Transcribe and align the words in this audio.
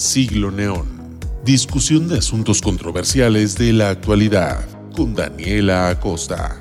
Siglo 0.00 0.50
Neón. 0.50 1.18
Discusión 1.44 2.08
de 2.08 2.16
asuntos 2.16 2.62
controversiales 2.62 3.58
de 3.58 3.74
la 3.74 3.90
actualidad 3.90 4.64
con 4.96 5.14
Daniela 5.14 5.90
Acosta. 5.90 6.56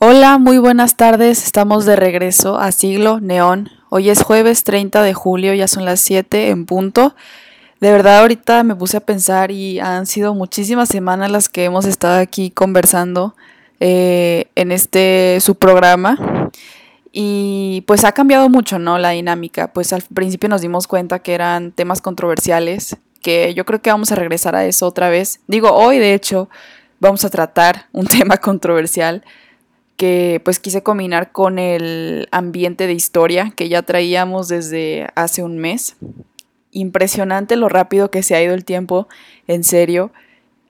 Hola, 0.00 0.38
muy 0.38 0.58
buenas 0.58 0.96
tardes. 0.96 1.44
Estamos 1.44 1.86
de 1.86 1.94
regreso 1.94 2.58
a 2.58 2.72
Siglo 2.72 3.20
Neón. 3.20 3.81
Hoy 3.94 4.08
es 4.08 4.22
jueves 4.22 4.64
30 4.64 5.02
de 5.02 5.12
julio, 5.12 5.52
ya 5.52 5.68
son 5.68 5.84
las 5.84 6.00
7 6.00 6.48
en 6.48 6.64
punto. 6.64 7.14
De 7.78 7.92
verdad, 7.92 8.20
ahorita 8.20 8.62
me 8.62 8.74
puse 8.74 8.96
a 8.96 9.00
pensar 9.00 9.50
y 9.50 9.80
han 9.80 10.06
sido 10.06 10.32
muchísimas 10.32 10.88
semanas 10.88 11.30
las 11.30 11.50
que 11.50 11.64
hemos 11.64 11.84
estado 11.84 12.18
aquí 12.18 12.50
conversando 12.50 13.36
eh, 13.80 14.46
en 14.54 14.72
este 14.72 15.40
su 15.42 15.56
programa. 15.56 16.16
Y 17.12 17.84
pues 17.86 18.04
ha 18.04 18.12
cambiado 18.12 18.48
mucho, 18.48 18.78
¿no? 18.78 18.96
La 18.96 19.10
dinámica. 19.10 19.74
Pues 19.74 19.92
al 19.92 20.00
principio 20.00 20.48
nos 20.48 20.62
dimos 20.62 20.86
cuenta 20.86 21.18
que 21.18 21.34
eran 21.34 21.70
temas 21.70 22.00
controversiales, 22.00 22.96
que 23.20 23.52
yo 23.52 23.66
creo 23.66 23.82
que 23.82 23.90
vamos 23.90 24.10
a 24.10 24.14
regresar 24.14 24.56
a 24.56 24.64
eso 24.64 24.86
otra 24.86 25.10
vez. 25.10 25.40
Digo, 25.48 25.70
hoy 25.70 25.98
de 25.98 26.14
hecho 26.14 26.48
vamos 26.98 27.26
a 27.26 27.28
tratar 27.28 27.88
un 27.92 28.06
tema 28.18 28.38
controversial 28.38 29.22
que 30.02 30.40
pues 30.44 30.58
quise 30.58 30.82
combinar 30.82 31.30
con 31.30 31.60
el 31.60 32.26
ambiente 32.32 32.88
de 32.88 32.92
historia 32.92 33.52
que 33.54 33.68
ya 33.68 33.82
traíamos 33.82 34.48
desde 34.48 35.06
hace 35.14 35.44
un 35.44 35.58
mes. 35.58 35.94
Impresionante 36.72 37.54
lo 37.54 37.68
rápido 37.68 38.10
que 38.10 38.24
se 38.24 38.34
ha 38.34 38.42
ido 38.42 38.52
el 38.52 38.64
tiempo, 38.64 39.06
en 39.46 39.62
serio. 39.62 40.10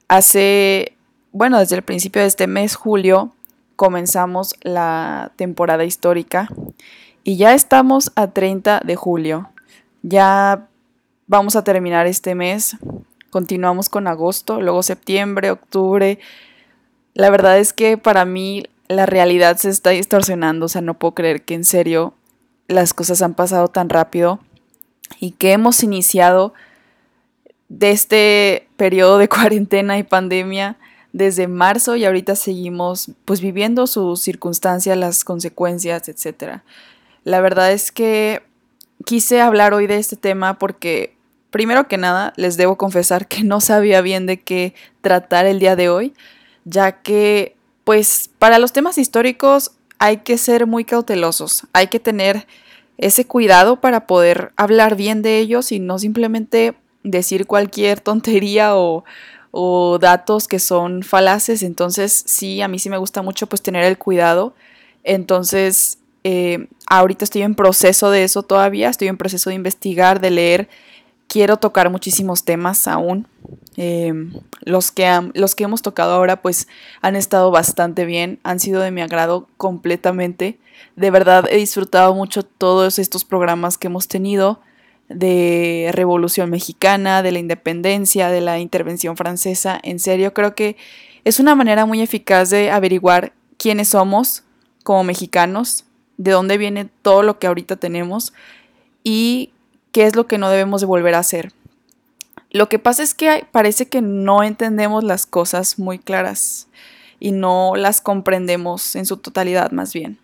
Hace, 0.07 0.95
bueno, 1.31 1.57
desde 1.57 1.77
el 1.77 1.81
principio 1.81 2.21
de 2.21 2.27
este 2.27 2.45
mes, 2.45 2.75
julio, 2.75 3.33
comenzamos 3.75 4.53
la 4.61 5.31
temporada 5.35 5.83
histórica 5.83 6.47
y 7.23 7.35
ya 7.37 7.55
estamos 7.55 8.11
a 8.13 8.27
30 8.27 8.81
de 8.85 8.95
julio. 8.95 9.49
Ya 10.03 10.67
vamos 11.25 11.55
a 11.55 11.63
terminar 11.63 12.05
este 12.05 12.35
mes, 12.35 12.77
continuamos 13.31 13.89
con 13.89 14.05
agosto, 14.07 14.61
luego 14.61 14.83
septiembre, 14.83 15.49
octubre. 15.49 16.19
La 17.15 17.31
verdad 17.31 17.57
es 17.57 17.73
que 17.73 17.97
para 17.97 18.25
mí 18.25 18.65
la 18.93 19.05
realidad 19.05 19.57
se 19.57 19.69
está 19.69 19.91
distorsionando, 19.91 20.65
o 20.65 20.69
sea, 20.69 20.81
no 20.81 20.97
puedo 20.97 21.13
creer 21.13 21.43
que 21.43 21.53
en 21.53 21.65
serio 21.65 22.13
las 22.67 22.93
cosas 22.93 23.21
han 23.21 23.33
pasado 23.33 23.67
tan 23.67 23.89
rápido 23.89 24.39
y 25.19 25.31
que 25.31 25.51
hemos 25.51 25.83
iniciado 25.83 26.53
de 27.69 27.91
este 27.91 28.67
periodo 28.77 29.17
de 29.17 29.29
cuarentena 29.29 29.97
y 29.97 30.03
pandemia 30.03 30.77
desde 31.11 31.47
marzo 31.47 31.95
y 31.95 32.05
ahorita 32.05 32.35
seguimos 32.35 33.11
pues 33.25 33.39
viviendo 33.39 33.87
sus 33.87 34.21
circunstancias, 34.21 34.97
las 34.97 35.23
consecuencias, 35.23 36.09
etc. 36.09 36.61
La 37.23 37.39
verdad 37.39 37.71
es 37.71 37.91
que 37.91 38.41
quise 39.05 39.39
hablar 39.39 39.73
hoy 39.73 39.87
de 39.87 39.97
este 39.97 40.15
tema 40.15 40.57
porque 40.57 41.15
primero 41.51 41.87
que 41.87 41.97
nada 41.97 42.33
les 42.35 42.57
debo 42.57 42.77
confesar 42.77 43.27
que 43.27 43.43
no 43.43 43.61
sabía 43.61 44.01
bien 44.01 44.25
de 44.25 44.41
qué 44.41 44.73
tratar 45.01 45.45
el 45.45 45.59
día 45.59 45.75
de 45.75 45.89
hoy, 45.89 46.13
ya 46.65 47.03
que 47.03 47.55
pues 47.83 48.29
para 48.39 48.59
los 48.59 48.73
temas 48.73 48.97
históricos 48.97 49.71
hay 49.99 50.17
que 50.17 50.37
ser 50.37 50.67
muy 50.67 50.85
cautelosos, 50.85 51.67
hay 51.73 51.87
que 51.87 51.99
tener 51.99 52.47
ese 52.97 53.25
cuidado 53.25 53.81
para 53.81 54.07
poder 54.07 54.53
hablar 54.55 54.95
bien 54.95 55.21
de 55.21 55.39
ellos 55.39 55.71
y 55.71 55.79
no 55.79 55.99
simplemente 55.99 56.75
decir 57.03 57.47
cualquier 57.47 57.99
tontería 57.99 58.75
o, 58.75 59.03
datos 59.99 60.47
que 60.47 60.57
son 60.57 61.03
falaces. 61.03 61.61
Entonces, 61.61 62.23
sí, 62.25 62.61
a 62.61 62.67
mí 62.67 62.79
sí 62.79 62.89
me 62.89 62.97
gusta 62.97 63.21
mucho 63.21 63.45
pues 63.47 63.61
tener 63.61 63.83
el 63.83 63.99
cuidado. 63.99 64.55
Entonces, 65.03 65.99
eh, 66.23 66.67
ahorita 66.87 67.23
estoy 67.23 67.43
en 67.43 67.53
proceso 67.53 68.09
de 68.09 68.23
eso 68.23 68.41
todavía, 68.41 68.89
estoy 68.89 69.09
en 69.09 69.17
proceso 69.17 69.51
de 69.51 69.55
investigar, 69.55 70.19
de 70.21 70.31
leer 70.31 70.69
quiero 71.33 71.57
tocar 71.57 71.89
muchísimos 71.89 72.43
temas 72.43 72.87
aún. 72.87 73.25
Em, 73.75 74.33
los, 74.61 74.91
que 74.91 75.31
los 75.33 75.55
que 75.55 75.63
hemos 75.63 75.81
tocado 75.81 76.13
ahora 76.13 76.43
pues 76.43 76.67
han 77.01 77.15
estado 77.15 77.49
bastante 77.49 78.05
bien, 78.05 78.37
han 78.43 78.59
sido 78.59 78.81
de 78.81 78.91
mi 78.91 79.01
agrado 79.01 79.47
completamente. 79.57 80.59
De 80.95 81.09
verdad 81.09 81.45
he 81.49 81.57
disfrutado 81.57 82.13
mucho 82.13 82.43
todos 82.43 82.99
estos 82.99 83.25
programas 83.25 83.79
que 83.79 83.87
hemos 83.87 84.07
tenido 84.07 84.59
de 85.09 85.89
Revolución 85.93 86.51
Mexicana, 86.51 87.23
de 87.23 87.31
la 87.31 87.39
independencia, 87.39 88.29
de 88.29 88.41
la 88.41 88.59
intervención 88.59 89.17
francesa. 89.17 89.79
En 89.81 89.97
serio, 89.97 90.35
creo 90.35 90.53
que 90.53 90.77
es 91.23 91.39
una 91.39 91.55
manera 91.55 91.87
muy 91.87 91.99
eficaz 92.01 92.51
de 92.51 92.69
averiguar 92.69 93.33
quiénes 93.57 93.87
somos 93.87 94.43
como 94.83 95.03
mexicanos, 95.03 95.85
de 96.17 96.29
dónde 96.29 96.59
viene 96.59 96.91
todo 97.01 97.23
lo 97.23 97.39
que 97.39 97.47
ahorita 97.47 97.77
tenemos 97.77 98.33
y 99.03 99.49
qué 99.93 100.05
es 100.05 100.17
lo 100.17 100.27
que 100.27 100.37
no 100.37 100.49
debemos 100.49 100.81
de 100.81 100.87
volver 100.87 101.15
a 101.15 101.19
hacer. 101.19 101.53
Lo 102.49 102.67
que 102.67 102.79
pasa 102.79 103.01
es 103.03 103.13
que 103.13 103.47
parece 103.51 103.87
que 103.87 104.01
no 104.01 104.43
entendemos 104.43 105.03
las 105.03 105.25
cosas 105.25 105.79
muy 105.79 105.97
claras 105.97 106.67
y 107.19 107.31
no 107.31 107.75
las 107.77 108.01
comprendemos 108.01 108.97
en 108.97 109.05
su 109.05 109.17
totalidad 109.17 109.71
más 109.71 109.93
bien. 109.93 110.19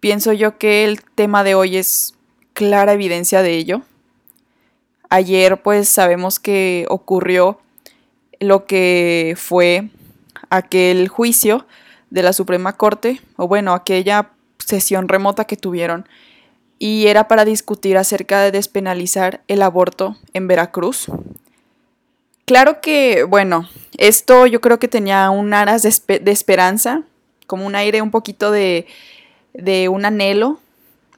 Pienso 0.00 0.32
yo 0.32 0.58
que 0.58 0.84
el 0.84 1.02
tema 1.02 1.44
de 1.44 1.54
hoy 1.54 1.76
es 1.76 2.14
clara 2.52 2.94
evidencia 2.94 3.42
de 3.42 3.56
ello. 3.56 3.82
Ayer 5.08 5.62
pues 5.62 5.88
sabemos 5.88 6.40
que 6.40 6.86
ocurrió 6.88 7.60
lo 8.40 8.66
que 8.66 9.34
fue 9.38 9.90
aquel 10.50 11.08
juicio 11.08 11.66
de 12.10 12.22
la 12.22 12.32
Suprema 12.32 12.74
Corte, 12.74 13.20
o 13.36 13.48
bueno, 13.48 13.72
aquella 13.72 14.30
sesión 14.58 15.08
remota 15.08 15.44
que 15.44 15.56
tuvieron 15.56 16.08
y 16.78 17.06
era 17.06 17.28
para 17.28 17.44
discutir 17.44 17.96
acerca 17.96 18.40
de 18.40 18.52
despenalizar 18.52 19.40
el 19.48 19.62
aborto 19.62 20.16
en 20.32 20.46
Veracruz. 20.46 21.06
Claro 22.44 22.80
que, 22.80 23.24
bueno, 23.24 23.68
esto 23.98 24.46
yo 24.46 24.60
creo 24.60 24.78
que 24.78 24.88
tenía 24.88 25.30
un 25.30 25.52
aras 25.52 25.82
de, 25.82 26.30
esperanza, 26.30 27.02
como 27.46 27.66
un 27.66 27.74
aire 27.74 28.02
un 28.02 28.10
poquito 28.10 28.50
de, 28.50 28.86
de 29.52 29.88
un 29.88 30.04
anhelo 30.04 30.60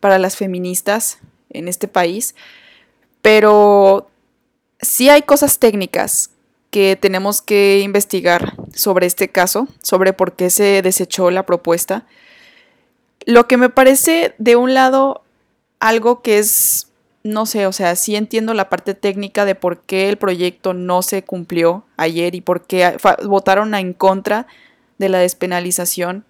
para 0.01 0.19
las 0.19 0.37
feministas 0.37 1.19
en 1.51 1.69
este 1.69 1.89
país, 1.89 2.35
pero 3.21 4.09
sí 4.81 5.09
hay 5.09 5.23
cosas 5.23 5.59
técnicas 5.59 6.31
que 6.71 6.97
tenemos 6.97 7.43
que 7.43 7.81
investigar 7.81 8.55
sobre 8.75 9.07
este 9.07 9.29
caso, 9.29 9.69
sobre 9.83 10.13
por 10.13 10.35
qué 10.35 10.51
se 10.51 10.83
desechó 10.83 11.31
la 11.31 11.45
propuesta. 11.45 12.07
Lo 13.25 13.49
que 13.49 13.57
me 13.57 13.71
parece 13.71 14.35
de 14.39 14.57
un 14.57 14.75
lado 14.75 15.25
algo 15.81 16.22
que 16.22 16.39
es, 16.39 16.89
no 17.22 17.47
sé, 17.47 17.66
o 17.66 17.72
sea, 17.72 17.97
sí 17.97 18.16
entiendo 18.16 18.55
la 18.55 18.69
parte 18.69 18.94
técnica 18.94 19.44
de 19.44 19.55
por 19.55 19.81
qué 19.83 20.09
el 20.09 20.16
proyecto 20.16 20.75
no 20.75 21.03
se 21.03 21.22
cumplió 21.22 21.84
ayer 21.97 22.34
y 22.34 22.41
por 22.41 22.66
qué 22.66 22.97
votaron 23.25 23.75
en 23.75 23.93
contra 23.93 24.47
de 24.99 25.09
la 25.09 25.19
despenalización. 25.19 26.25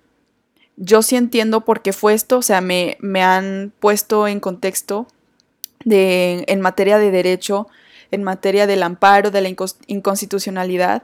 Yo 0.76 1.02
sí 1.02 1.16
entiendo 1.16 1.64
por 1.64 1.82
qué 1.82 1.92
fue 1.92 2.14
esto, 2.14 2.38
o 2.38 2.42
sea, 2.42 2.60
me, 2.60 2.96
me 3.00 3.22
han 3.22 3.72
puesto 3.80 4.28
en 4.28 4.40
contexto 4.40 5.08
de, 5.84 6.44
en 6.46 6.60
materia 6.60 6.98
de 6.98 7.10
derecho, 7.10 7.68
en 8.10 8.22
materia 8.22 8.66
del 8.66 8.82
amparo, 8.82 9.30
de 9.30 9.40
la 9.40 9.54
inconstitucionalidad, 9.86 11.02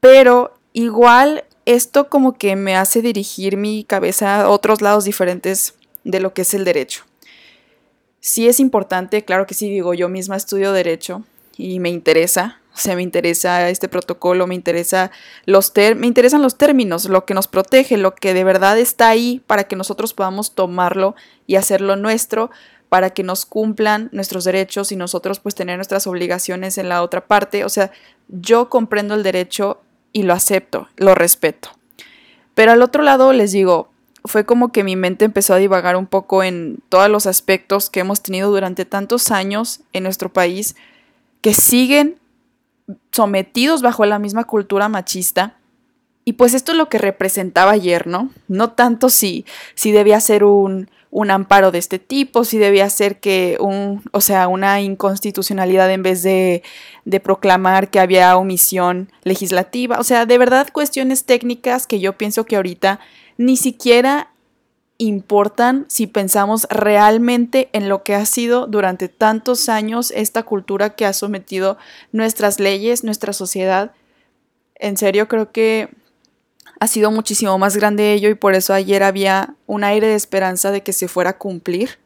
pero 0.00 0.54
igual 0.72 1.44
esto 1.64 2.08
como 2.08 2.38
que 2.38 2.56
me 2.56 2.76
hace 2.76 3.02
dirigir 3.02 3.56
mi 3.56 3.84
cabeza 3.84 4.42
a 4.42 4.48
otros 4.48 4.80
lados 4.80 5.04
diferentes 5.04 5.74
de 6.04 6.20
lo 6.20 6.32
que 6.32 6.42
es 6.42 6.54
el 6.54 6.64
derecho. 6.64 7.04
Sí 8.20 8.48
es 8.48 8.60
importante, 8.60 9.24
claro 9.24 9.46
que 9.46 9.54
sí, 9.54 9.70
digo, 9.70 9.94
yo 9.94 10.08
misma 10.08 10.36
estudio 10.36 10.72
derecho 10.72 11.22
y 11.56 11.80
me 11.80 11.88
interesa, 11.88 12.60
o 12.74 12.78
sea, 12.78 12.94
me 12.94 13.02
interesa 13.02 13.68
este 13.70 13.88
protocolo, 13.88 14.46
me, 14.46 14.54
interesa 14.54 15.10
los 15.46 15.72
me 15.96 16.06
interesan 16.06 16.42
los 16.42 16.56
términos, 16.56 17.06
lo 17.06 17.24
que 17.24 17.34
nos 17.34 17.48
protege, 17.48 17.96
lo 17.96 18.14
que 18.14 18.34
de 18.34 18.44
verdad 18.44 18.78
está 18.78 19.08
ahí 19.08 19.42
para 19.46 19.64
que 19.64 19.76
nosotros 19.76 20.14
podamos 20.14 20.54
tomarlo 20.54 21.16
y 21.46 21.56
hacerlo 21.56 21.96
nuestro, 21.96 22.50
para 22.88 23.10
que 23.10 23.22
nos 23.22 23.46
cumplan 23.46 24.08
nuestros 24.12 24.44
derechos 24.44 24.92
y 24.92 24.96
nosotros 24.96 25.40
pues 25.40 25.54
tener 25.54 25.76
nuestras 25.76 26.06
obligaciones 26.06 26.78
en 26.78 26.88
la 26.88 27.02
otra 27.02 27.26
parte. 27.26 27.64
O 27.64 27.68
sea, 27.68 27.90
yo 28.28 28.68
comprendo 28.68 29.14
el 29.14 29.22
derecho 29.22 29.80
y 30.12 30.22
lo 30.22 30.32
acepto, 30.32 30.88
lo 30.96 31.14
respeto. 31.14 31.70
Pero 32.54 32.72
al 32.72 32.82
otro 32.82 33.02
lado 33.02 33.32
les 33.32 33.52
digo, 33.52 33.90
fue 34.28 34.44
como 34.44 34.70
que 34.70 34.84
mi 34.84 34.94
mente 34.94 35.24
empezó 35.24 35.54
a 35.54 35.58
divagar 35.58 35.96
un 35.96 36.06
poco 36.06 36.42
en 36.42 36.78
todos 36.88 37.10
los 37.10 37.26
aspectos 37.26 37.90
que 37.90 38.00
hemos 38.00 38.22
tenido 38.22 38.50
durante 38.50 38.84
tantos 38.84 39.30
años 39.30 39.80
en 39.92 40.04
nuestro 40.04 40.32
país 40.32 40.76
que 41.40 41.54
siguen 41.54 42.18
sometidos 43.10 43.82
bajo 43.82 44.04
la 44.06 44.18
misma 44.18 44.44
cultura 44.44 44.88
machista. 44.88 45.56
Y 46.24 46.34
pues 46.34 46.54
esto 46.54 46.72
es 46.72 46.78
lo 46.78 46.88
que 46.88 46.98
representaba 46.98 47.72
ayer, 47.72 48.06
¿no? 48.06 48.30
No 48.48 48.72
tanto 48.72 49.08
si, 49.08 49.46
si 49.74 49.92
debía 49.92 50.20
ser 50.20 50.44
un, 50.44 50.90
un 51.10 51.30
amparo 51.30 51.70
de 51.70 51.78
este 51.78 51.98
tipo, 51.98 52.44
si 52.44 52.58
debía 52.58 52.88
ser 52.90 53.18
que 53.18 53.56
un, 53.60 54.02
o 54.12 54.20
sea, 54.20 54.46
una 54.48 54.80
inconstitucionalidad 54.80 55.90
en 55.90 56.02
vez 56.02 56.22
de, 56.22 56.62
de 57.04 57.20
proclamar 57.20 57.88
que 57.88 58.00
había 58.00 58.36
omisión 58.36 59.10
legislativa, 59.22 59.98
o 59.98 60.04
sea, 60.04 60.26
de 60.26 60.36
verdad 60.36 60.68
cuestiones 60.70 61.24
técnicas 61.24 61.86
que 61.86 61.98
yo 61.98 62.18
pienso 62.18 62.44
que 62.44 62.56
ahorita 62.56 63.00
ni 63.38 63.56
siquiera 63.56 64.32
importan 64.98 65.86
si 65.88 66.08
pensamos 66.08 66.66
realmente 66.70 67.70
en 67.72 67.88
lo 67.88 68.02
que 68.02 68.16
ha 68.16 68.26
sido 68.26 68.66
durante 68.66 69.08
tantos 69.08 69.68
años 69.68 70.12
esta 70.14 70.42
cultura 70.42 70.90
que 70.90 71.06
ha 71.06 71.12
sometido 71.12 71.78
nuestras 72.10 72.58
leyes, 72.58 73.04
nuestra 73.04 73.32
sociedad. 73.32 73.92
En 74.74 74.96
serio, 74.96 75.28
creo 75.28 75.52
que 75.52 75.88
ha 76.80 76.88
sido 76.88 77.12
muchísimo 77.12 77.56
más 77.58 77.76
grande 77.76 78.12
ello 78.12 78.28
y 78.28 78.34
por 78.34 78.54
eso 78.54 78.74
ayer 78.74 79.04
había 79.04 79.54
un 79.66 79.84
aire 79.84 80.08
de 80.08 80.14
esperanza 80.14 80.72
de 80.72 80.82
que 80.82 80.92
se 80.92 81.06
fuera 81.06 81.30
a 81.30 81.38
cumplir, 81.38 81.98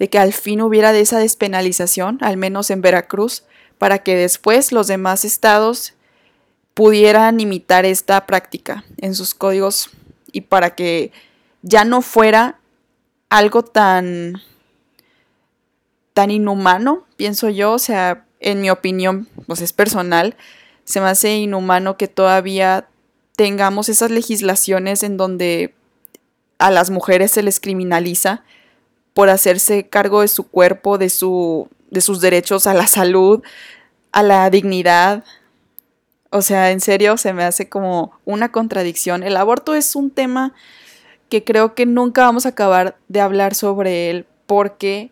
de 0.00 0.10
que 0.10 0.18
al 0.18 0.32
fin 0.32 0.60
hubiera 0.60 0.92
de 0.92 1.00
esa 1.00 1.18
despenalización, 1.18 2.18
al 2.20 2.36
menos 2.36 2.70
en 2.70 2.80
Veracruz, 2.80 3.44
para 3.78 4.00
que 4.00 4.16
después 4.16 4.72
los 4.72 4.88
demás 4.88 5.24
estados 5.24 5.94
pudieran 6.74 7.38
imitar 7.40 7.84
esta 7.84 8.26
práctica 8.26 8.84
en 8.98 9.14
sus 9.14 9.34
códigos 9.34 9.90
y 10.32 10.42
para 10.42 10.74
que 10.74 11.12
ya 11.62 11.84
no 11.84 12.02
fuera 12.02 12.58
algo 13.28 13.62
tan 13.62 14.40
tan 16.12 16.30
inhumano, 16.30 17.06
pienso 17.16 17.48
yo, 17.48 17.72
o 17.72 17.78
sea, 17.78 18.26
en 18.40 18.60
mi 18.60 18.70
opinión, 18.70 19.28
pues 19.46 19.60
es 19.60 19.72
personal, 19.72 20.36
se 20.84 21.00
me 21.00 21.06
hace 21.06 21.36
inhumano 21.36 21.96
que 21.96 22.08
todavía 22.08 22.88
tengamos 23.36 23.88
esas 23.88 24.10
legislaciones 24.10 25.02
en 25.02 25.16
donde 25.16 25.74
a 26.58 26.70
las 26.70 26.90
mujeres 26.90 27.30
se 27.30 27.42
les 27.42 27.60
criminaliza 27.60 28.44
por 29.14 29.30
hacerse 29.30 29.88
cargo 29.88 30.20
de 30.20 30.28
su 30.28 30.48
cuerpo, 30.48 30.98
de, 30.98 31.08
su, 31.08 31.68
de 31.90 32.00
sus 32.00 32.20
derechos 32.20 32.66
a 32.66 32.74
la 32.74 32.86
salud, 32.86 33.42
a 34.12 34.22
la 34.22 34.50
dignidad. 34.50 35.24
O 36.30 36.42
sea, 36.42 36.70
en 36.70 36.80
serio, 36.80 37.16
se 37.16 37.32
me 37.32 37.44
hace 37.44 37.68
como 37.68 38.12
una 38.24 38.52
contradicción. 38.52 39.22
El 39.22 39.36
aborto 39.36 39.74
es 39.74 39.96
un 39.96 40.10
tema 40.10 40.54
que 41.28 41.44
creo 41.44 41.74
que 41.74 41.86
nunca 41.86 42.22
vamos 42.22 42.46
a 42.46 42.50
acabar 42.50 42.96
de 43.08 43.20
hablar 43.20 43.54
sobre 43.54 44.10
él 44.10 44.26
porque 44.46 45.10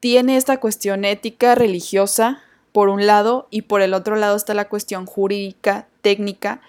tiene 0.00 0.36
esta 0.36 0.58
cuestión 0.60 1.04
ética, 1.04 1.54
religiosa, 1.54 2.40
por 2.72 2.88
un 2.88 3.06
lado, 3.06 3.48
y 3.50 3.62
por 3.62 3.80
el 3.82 3.94
otro 3.94 4.16
lado 4.16 4.36
está 4.36 4.54
la 4.54 4.68
cuestión 4.68 5.06
jurídica, 5.06 5.88
técnica, 6.02 6.60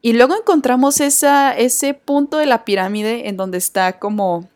y 0.00 0.12
luego 0.12 0.36
encontramos 0.36 1.00
esa, 1.00 1.56
ese 1.56 1.92
punto 1.94 2.38
de 2.38 2.46
la 2.46 2.64
pirámide 2.64 3.28
en 3.28 3.36
donde 3.36 3.58
está 3.58 3.98
como 3.98 4.48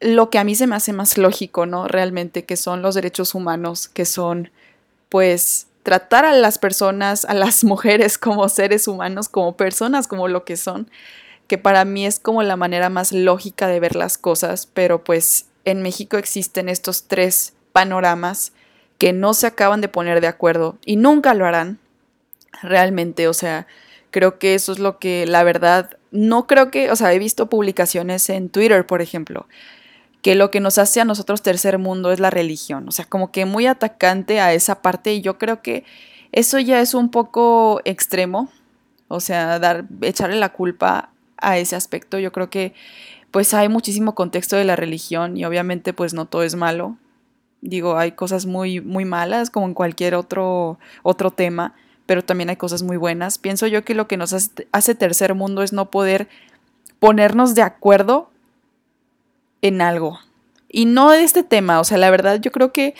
lo 0.00 0.28
que 0.28 0.38
a 0.38 0.44
mí 0.44 0.54
se 0.54 0.66
me 0.66 0.76
hace 0.76 0.92
más 0.92 1.16
lógico, 1.16 1.66
¿no? 1.66 1.86
Realmente, 1.86 2.44
que 2.44 2.56
son 2.56 2.82
los 2.82 2.94
derechos 2.96 3.34
humanos, 3.34 3.88
que 3.88 4.04
son, 4.04 4.50
pues, 5.08 5.68
tratar 5.84 6.24
a 6.24 6.32
las 6.32 6.58
personas, 6.58 7.24
a 7.24 7.34
las 7.34 7.62
mujeres 7.64 8.18
como 8.18 8.48
seres 8.48 8.88
humanos, 8.88 9.28
como 9.28 9.56
personas, 9.56 10.08
como 10.08 10.26
lo 10.26 10.44
que 10.44 10.56
son, 10.56 10.90
que 11.46 11.56
para 11.56 11.84
mí 11.84 12.04
es 12.04 12.18
como 12.18 12.42
la 12.42 12.56
manera 12.56 12.88
más 12.88 13.12
lógica 13.12 13.68
de 13.68 13.78
ver 13.78 13.94
las 13.94 14.18
cosas, 14.18 14.66
pero 14.66 15.04
pues 15.04 15.46
en 15.64 15.82
México 15.82 16.16
existen 16.16 16.68
estos 16.68 17.04
tres 17.04 17.52
panoramas 17.72 18.52
que 18.98 19.12
no 19.12 19.32
se 19.34 19.46
acaban 19.46 19.80
de 19.80 19.88
poner 19.88 20.20
de 20.20 20.26
acuerdo 20.26 20.78
y 20.84 20.96
nunca 20.96 21.34
lo 21.34 21.46
harán, 21.46 21.78
realmente, 22.62 23.28
o 23.28 23.34
sea, 23.34 23.68
Creo 24.14 24.38
que 24.38 24.54
eso 24.54 24.70
es 24.70 24.78
lo 24.78 25.00
que, 25.00 25.26
la 25.26 25.42
verdad, 25.42 25.98
no 26.12 26.46
creo 26.46 26.70
que, 26.70 26.88
o 26.92 26.94
sea, 26.94 27.12
he 27.12 27.18
visto 27.18 27.50
publicaciones 27.50 28.30
en 28.30 28.48
Twitter, 28.48 28.86
por 28.86 29.02
ejemplo, 29.02 29.48
que 30.24 30.34
lo 30.34 30.50
que 30.50 30.60
nos 30.60 30.78
hace 30.78 31.02
a 31.02 31.04
nosotros 31.04 31.42
tercer 31.42 31.78
mundo 31.78 32.10
es 32.10 32.18
la 32.18 32.30
religión, 32.30 32.88
o 32.88 32.92
sea, 32.92 33.04
como 33.04 33.30
que 33.30 33.44
muy 33.44 33.66
atacante 33.66 34.40
a 34.40 34.54
esa 34.54 34.80
parte 34.80 35.12
y 35.12 35.20
yo 35.20 35.36
creo 35.36 35.60
que 35.60 35.84
eso 36.32 36.58
ya 36.58 36.80
es 36.80 36.94
un 36.94 37.10
poco 37.10 37.82
extremo, 37.84 38.48
o 39.08 39.20
sea, 39.20 39.58
dar, 39.58 39.84
echarle 40.00 40.36
la 40.36 40.48
culpa 40.48 41.10
a 41.36 41.58
ese 41.58 41.76
aspecto, 41.76 42.18
yo 42.18 42.32
creo 42.32 42.48
que 42.48 42.72
pues 43.32 43.52
hay 43.52 43.68
muchísimo 43.68 44.14
contexto 44.14 44.56
de 44.56 44.64
la 44.64 44.76
religión 44.76 45.36
y 45.36 45.44
obviamente 45.44 45.92
pues 45.92 46.14
no 46.14 46.24
todo 46.24 46.42
es 46.42 46.54
malo. 46.54 46.96
Digo, 47.60 47.98
hay 47.98 48.12
cosas 48.12 48.46
muy 48.46 48.80
muy 48.80 49.04
malas 49.04 49.50
como 49.50 49.66
en 49.66 49.74
cualquier 49.74 50.14
otro 50.14 50.78
otro 51.02 51.32
tema, 51.32 51.74
pero 52.06 52.24
también 52.24 52.48
hay 52.48 52.56
cosas 52.56 52.82
muy 52.82 52.96
buenas. 52.96 53.36
Pienso 53.36 53.66
yo 53.66 53.84
que 53.84 53.94
lo 53.94 54.08
que 54.08 54.16
nos 54.16 54.32
hace, 54.32 54.94
tercer 54.94 55.34
mundo 55.34 55.62
es 55.62 55.74
no 55.74 55.90
poder 55.90 56.28
ponernos 56.98 57.54
de 57.54 57.62
acuerdo 57.62 58.30
en 59.64 59.80
algo. 59.80 60.20
Y 60.68 60.84
no 60.84 61.10
de 61.10 61.24
este 61.24 61.42
tema, 61.42 61.80
o 61.80 61.84
sea, 61.84 61.96
la 61.96 62.10
verdad 62.10 62.38
yo 62.38 62.52
creo 62.52 62.70
que 62.70 62.94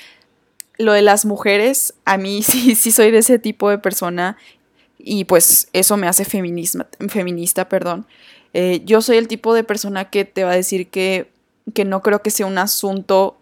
lo 0.78 0.92
de 0.94 1.02
las 1.02 1.26
mujeres, 1.26 1.92
a 2.06 2.16
mí 2.16 2.42
sí, 2.42 2.74
sí 2.74 2.90
soy 2.90 3.10
de 3.10 3.18
ese 3.18 3.38
tipo 3.38 3.68
de 3.68 3.78
persona 3.78 4.38
y 4.98 5.24
pues 5.24 5.68
eso 5.74 5.98
me 5.98 6.08
hace 6.08 6.24
feminista, 6.24 6.88
feminista 7.08 7.68
perdón. 7.68 8.06
Eh, 8.54 8.80
yo 8.86 9.02
soy 9.02 9.18
el 9.18 9.28
tipo 9.28 9.52
de 9.52 9.62
persona 9.62 10.08
que 10.08 10.24
te 10.24 10.44
va 10.44 10.52
a 10.52 10.56
decir 10.56 10.88
que, 10.88 11.30
que 11.74 11.84
no 11.84 12.02
creo 12.02 12.22
que 12.22 12.30
sea 12.30 12.46
un 12.46 12.56
asunto 12.56 13.36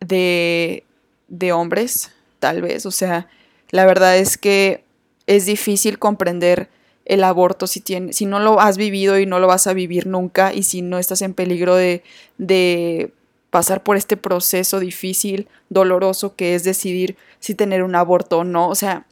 de, 0.00 0.84
de 1.28 1.52
hombres, 1.52 2.12
tal 2.38 2.60
vez, 2.60 2.84
o 2.84 2.90
sea, 2.90 3.28
la 3.70 3.86
verdad 3.86 4.18
es 4.18 4.36
que 4.36 4.84
es 5.26 5.46
difícil 5.46 5.98
comprender 5.98 6.68
el 7.04 7.24
aborto 7.24 7.66
si, 7.66 7.80
tiene, 7.80 8.12
si 8.12 8.26
no 8.26 8.38
lo 8.40 8.60
has 8.60 8.76
vivido 8.76 9.18
y 9.18 9.26
no 9.26 9.38
lo 9.38 9.46
vas 9.46 9.66
a 9.66 9.72
vivir 9.72 10.06
nunca 10.06 10.54
y 10.54 10.62
si 10.62 10.82
no 10.82 10.98
estás 10.98 11.22
en 11.22 11.34
peligro 11.34 11.74
de, 11.74 12.02
de 12.38 13.12
pasar 13.50 13.82
por 13.82 13.96
este 13.96 14.16
proceso 14.16 14.80
difícil, 14.80 15.48
doloroso 15.68 16.36
que 16.36 16.54
es 16.54 16.64
decidir 16.64 17.16
si 17.38 17.54
tener 17.54 17.82
un 17.82 17.94
aborto 17.94 18.38
o 18.38 18.44
no. 18.44 18.68
O 18.68 18.74
sea, 18.74 19.06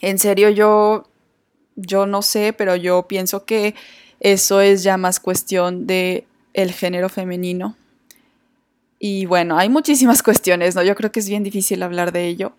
en 0.00 0.18
serio 0.18 0.50
yo, 0.50 1.08
yo 1.74 2.06
no 2.06 2.22
sé, 2.22 2.52
pero 2.52 2.76
yo 2.76 3.06
pienso 3.08 3.44
que 3.44 3.74
eso 4.20 4.60
es 4.60 4.82
ya 4.82 4.96
más 4.96 5.20
cuestión 5.20 5.86
de 5.86 6.26
el 6.54 6.72
género 6.72 7.08
femenino. 7.08 7.76
Y 8.98 9.26
bueno, 9.26 9.58
hay 9.58 9.68
muchísimas 9.68 10.22
cuestiones, 10.24 10.74
¿no? 10.74 10.82
Yo 10.82 10.94
creo 10.94 11.12
que 11.12 11.20
es 11.20 11.28
bien 11.28 11.42
difícil 11.42 11.82
hablar 11.82 12.12
de 12.12 12.26
ello. 12.26 12.52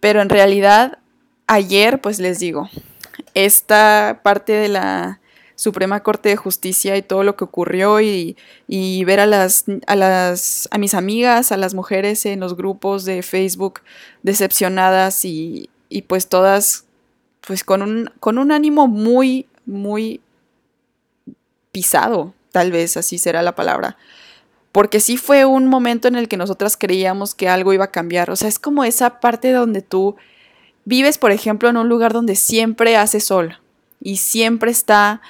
Pero 0.00 0.22
en 0.22 0.28
realidad, 0.28 0.98
ayer, 1.46 2.00
pues 2.00 2.20
les 2.20 2.38
digo, 2.38 2.68
esta 3.34 4.20
parte 4.22 4.52
de 4.52 4.68
la 4.68 5.20
Suprema 5.56 6.02
Corte 6.02 6.30
de 6.30 6.36
Justicia 6.36 6.96
y 6.96 7.02
todo 7.02 7.22
lo 7.22 7.36
que 7.36 7.44
ocurrió 7.44 8.00
y, 8.00 8.36
ver 9.04 9.20
a 9.20 9.26
las, 9.26 9.64
a 9.86 9.96
las 9.96 10.68
a 10.70 10.78
mis 10.78 10.94
amigas, 10.94 11.52
a 11.52 11.56
las 11.56 11.74
mujeres 11.74 12.26
en 12.26 12.40
los 12.40 12.56
grupos 12.56 13.04
de 13.04 13.22
Facebook 13.22 13.80
decepcionadas 14.22 15.24
y, 15.24 15.70
y 15.88 16.02
pues 16.02 16.28
todas 16.28 16.84
pues 17.46 17.62
con 17.62 17.82
un, 17.82 18.10
con 18.20 18.38
un 18.38 18.50
ánimo 18.52 18.88
muy, 18.88 19.46
muy 19.66 20.20
pisado, 21.72 22.34
tal 22.52 22.72
vez 22.72 22.96
así 22.96 23.18
será 23.18 23.42
la 23.42 23.54
palabra 23.54 23.96
porque 24.74 24.98
sí 24.98 25.18
fue 25.18 25.44
un 25.44 25.68
momento 25.68 26.08
en 26.08 26.16
el 26.16 26.26
que 26.26 26.36
nosotras 26.36 26.76
creíamos 26.76 27.36
que 27.36 27.48
algo 27.48 27.72
iba 27.72 27.84
a 27.84 27.92
cambiar. 27.92 28.28
O 28.30 28.34
sea, 28.34 28.48
es 28.48 28.58
como 28.58 28.82
esa 28.82 29.20
parte 29.20 29.52
donde 29.52 29.82
tú 29.82 30.16
vives, 30.84 31.18
por 31.18 31.32
ejemplo, 31.32 31.68
en 31.68 31.76
un 31.76 31.88
lugar 31.88 32.12
donde 32.12 32.36
siempre 32.36 32.96
hace 32.96 33.20
sol 33.20 33.58
y 34.00 34.16
siempre 34.16 34.70
está, 34.70 35.20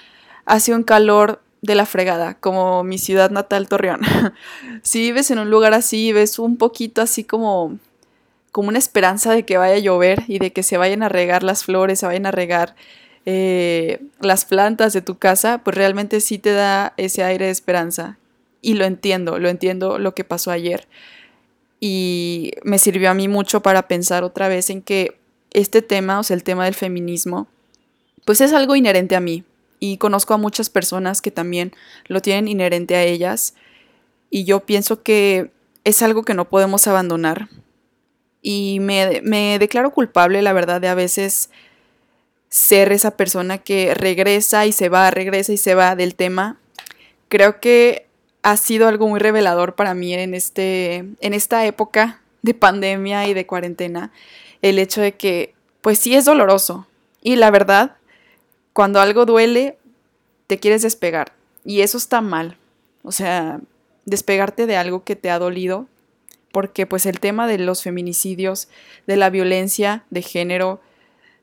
hace 0.45 0.75
un 0.75 0.83
calor 0.83 1.41
de 1.63 1.75
la 1.75 1.87
fregada, 1.87 2.35
como 2.35 2.85
mi 2.85 2.99
ciudad 2.99 3.31
natal, 3.31 3.69
Torreón. 3.69 4.01
si 4.83 5.01
vives 5.01 5.31
en 5.31 5.39
un 5.39 5.51
lugar 5.51 5.73
así, 5.73 6.13
ves 6.13 6.39
un 6.39 6.57
poquito 6.57 7.01
así 7.01 7.25
como, 7.25 7.79
como 8.53 8.69
una 8.69 8.79
esperanza 8.79 9.33
de 9.33 9.45
que 9.45 9.57
vaya 9.57 9.77
a 9.77 9.79
llover 9.79 10.25
y 10.29 10.39
de 10.39 10.53
que 10.53 10.63
se 10.63 10.77
vayan 10.77 11.03
a 11.03 11.09
regar 11.09 11.43
las 11.43 11.65
flores, 11.65 12.01
se 12.01 12.07
vayan 12.07 12.27
a 12.27 12.31
regar 12.31 12.75
eh, 13.25 14.03
las 14.21 14.45
plantas 14.45 14.93
de 14.93 15.01
tu 15.01 15.17
casa, 15.17 15.63
pues 15.65 15.75
realmente 15.75 16.21
sí 16.21 16.39
te 16.39 16.53
da 16.53 16.93
ese 16.99 17.25
aire 17.25 17.47
de 17.47 17.53
esperanza 17.53 18.19
y 18.61 18.75
lo 18.75 18.85
entiendo, 18.85 19.39
lo 19.39 19.49
entiendo 19.49 19.99
lo 19.99 20.15
que 20.15 20.25
pasó 20.25 20.51
ayer. 20.51 20.89
Y 21.81 22.53
me 22.63 22.79
sirvió 22.79 23.11
a 23.11 23.15
mí 23.15 23.29
mucho 23.29 23.63
para 23.63 23.89
pensar 23.89 24.25
otra 24.25 24.49
vez 24.49 24.71
en 24.71 24.83
que 24.83 25.19
este 25.55 25.81
tema, 25.81 26.19
o 26.19 26.23
sea, 26.23 26.37
el 26.37 26.45
tema 26.45 26.67
del 26.67 26.75
feminismo, 26.75 27.49
pues 28.27 28.43
es 28.43 28.53
algo 28.53 28.77
inherente 28.77 29.17
a 29.17 29.21
mí. 29.21 29.45
Y 29.81 29.97
conozco 29.97 30.35
a 30.35 30.39
muchas 30.39 30.71
personas 30.71 31.23
que 31.23 31.31
también 31.31 31.73
lo 32.07 32.21
tienen 32.21 32.49
inherente 32.49 32.97
a 32.97 33.03
ellas. 33.03 33.55
Y 34.31 34.45
yo 34.45 34.61
pienso 34.61 35.03
que 35.03 35.51
es 35.85 36.03
algo 36.03 36.25
que 36.25 36.35
no 36.35 36.49
podemos 36.49 36.87
abandonar. 36.87 37.49
Y 38.43 38.79
me, 38.81 39.21
me 39.23 39.59
declaro 39.59 39.91
culpable, 39.91 40.43
la 40.43 40.53
verdad, 40.53 40.81
de 40.81 40.89
a 40.89 40.95
veces 40.95 41.51
ser 42.49 42.93
esa 42.93 43.17
persona 43.17 43.59
que 43.59 43.95
regresa 43.95 44.67
y 44.67 44.73
se 44.73 44.89
va, 44.89 45.11
regresa 45.11 45.53
y 45.53 45.57
se 45.57 45.75
va 45.75 45.97
del 45.97 46.15
tema. 46.15 46.59
Creo 47.29 47.61
que 47.61 48.07
ha 48.43 48.57
sido 48.57 48.87
algo 48.87 49.09
muy 49.09 49.19
revelador 49.19 49.75
para 49.75 49.95
mí 49.95 50.15
en, 50.15 50.35
este, 50.35 51.05
en 51.21 51.35
esta 51.35 51.67
época 51.67 52.21
de 52.43 52.55
pandemia 52.55 53.27
y 53.27 53.35
de 53.35 53.47
cuarentena, 53.47 54.13
el 54.64 54.78
hecho 54.78 55.02
de 55.02 55.12
que, 55.12 55.54
pues 55.83 55.99
sí 55.99 56.14
es 56.14 56.25
doloroso. 56.25 56.87
Y 57.21 57.37
la 57.37 57.50
verdad, 57.50 57.97
cuando 58.73 58.99
algo 58.99 59.26
duele, 59.26 59.76
te 60.47 60.59
quieres 60.59 60.80
despegar. 60.80 61.35
Y 61.66 61.83
eso 61.83 61.99
está 61.99 62.23
mal. 62.23 62.56
O 63.02 63.12
sea, 63.12 63.61
despegarte 64.06 64.64
de 64.66 64.78
algo 64.78 65.04
que 65.04 65.16
te 65.16 65.28
ha 65.28 65.38
dolido, 65.38 65.87
porque 66.50 66.87
pues 66.87 67.04
el 67.04 67.21
tema 67.21 67.47
de 67.47 67.59
los 67.59 67.83
feminicidios, 67.83 68.68
de 69.06 69.16
la 69.16 69.28
violencia 69.28 70.04
de 70.09 70.23
género, 70.23 70.80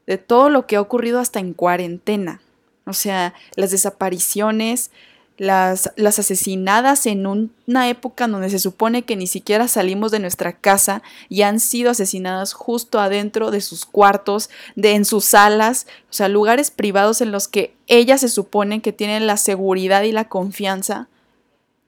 de 0.07 0.17
todo 0.17 0.49
lo 0.49 0.65
que 0.65 0.77
ha 0.77 0.81
ocurrido 0.81 1.19
hasta 1.19 1.39
en 1.39 1.53
cuarentena, 1.53 2.41
o 2.87 2.93
sea, 2.93 3.35
las 3.55 3.69
desapariciones, 3.69 4.89
las, 5.37 5.91
las 5.95 6.19
asesinadas 6.19 7.05
en 7.05 7.25
una 7.25 7.89
época 7.89 8.27
donde 8.27 8.49
se 8.49 8.59
supone 8.59 9.03
que 9.03 9.15
ni 9.15 9.27
siquiera 9.27 9.67
salimos 9.67 10.11
de 10.11 10.19
nuestra 10.19 10.53
casa 10.53 11.01
y 11.29 11.41
han 11.41 11.59
sido 11.59 11.91
asesinadas 11.91 12.53
justo 12.53 12.99
adentro 12.99 13.49
de 13.49 13.61
sus 13.61 13.85
cuartos, 13.85 14.49
de 14.75 14.91
en 14.91 15.03
sus 15.03 15.25
salas, 15.25 15.87
o 16.09 16.13
sea, 16.13 16.27
lugares 16.27 16.69
privados 16.69 17.21
en 17.21 17.31
los 17.31 17.47
que 17.47 17.73
ellas 17.87 18.21
se 18.21 18.29
suponen 18.29 18.81
que 18.81 18.93
tienen 18.93 19.25
la 19.25 19.37
seguridad 19.37 20.03
y 20.03 20.11
la 20.11 20.29
confianza. 20.29 21.07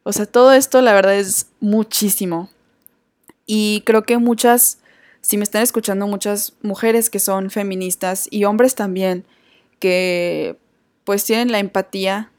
O 0.04 0.14
sea, 0.14 0.26
todo 0.26 0.54
esto 0.54 0.82
la 0.82 0.94
verdad 0.94 1.16
es 1.16 1.48
muchísimo. 1.60 2.50
Y 3.46 3.84
creo 3.86 4.04
que 4.04 4.18
muchas, 4.18 4.80
si 5.22 5.38
me 5.38 5.44
están 5.44 5.62
escuchando 5.62 6.08
muchas 6.08 6.54
mujeres 6.62 7.10
que 7.10 7.20
son 7.20 7.52
feministas 7.52 8.28
y 8.32 8.46
hombres 8.46 8.76
también, 8.76 9.26
que 9.80 10.58
pues 11.04 11.24
tienen 11.26 11.52
la 11.52 11.60
empatía 11.60 12.32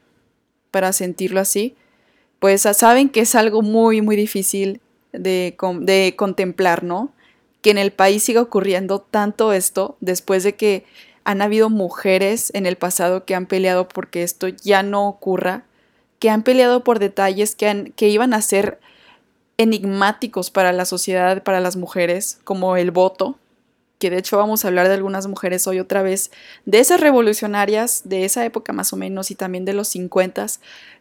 para 0.75 0.91
sentirlo 0.91 1.39
así, 1.39 1.73
pues 2.41 2.63
saben 2.63 3.07
que 3.07 3.21
es 3.21 3.33
algo 3.35 3.61
muy, 3.61 4.01
muy 4.01 4.17
difícil 4.17 4.81
de, 5.13 5.55
de 5.79 6.13
contemplar, 6.17 6.83
¿no? 6.83 7.13
Que 7.61 7.69
en 7.69 7.77
el 7.77 7.93
país 7.93 8.23
siga 8.23 8.41
ocurriendo 8.41 8.99
tanto 8.99 9.53
esto 9.53 9.95
después 10.01 10.43
de 10.43 10.55
que 10.55 10.83
han 11.23 11.41
habido 11.41 11.69
mujeres 11.69 12.51
en 12.53 12.65
el 12.65 12.75
pasado 12.75 13.23
que 13.23 13.35
han 13.35 13.45
peleado 13.45 13.87
porque 13.87 14.21
esto 14.21 14.49
ya 14.49 14.83
no 14.83 15.07
ocurra, 15.07 15.63
que 16.19 16.29
han 16.29 16.43
peleado 16.43 16.83
por 16.83 16.99
detalles 16.99 17.55
que, 17.55 17.93
que 17.95 18.09
iban 18.09 18.33
a 18.33 18.41
ser 18.41 18.81
enigmáticos 19.57 20.51
para 20.51 20.73
la 20.73 20.83
sociedad, 20.83 21.41
para 21.41 21.61
las 21.61 21.77
mujeres, 21.77 22.41
como 22.43 22.75
el 22.75 22.91
voto, 22.91 23.39
que 23.99 24.09
de 24.09 24.17
hecho 24.17 24.37
vamos 24.37 24.63
a 24.63 24.67
hablar 24.67 24.87
de 24.87 24.93
algunas 24.93 25.27
mujeres 25.27 25.67
hoy 25.67 25.79
otra 25.79 26.01
vez, 26.03 26.31
de 26.65 26.79
esas 26.79 26.99
revolucionarias 26.99 28.01
de 28.05 28.25
esa 28.25 28.45
época 28.45 28.73
más 28.73 28.93
o 28.93 28.97
menos 28.97 29.31
y 29.31 29.35
también 29.35 29.65
de 29.65 29.73
los 29.73 29.87
50, 29.89 30.47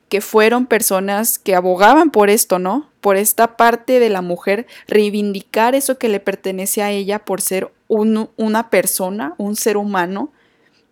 que 0.08 0.20
fueron 0.20 0.66
personas 0.66 1.38
que 1.38 1.54
abogaban 1.54 2.10
por 2.10 2.30
esto, 2.30 2.58
¿no? 2.58 2.90
Por 3.00 3.16
esta 3.16 3.56
parte 3.56 3.98
de 3.98 4.10
la 4.10 4.22
mujer, 4.22 4.66
reivindicar 4.86 5.74
eso 5.74 5.98
que 5.98 6.08
le 6.08 6.20
pertenece 6.20 6.82
a 6.82 6.90
ella 6.90 7.18
por 7.18 7.40
ser 7.40 7.70
una 7.88 8.70
persona, 8.70 9.34
un 9.38 9.56
ser 9.56 9.76
humano, 9.76 10.32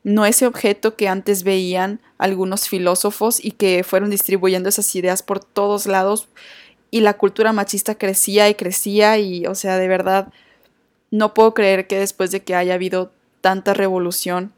no 0.04 0.26
ese 0.26 0.46
objeto 0.46 0.96
que 0.96 1.08
antes 1.08 1.44
veían 1.44 2.00
algunos 2.18 2.68
filósofos 2.68 3.42
y 3.42 3.52
que 3.52 3.84
fueron 3.84 4.10
distribuyendo 4.10 4.68
esas 4.68 4.94
ideas 4.96 5.22
por 5.22 5.38
todos 5.38 5.86
lados 5.86 6.28
y 6.90 7.00
la 7.00 7.14
cultura 7.14 7.52
machista 7.52 7.94
crecía 7.94 8.48
y 8.48 8.54
crecía 8.54 9.18
y, 9.18 9.46
o 9.46 9.54
sea, 9.54 9.78
de 9.78 9.88
verdad 9.88 10.32
no 11.12 11.34
puedo 11.34 11.54
creer 11.54 11.86
que 11.86 11.98
después 11.98 12.32
de 12.32 12.42
que 12.42 12.56
haya 12.56 12.74
habido 12.74 13.12
tanta 13.42 13.74
revolución, 13.74 14.52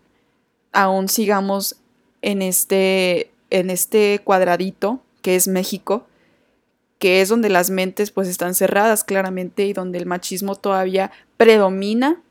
aún 0.73 1.09
sigamos 1.09 1.77
en 2.23 2.41
este, 2.41 3.31
en 3.51 3.69
este 3.69 4.21
cuadradito 4.25 5.01
que 5.21 5.37
es 5.37 5.49
México, 5.49 6.07
que 6.99 7.21
es 7.21 7.29
donde 7.29 7.49
las 7.49 7.71
mentes 7.71 8.13
pues 8.13 8.29
están 8.29 8.55
cerradas 8.55 9.03
claramente 9.05 9.67
y 9.67 9.73
donde 9.73 9.99
el 9.99 10.07
machismo 10.07 10.55
todavía 10.55 11.11
predomina 11.37 12.23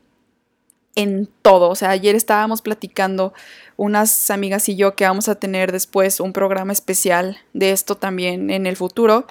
en 0.94 1.28
todo. 1.42 1.68
O 1.68 1.74
sea, 1.74 1.90
ayer 1.90 2.14
estábamos 2.14 2.62
platicando 2.62 3.34
unas 3.76 4.30
amigas 4.30 4.68
y 4.70 4.76
yo 4.76 4.96
que 4.96 5.04
vamos 5.04 5.28
a 5.28 5.34
tener 5.34 5.70
después 5.70 6.18
un 6.18 6.32
programa 6.32 6.72
especial 6.72 7.36
de 7.52 7.72
esto 7.72 7.96
también 7.96 8.48
en 8.50 8.66
el 8.66 8.76
futuro. 8.76 9.26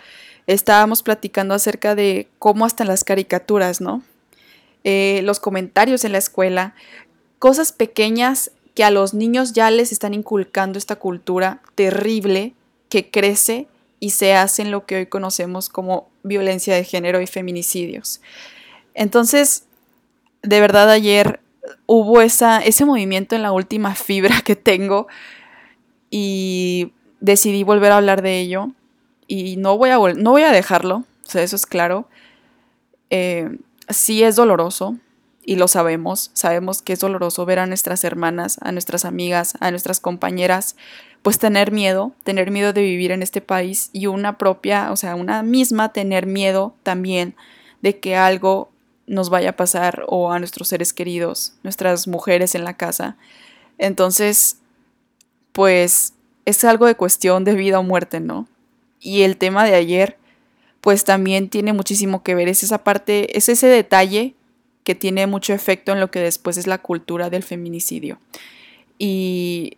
Estábamos 0.45 1.01
platicando 1.01 1.55
acerca 1.55 1.95
de 1.95 2.27
cómo 2.37 2.65
hasta 2.65 2.85
las 2.85 3.03
caricaturas, 3.03 3.81
¿no? 3.81 4.03
Eh, 4.83 5.21
los 5.23 5.39
comentarios 5.39 6.03
en 6.03 6.11
la 6.11 6.17
escuela, 6.17 6.75
cosas 7.39 7.71
pequeñas 7.71 8.51
que 8.75 8.83
a 8.83 8.91
los 8.91 9.13
niños 9.13 9.53
ya 9.53 9.69
les 9.71 9.91
están 9.91 10.13
inculcando 10.13 10.77
esta 10.77 10.95
cultura 10.95 11.61
terrible 11.75 12.53
que 12.89 13.09
crece 13.09 13.67
y 13.99 14.09
se 14.09 14.33
hace 14.33 14.61
en 14.63 14.71
lo 14.71 14.85
que 14.85 14.97
hoy 14.97 15.05
conocemos 15.05 15.69
como 15.69 16.09
violencia 16.23 16.75
de 16.75 16.83
género 16.83 17.21
y 17.21 17.27
feminicidios. 17.27 18.21
Entonces, 18.93 19.63
de 20.41 20.59
verdad 20.59 20.89
ayer 20.89 21.39
hubo 21.85 22.21
esa, 22.21 22.59
ese 22.59 22.85
movimiento 22.85 23.35
en 23.35 23.43
la 23.43 23.51
última 23.51 23.95
fibra 23.95 24.41
que 24.41 24.55
tengo 24.55 25.07
y 26.09 26.91
decidí 27.21 27.63
volver 27.63 27.91
a 27.93 27.97
hablar 27.97 28.21
de 28.21 28.41
ello 28.41 28.71
y 29.27 29.55
no 29.57 29.77
voy 29.77 29.89
a, 29.91 29.97
no 29.97 30.31
voy 30.31 30.41
a 30.41 30.51
dejarlo, 30.51 31.05
o 31.25 31.29
sea, 31.29 31.41
eso 31.41 31.55
es 31.55 31.65
claro. 31.65 32.07
Eh, 33.09 33.57
sí 33.89 34.23
es 34.23 34.35
doloroso 34.35 34.97
y 35.45 35.57
lo 35.57 35.67
sabemos, 35.67 36.31
sabemos 36.33 36.81
que 36.81 36.93
es 36.93 36.99
doloroso 36.99 37.45
ver 37.45 37.59
a 37.59 37.65
nuestras 37.65 38.03
hermanas, 38.03 38.57
a 38.61 38.71
nuestras 38.71 39.03
amigas, 39.05 39.55
a 39.59 39.71
nuestras 39.71 39.99
compañeras, 39.99 40.75
pues 41.21 41.37
tener 41.37 41.71
miedo, 41.71 42.13
tener 42.23 42.51
miedo 42.51 42.73
de 42.73 42.81
vivir 42.81 43.11
en 43.11 43.21
este 43.21 43.41
país 43.41 43.89
y 43.93 44.07
una 44.07 44.37
propia, 44.37 44.91
o 44.91 44.95
sea, 44.95 45.15
una 45.15 45.43
misma 45.43 45.91
tener 45.91 46.27
miedo 46.27 46.75
también 46.83 47.35
de 47.81 47.99
que 47.99 48.15
algo 48.15 48.69
nos 49.05 49.29
vaya 49.29 49.51
a 49.51 49.55
pasar 49.55 50.05
o 50.07 50.31
a 50.31 50.39
nuestros 50.39 50.69
seres 50.69 50.93
queridos, 50.93 51.55
nuestras 51.63 52.07
mujeres 52.07 52.55
en 52.55 52.63
la 52.63 52.77
casa. 52.77 53.17
Entonces, 53.77 54.59
pues 55.51 56.13
es 56.45 56.63
algo 56.63 56.85
de 56.85 56.95
cuestión 56.95 57.43
de 57.43 57.53
vida 57.53 57.79
o 57.79 57.83
muerte, 57.83 58.19
¿no? 58.19 58.47
Y 58.99 59.23
el 59.23 59.37
tema 59.37 59.65
de 59.65 59.75
ayer 59.75 60.17
pues 60.83 61.05
también 61.05 61.47
tiene 61.47 61.71
muchísimo 61.71 62.23
que 62.23 62.35
ver. 62.35 62.49
Es 62.49 62.61
esa 62.61 62.83
parte, 62.83 63.37
es 63.37 63.47
ese 63.47 63.67
detalle 63.67 64.35
que 64.83 64.95
tiene 64.95 65.27
mucho 65.27 65.53
efecto 65.53 65.93
en 65.93 66.01
lo 66.01 66.11
que 66.11 66.19
después 66.19 66.57
es 66.57 66.67
la 66.67 66.77
cultura 66.77 67.29
del 67.29 67.41
feminicidio. 67.41 68.19
Y 68.99 69.77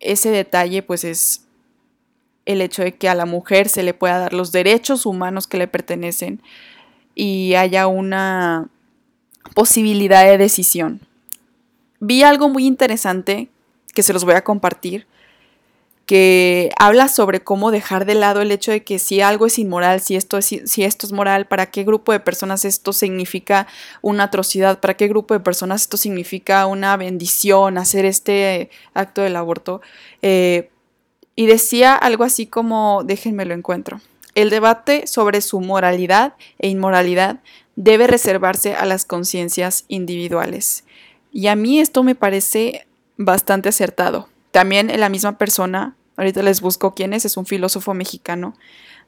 ese 0.00 0.30
detalle 0.30 0.82
pues 0.82 1.04
es 1.04 1.42
el 2.46 2.62
hecho 2.62 2.82
de 2.82 2.94
que 2.94 3.10
a 3.10 3.14
la 3.14 3.26
mujer 3.26 3.68
se 3.68 3.82
le 3.82 3.92
pueda 3.92 4.18
dar 4.18 4.32
los 4.32 4.50
derechos 4.50 5.04
humanos 5.04 5.46
que 5.46 5.58
le 5.58 5.68
pertenecen 5.68 6.40
y 7.14 7.52
haya 7.52 7.86
una 7.86 8.70
posibilidad 9.54 10.24
de 10.24 10.38
decisión. 10.38 11.02
Vi 12.00 12.22
algo 12.22 12.48
muy 12.48 12.64
interesante 12.64 13.50
que 13.92 14.02
se 14.02 14.14
los 14.14 14.24
voy 14.24 14.36
a 14.36 14.44
compartir 14.44 15.06
que 16.06 16.70
habla 16.78 17.08
sobre 17.08 17.42
cómo 17.42 17.72
dejar 17.72 18.04
de 18.06 18.14
lado 18.14 18.40
el 18.40 18.52
hecho 18.52 18.70
de 18.70 18.84
que 18.84 19.00
si 19.00 19.20
algo 19.20 19.46
es 19.46 19.58
inmoral, 19.58 20.00
si 20.00 20.14
esto 20.14 20.38
es, 20.38 20.46
si 20.46 20.84
esto 20.84 21.04
es 21.04 21.12
moral, 21.12 21.46
para 21.48 21.66
qué 21.66 21.82
grupo 21.82 22.12
de 22.12 22.20
personas 22.20 22.64
esto 22.64 22.92
significa 22.92 23.66
una 24.02 24.24
atrocidad, 24.24 24.78
para 24.78 24.94
qué 24.94 25.08
grupo 25.08 25.34
de 25.34 25.40
personas 25.40 25.82
esto 25.82 25.96
significa 25.96 26.64
una 26.66 26.96
bendición, 26.96 27.76
hacer 27.76 28.04
este 28.04 28.70
acto 28.94 29.20
del 29.22 29.34
aborto. 29.34 29.82
Eh, 30.22 30.70
y 31.34 31.46
decía 31.46 31.96
algo 31.96 32.22
así 32.22 32.46
como, 32.46 33.02
déjenme 33.04 33.44
lo 33.44 33.54
encuentro, 33.54 34.00
el 34.36 34.48
debate 34.48 35.08
sobre 35.08 35.40
su 35.40 35.60
moralidad 35.60 36.34
e 36.58 36.68
inmoralidad 36.68 37.40
debe 37.74 38.06
reservarse 38.06 38.74
a 38.74 38.86
las 38.86 39.04
conciencias 39.04 39.84
individuales. 39.88 40.84
Y 41.32 41.48
a 41.48 41.56
mí 41.56 41.80
esto 41.80 42.04
me 42.04 42.14
parece 42.14 42.86
bastante 43.16 43.68
acertado 43.68 44.28
también 44.56 44.90
la 44.98 45.10
misma 45.10 45.36
persona, 45.36 45.96
ahorita 46.16 46.42
les 46.42 46.62
busco 46.62 46.94
quién 46.94 47.12
es, 47.12 47.26
es 47.26 47.36
un 47.36 47.44
filósofo 47.44 47.92
mexicano, 47.92 48.56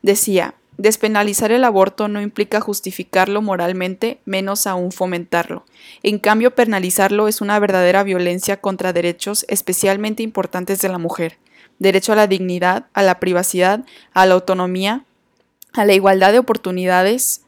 decía, 0.02 0.54
despenalizar 0.76 1.52
el 1.52 1.64
aborto 1.64 2.06
no 2.06 2.20
implica 2.20 2.60
justificarlo 2.60 3.40
moralmente, 3.40 4.20
menos 4.26 4.66
aún 4.66 4.92
fomentarlo. 4.92 5.64
En 6.02 6.18
cambio, 6.18 6.54
penalizarlo 6.54 7.28
es 7.28 7.40
una 7.40 7.58
verdadera 7.60 8.02
violencia 8.02 8.60
contra 8.60 8.92
derechos 8.92 9.46
especialmente 9.48 10.22
importantes 10.22 10.82
de 10.82 10.90
la 10.90 10.98
mujer. 10.98 11.38
Derecho 11.78 12.12
a 12.12 12.16
la 12.16 12.26
dignidad, 12.26 12.84
a 12.92 13.02
la 13.02 13.18
privacidad, 13.18 13.86
a 14.12 14.26
la 14.26 14.34
autonomía, 14.34 15.06
a 15.72 15.86
la 15.86 15.94
igualdad 15.94 16.32
de 16.32 16.40
oportunidades, 16.40 17.40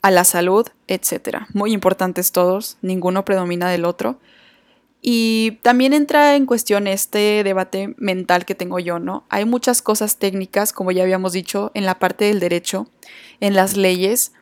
a 0.00 0.12
la 0.12 0.22
salud, 0.22 0.68
etc. 0.86 1.38
Muy 1.54 1.72
importantes 1.72 2.30
todos, 2.30 2.76
ninguno 2.82 3.24
predomina 3.24 3.68
del 3.68 3.84
otro. 3.84 4.20
Y 5.00 5.58
también 5.62 5.92
entra 5.92 6.34
en 6.34 6.46
cuestión 6.46 6.86
este 6.86 7.42
debate 7.44 7.94
mental 7.98 8.44
que 8.44 8.54
tengo 8.54 8.78
yo, 8.80 8.98
¿no? 8.98 9.24
Hay 9.28 9.44
muchas 9.44 9.80
cosas 9.80 10.16
técnicas, 10.16 10.72
como 10.72 10.90
ya 10.90 11.02
habíamos 11.02 11.32
dicho, 11.32 11.70
en 11.74 11.86
la 11.86 11.98
parte 11.98 12.24
del 12.24 12.40
derecho, 12.40 12.88
en 13.40 13.54
las 13.54 13.76
leyes, 13.76 14.32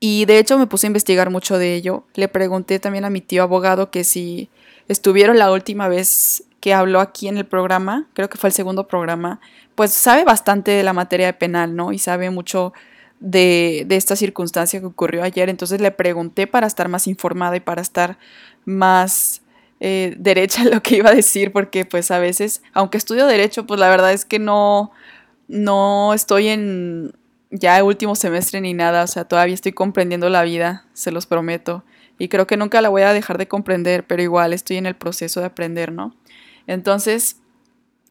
y 0.00 0.24
de 0.26 0.38
hecho 0.38 0.58
me 0.58 0.66
puse 0.66 0.86
a 0.86 0.88
investigar 0.88 1.30
mucho 1.30 1.58
de 1.58 1.74
ello. 1.74 2.04
Le 2.14 2.28
pregunté 2.28 2.78
también 2.78 3.04
a 3.04 3.10
mi 3.10 3.20
tío 3.20 3.42
abogado 3.42 3.90
que 3.90 4.04
si 4.04 4.48
estuvieron 4.86 5.38
la 5.38 5.50
última 5.50 5.88
vez 5.88 6.44
que 6.60 6.74
habló 6.74 7.00
aquí 7.00 7.28
en 7.28 7.36
el 7.36 7.46
programa, 7.46 8.08
creo 8.14 8.28
que 8.28 8.38
fue 8.38 8.48
el 8.48 8.54
segundo 8.54 8.88
programa, 8.88 9.40
pues 9.74 9.92
sabe 9.92 10.24
bastante 10.24 10.70
de 10.70 10.82
la 10.82 10.92
materia 10.92 11.38
penal, 11.38 11.74
¿no? 11.74 11.92
Y 11.92 11.98
sabe 11.98 12.30
mucho 12.30 12.72
de, 13.20 13.84
de 13.86 13.96
esta 13.96 14.16
circunstancia 14.16 14.80
que 14.80 14.86
ocurrió 14.86 15.22
ayer. 15.22 15.48
Entonces 15.48 15.80
le 15.80 15.90
pregunté 15.90 16.46
para 16.46 16.66
estar 16.66 16.88
más 16.88 17.06
informada 17.06 17.56
y 17.56 17.60
para 17.60 17.82
estar 17.82 18.18
más 18.64 19.42
eh, 19.80 20.14
derecha 20.18 20.64
lo 20.70 20.82
que 20.82 20.96
iba 20.96 21.10
a 21.10 21.14
decir, 21.14 21.52
porque 21.52 21.84
pues 21.84 22.10
a 22.10 22.18
veces, 22.18 22.62
aunque 22.72 22.98
estudio 22.98 23.26
derecho, 23.26 23.66
pues 23.66 23.78
la 23.80 23.88
verdad 23.88 24.12
es 24.12 24.24
que 24.24 24.38
no, 24.38 24.90
no 25.46 26.14
estoy 26.14 26.48
en, 26.48 27.12
ya 27.50 27.82
último 27.82 28.14
semestre 28.14 28.60
ni 28.60 28.74
nada, 28.74 29.04
o 29.04 29.06
sea, 29.06 29.24
todavía 29.24 29.54
estoy 29.54 29.72
comprendiendo 29.72 30.28
la 30.28 30.42
vida, 30.42 30.86
se 30.92 31.10
los 31.10 31.26
prometo. 31.26 31.84
Y 32.18 32.28
creo 32.28 32.46
que 32.46 32.56
nunca 32.56 32.82
la 32.82 32.88
voy 32.88 33.02
a 33.02 33.12
dejar 33.12 33.38
de 33.38 33.46
comprender, 33.46 34.04
pero 34.04 34.22
igual 34.22 34.52
estoy 34.52 34.76
en 34.76 34.86
el 34.86 34.96
proceso 34.96 35.40
de 35.40 35.46
aprender, 35.46 35.92
¿no? 35.92 36.16
Entonces, 36.66 37.36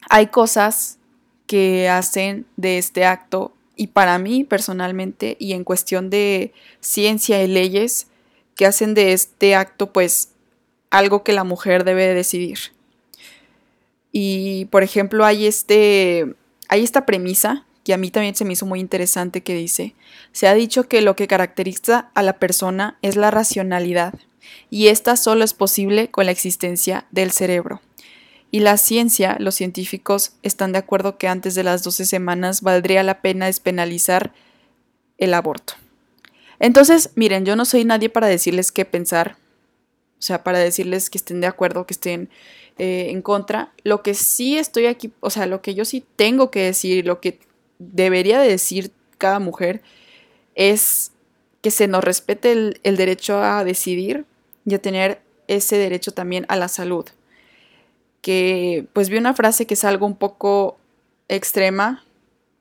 hay 0.09 0.27
cosas 0.27 0.97
que 1.45 1.89
hacen 1.89 2.45
de 2.55 2.77
este 2.77 3.05
acto 3.05 3.53
y 3.75 3.87
para 3.87 4.17
mí 4.17 4.43
personalmente 4.43 5.37
y 5.39 5.53
en 5.53 5.63
cuestión 5.63 6.09
de 6.09 6.53
ciencia 6.79 7.43
y 7.43 7.47
leyes 7.47 8.07
que 8.55 8.65
hacen 8.65 8.93
de 8.93 9.13
este 9.13 9.55
acto 9.55 9.93
pues 9.93 10.33
algo 10.89 11.23
que 11.23 11.33
la 11.33 11.43
mujer 11.43 11.83
debe 11.83 12.13
decidir. 12.13 12.59
Y 14.11 14.65
por 14.65 14.83
ejemplo 14.83 15.25
hay 15.25 15.45
este 15.45 16.35
hay 16.69 16.83
esta 16.83 17.05
premisa 17.05 17.65
que 17.83 17.93
a 17.93 17.97
mí 17.97 18.11
también 18.11 18.35
se 18.35 18.43
me 18.43 18.53
hizo 18.53 18.65
muy 18.65 18.81
interesante 18.81 19.43
que 19.43 19.55
dice, 19.55 19.95
se 20.33 20.47
ha 20.47 20.53
dicho 20.53 20.89
que 20.89 21.01
lo 21.01 21.15
que 21.15 21.27
caracteriza 21.27 22.11
a 22.15 22.21
la 22.21 22.37
persona 22.37 22.97
es 23.01 23.15
la 23.15 23.31
racionalidad 23.31 24.13
y 24.69 24.87
esta 24.87 25.15
solo 25.15 25.45
es 25.45 25.53
posible 25.53 26.11
con 26.11 26.25
la 26.25 26.31
existencia 26.31 27.05
del 27.11 27.31
cerebro. 27.31 27.81
Y 28.51 28.59
la 28.61 28.77
ciencia, 28.77 29.35
los 29.39 29.55
científicos, 29.55 30.33
están 30.41 30.71
de 30.71 30.79
acuerdo 30.79 31.17
que 31.17 31.27
antes 31.27 31.55
de 31.55 31.63
las 31.63 31.83
12 31.83 32.05
semanas 32.05 32.61
valdría 32.61 33.03
la 33.03 33.21
pena 33.21 33.45
despenalizar 33.45 34.33
el 35.17 35.33
aborto. 35.33 35.73
Entonces, 36.59 37.11
miren, 37.15 37.45
yo 37.45 37.55
no 37.55 37.65
soy 37.65 37.85
nadie 37.85 38.09
para 38.09 38.27
decirles 38.27 38.71
qué 38.71 38.85
pensar, 38.85 39.37
o 40.19 40.21
sea, 40.21 40.43
para 40.43 40.59
decirles 40.59 41.09
que 41.09 41.17
estén 41.17 41.41
de 41.41 41.47
acuerdo, 41.47 41.85
que 41.85 41.93
estén 41.93 42.29
eh, 42.77 43.07
en 43.09 43.21
contra. 43.21 43.73
Lo 43.83 44.03
que 44.03 44.13
sí 44.13 44.57
estoy 44.57 44.85
aquí, 44.87 45.11
o 45.19 45.29
sea, 45.29 45.45
lo 45.45 45.61
que 45.61 45.75
yo 45.75 45.85
sí 45.85 46.03
tengo 46.15 46.51
que 46.51 46.63
decir, 46.63 47.05
lo 47.05 47.21
que 47.21 47.39
debería 47.79 48.39
de 48.39 48.49
decir 48.49 48.91
cada 49.17 49.39
mujer, 49.39 49.81
es 50.55 51.11
que 51.61 51.71
se 51.71 51.87
nos 51.87 52.03
respete 52.03 52.51
el, 52.51 52.79
el 52.83 52.97
derecho 52.97 53.41
a 53.41 53.63
decidir 53.63 54.25
y 54.65 54.73
a 54.75 54.81
tener 54.81 55.21
ese 55.47 55.77
derecho 55.77 56.11
también 56.11 56.45
a 56.49 56.55
la 56.55 56.67
salud 56.67 57.05
que 58.27 58.85
pues 58.91 59.09
vi 59.09 59.17
una 59.17 59.33
frase 59.33 59.65
que 59.65 59.75
es 59.75 59.85
algo 59.85 60.05
un 60.05 60.17
poco 60.17 60.77
extrema, 61.29 62.03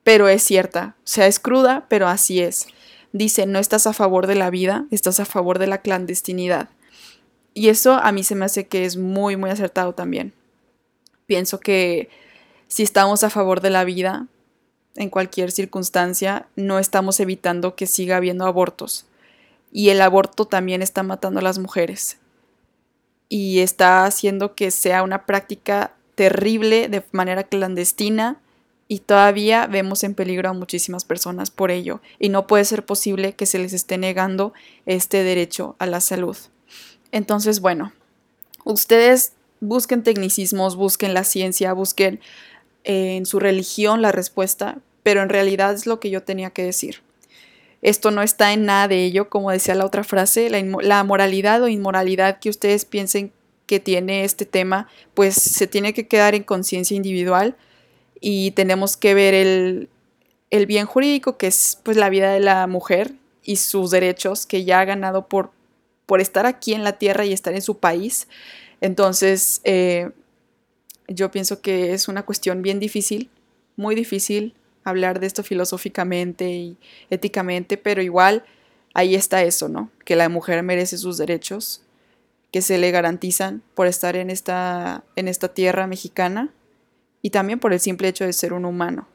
pero 0.03 0.29
es 0.29 0.41
cierta. 0.41 0.95
O 0.99 1.07
sea, 1.07 1.27
es 1.27 1.39
cruda, 1.39 1.85
pero 1.89 2.07
así 2.07 2.39
es. 2.39 2.67
Dice, 3.11 3.45
no 3.45 3.59
estás 3.59 3.85
a 3.85 3.91
favor 3.91 4.27
de 4.27 4.35
la 4.35 4.49
vida, 4.49 4.85
estás 4.91 5.19
a 5.19 5.25
favor 5.25 5.59
de 5.59 5.67
la 5.67 5.79
clandestinidad. 5.79 6.69
Y 7.57 7.69
eso 7.69 7.93
a 7.93 8.11
mí 8.11 8.23
se 8.23 8.35
me 8.35 8.45
hace 8.45 8.67
que 8.67 8.85
es 8.85 8.97
muy, 8.97 9.35
muy 9.35 9.49
acertado 9.49 9.93
también. 9.93 10.31
Pienso 11.25 11.59
que 11.59 12.07
si 12.67 12.83
estamos 12.83 13.23
a 13.23 13.31
favor 13.31 13.61
de 13.61 13.71
la 13.71 13.83
vida, 13.83 14.27
en 14.95 15.09
cualquier 15.09 15.51
circunstancia, 15.51 16.45
no 16.55 16.77
estamos 16.77 17.19
evitando 17.19 17.75
que 17.75 17.87
siga 17.87 18.17
habiendo 18.17 18.45
abortos. 18.45 19.07
Y 19.71 19.89
el 19.89 20.01
aborto 20.01 20.45
también 20.45 20.83
está 20.83 21.01
matando 21.01 21.39
a 21.39 21.41
las 21.41 21.57
mujeres 21.57 22.19
y 23.27 23.61
está 23.61 24.05
haciendo 24.05 24.53
que 24.53 24.69
sea 24.69 25.01
una 25.01 25.25
práctica 25.25 25.95
terrible 26.13 26.89
de 26.89 27.03
manera 27.11 27.43
clandestina 27.43 28.39
y 28.87 28.99
todavía 28.99 29.65
vemos 29.65 30.03
en 30.03 30.13
peligro 30.13 30.49
a 30.49 30.53
muchísimas 30.53 31.05
personas 31.05 31.49
por 31.49 31.71
ello 31.71 32.01
y 32.19 32.29
no 32.29 32.45
puede 32.45 32.65
ser 32.65 32.85
posible 32.85 33.33
que 33.33 33.47
se 33.47 33.57
les 33.57 33.73
esté 33.73 33.97
negando 33.97 34.53
este 34.85 35.23
derecho 35.23 35.75
a 35.79 35.87
la 35.87 36.01
salud. 36.01 36.37
Entonces, 37.11 37.59
bueno, 37.59 37.93
ustedes 38.63 39.33
busquen 39.59 40.03
tecnicismos, 40.03 40.75
busquen 40.75 41.13
la 41.13 41.23
ciencia, 41.23 41.73
busquen 41.73 42.19
en 42.83 43.25
su 43.25 43.39
religión 43.39 44.01
la 44.01 44.11
respuesta, 44.11 44.79
pero 45.03 45.21
en 45.21 45.29
realidad 45.29 45.73
es 45.73 45.85
lo 45.85 45.99
que 45.99 46.09
yo 46.09 46.23
tenía 46.23 46.51
que 46.51 46.63
decir. 46.63 47.01
Esto 47.81 48.11
no 48.11 48.21
está 48.21 48.53
en 48.53 48.65
nada 48.65 48.87
de 48.87 49.03
ello, 49.03 49.29
como 49.29 49.51
decía 49.51 49.75
la 49.75 49.85
otra 49.85 50.03
frase, 50.03 50.49
la, 50.49 51.03
moralidad 51.03 51.61
o 51.61 51.67
inmoralidad 51.67 52.39
que 52.39 52.49
ustedes 52.49 52.85
piensen 52.85 53.31
que 53.67 53.79
tiene 53.79 54.23
este 54.23 54.45
tema, 54.45 54.87
pues 55.13 55.35
se 55.35 55.67
tiene 55.67 55.93
que 55.93 56.07
quedar 56.07 56.33
en 56.33 56.43
conciencia 56.43 56.95
individual 56.95 57.55
y 58.19 58.51
tenemos 58.51 58.97
que 58.97 59.13
ver 59.13 59.33
el, 59.33 59.89
el, 60.49 60.65
bien 60.65 60.85
jurídico, 60.85 61.37
que 61.37 61.47
es 61.47 61.79
pues 61.83 61.97
la 61.97 62.09
vida 62.09 62.31
de 62.31 62.39
la 62.39 62.65
mujer 62.67 63.13
y 63.43 63.57
sus 63.57 63.91
derechos 63.91 64.45
que 64.45 64.63
ya 64.63 64.79
ha 64.79 64.85
ganado 64.85 65.27
por, 65.27 65.51
por 66.07 66.21
estar 66.21 66.47
aquí 66.47 66.73
en 66.73 66.83
la 66.83 66.93
tierra 66.93 67.25
y 67.25 67.33
estar 67.33 67.53
en 67.53 67.61
su 67.61 67.77
país. 67.77 68.27
Entonces, 68.81 69.61
eh, 69.63 70.09
yo 71.07 71.29
pienso 71.29 71.61
que 71.61 71.93
es 71.93 72.07
una 72.07 72.23
cuestión 72.23 72.63
bien 72.63 72.79
difícil, 72.79 73.29
muy 73.75 73.93
difícil, 73.93 74.55
hablar 74.83 75.19
de 75.19 75.27
esto 75.27 75.43
filosóficamente 75.43 76.49
y 76.49 76.77
éticamente, 77.09 77.77
pero 77.77 78.01
igual 78.01 78.45
ahí 78.93 79.15
está 79.15 79.43
eso, 79.43 79.69
¿no? 79.69 79.91
Que 80.05 80.15
la 80.15 80.29
mujer 80.29 80.63
merece 80.63 80.97
sus 80.97 81.17
derechos, 81.17 81.81
que 82.51 82.61
se 82.61 82.77
le 82.77 82.89
garantizan 82.91 83.61
por 83.75 83.87
estar 83.87 84.15
en 84.15 84.29
esta, 84.29 85.03
en 85.15 85.27
esta 85.27 85.53
tierra 85.53 85.87
mexicana 85.87 86.53
y 87.21 87.31
también 87.31 87.59
por 87.59 87.73
el 87.73 87.79
simple 87.81 88.07
hecho 88.07 88.23
de 88.23 88.33
ser 88.33 88.53
un 88.53 88.63
humano, 88.63 89.07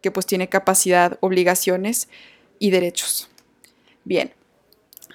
que 0.00 0.12
pues 0.12 0.26
tiene 0.26 0.48
capacidad, 0.48 1.18
obligaciones 1.20 2.08
y 2.60 2.70
derechos. 2.70 3.28
Bien, 4.04 4.32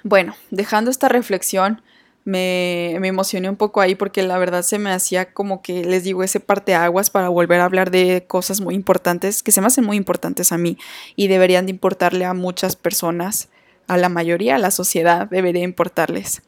bueno, 0.04 0.36
dejando 0.50 0.90
esta 0.90 1.08
reflexión, 1.08 1.82
me, 2.24 2.96
me, 3.00 3.08
emocioné 3.08 3.50
un 3.50 3.56
poco 3.56 3.80
ahí 3.80 3.94
porque 3.94 4.22
la 4.22 4.38
verdad 4.38 4.62
se 4.62 4.78
me 4.78 4.90
hacía 4.90 5.32
como 5.32 5.60
que 5.60 5.84
les 5.84 6.04
digo 6.04 6.22
ese 6.22 6.40
parteaguas 6.40 7.10
para 7.10 7.28
volver 7.28 7.60
a 7.60 7.64
hablar 7.64 7.90
de 7.90 8.24
cosas 8.26 8.60
muy 8.60 8.74
importantes 8.74 9.42
que 9.42 9.52
se 9.52 9.60
me 9.60 9.66
hacen 9.66 9.84
muy 9.84 9.96
importantes 9.96 10.52
a 10.52 10.58
mí 10.58 10.78
y 11.16 11.28
deberían 11.28 11.66
de 11.66 11.70
importarle 11.70 12.24
a 12.24 12.32
muchas 12.32 12.76
personas, 12.76 13.48
a 13.88 13.96
la 13.96 14.08
mayoría, 14.08 14.56
a 14.56 14.58
la 14.58 14.70
sociedad 14.70 15.28
debería 15.28 15.64
importarles. 15.64 16.42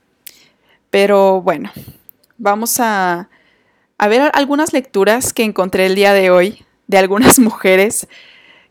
Pero 0.90 1.42
bueno, 1.42 1.70
vamos 2.38 2.78
a, 2.80 3.28
a 3.98 4.08
ver 4.08 4.30
algunas 4.34 4.72
lecturas 4.72 5.32
que 5.32 5.44
encontré 5.44 5.86
el 5.86 5.94
día 5.94 6.12
de 6.12 6.30
hoy 6.30 6.64
de 6.86 6.98
algunas 6.98 7.38
mujeres 7.38 8.06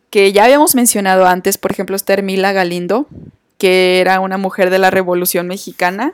que 0.10 0.32
ya 0.32 0.45
habíamos 0.45 0.76
mencionado 0.76 1.28
antes, 1.28 1.58
por 1.58 1.71
ejemplo, 1.71 1.95
Esther 1.95 2.24
Mila 2.24 2.54
Galindo, 2.54 3.08
que 3.58 4.00
era 4.02 4.20
una 4.20 4.38
mujer 4.38 4.70
de 4.70 4.80
la 4.80 4.89
Revolución 4.89 5.48
Mexicana 5.48 6.13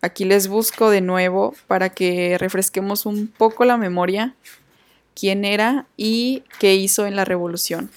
Aquí 0.00 0.24
les 0.24 0.46
busco 0.46 0.90
de 0.90 1.00
nuevo 1.00 1.54
para 1.66 1.90
que 1.90 2.36
refresquemos 2.38 3.04
un 3.04 3.26
poco 3.26 3.64
la 3.64 3.76
memoria 3.76 4.34
quién 5.14 5.44
era 5.44 5.86
y 5.96 6.44
qué 6.60 6.76
hizo 6.76 7.06
en 7.06 7.16
la 7.16 7.24
revolución. 7.24 7.90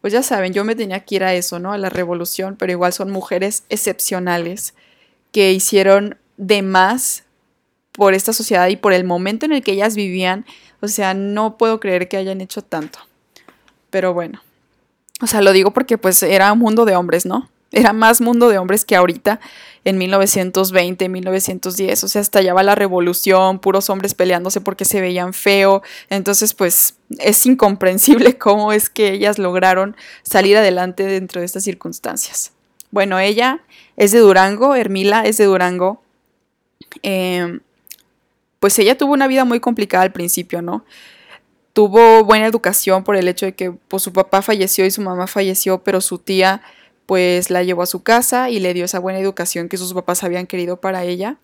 Pues 0.00 0.12
ya 0.12 0.24
saben, 0.24 0.52
yo 0.52 0.64
me 0.64 0.74
tenía 0.74 0.98
que 1.00 1.14
ir 1.14 1.24
a 1.24 1.32
eso, 1.32 1.60
¿no? 1.60 1.72
A 1.72 1.78
la 1.78 1.90
revolución, 1.90 2.56
pero 2.58 2.72
igual 2.72 2.92
son 2.92 3.12
mujeres 3.12 3.62
excepcionales 3.68 4.74
que 5.30 5.52
hicieron 5.52 6.18
de 6.38 6.62
más 6.62 7.22
por 7.92 8.14
esta 8.14 8.32
sociedad 8.32 8.66
y 8.66 8.76
por 8.76 8.92
el 8.92 9.04
momento 9.04 9.46
en 9.46 9.52
el 9.52 9.62
que 9.62 9.72
ellas 9.72 9.94
vivían. 9.94 10.44
O 10.80 10.88
sea, 10.88 11.14
no 11.14 11.56
puedo 11.56 11.78
creer 11.78 12.08
que 12.08 12.16
hayan 12.16 12.40
hecho 12.40 12.62
tanto. 12.62 12.98
Pero 13.90 14.12
bueno. 14.12 14.42
O 15.20 15.28
sea, 15.28 15.40
lo 15.40 15.52
digo 15.52 15.70
porque 15.70 15.98
pues 15.98 16.20
era 16.24 16.52
un 16.52 16.58
mundo 16.58 16.84
de 16.84 16.96
hombres, 16.96 17.26
¿no? 17.26 17.48
Era 17.72 17.94
más 17.94 18.20
mundo 18.20 18.48
de 18.50 18.58
hombres 18.58 18.84
que 18.84 18.96
ahorita 18.96 19.40
en 19.84 19.98
1920, 19.98 21.08
1910, 21.08 22.04
o 22.04 22.08
sea, 22.08 22.20
estallaba 22.20 22.62
la 22.62 22.74
revolución, 22.74 23.58
puros 23.58 23.90
hombres 23.90 24.14
peleándose 24.14 24.60
porque 24.60 24.84
se 24.84 25.00
veían 25.00 25.32
feo, 25.32 25.82
entonces 26.08 26.54
pues 26.54 26.96
es 27.18 27.46
incomprensible 27.46 28.38
cómo 28.38 28.72
es 28.72 28.90
que 28.90 29.12
ellas 29.12 29.38
lograron 29.38 29.96
salir 30.22 30.56
adelante 30.56 31.04
dentro 31.04 31.40
de 31.40 31.46
estas 31.46 31.64
circunstancias. 31.64 32.52
Bueno, 32.90 33.18
ella 33.18 33.60
es 33.96 34.12
de 34.12 34.18
Durango, 34.18 34.74
Hermila 34.74 35.24
es 35.24 35.38
de 35.38 35.46
Durango, 35.46 36.02
em, 37.02 37.60
pues 38.60 38.78
ella 38.78 38.96
tuvo 38.96 39.14
una 39.14 39.26
vida 39.26 39.44
muy 39.44 39.60
complicada 39.60 40.04
al 40.04 40.12
principio, 40.12 40.62
¿no? 40.62 40.84
Tuvo 41.72 42.22
buena 42.22 42.46
educación 42.46 43.02
por 43.02 43.16
el 43.16 43.26
hecho 43.28 43.46
de 43.46 43.54
que 43.54 43.72
pues, 43.72 44.02
su 44.02 44.12
papá 44.12 44.42
falleció 44.42 44.84
y 44.84 44.90
su 44.90 45.00
mamá 45.00 45.26
falleció, 45.26 45.82
pero 45.82 46.02
su 46.02 46.18
tía 46.18 46.62
pues 47.12 47.50
la 47.50 47.62
llevó 47.62 47.82
a 47.82 47.86
su 47.86 48.02
casa 48.02 48.48
y 48.48 48.58
le 48.58 48.72
dio 48.72 48.86
esa 48.86 48.98
buena 48.98 49.18
educación 49.18 49.68
que 49.68 49.76
sus 49.76 49.92
papás 49.92 50.24
habían 50.24 50.46
querido 50.46 50.78
para 50.78 51.04
ella. 51.04 51.36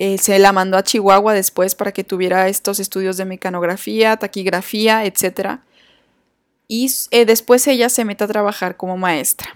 Eh, 0.00 0.18
se 0.18 0.40
la 0.40 0.52
mandó 0.52 0.76
a 0.76 0.82
Chihuahua 0.82 1.34
después 1.34 1.76
para 1.76 1.92
que 1.92 2.02
tuviera 2.02 2.48
estos 2.48 2.80
estudios 2.80 3.16
de 3.16 3.26
mecanografía, 3.26 4.16
taquigrafía, 4.16 5.04
etc. 5.04 5.60
Y 6.66 6.90
eh, 7.12 7.26
después 7.26 7.64
ella 7.68 7.88
se 7.88 8.04
mete 8.04 8.24
a 8.24 8.26
trabajar 8.26 8.76
como 8.76 8.96
maestra. 8.96 9.54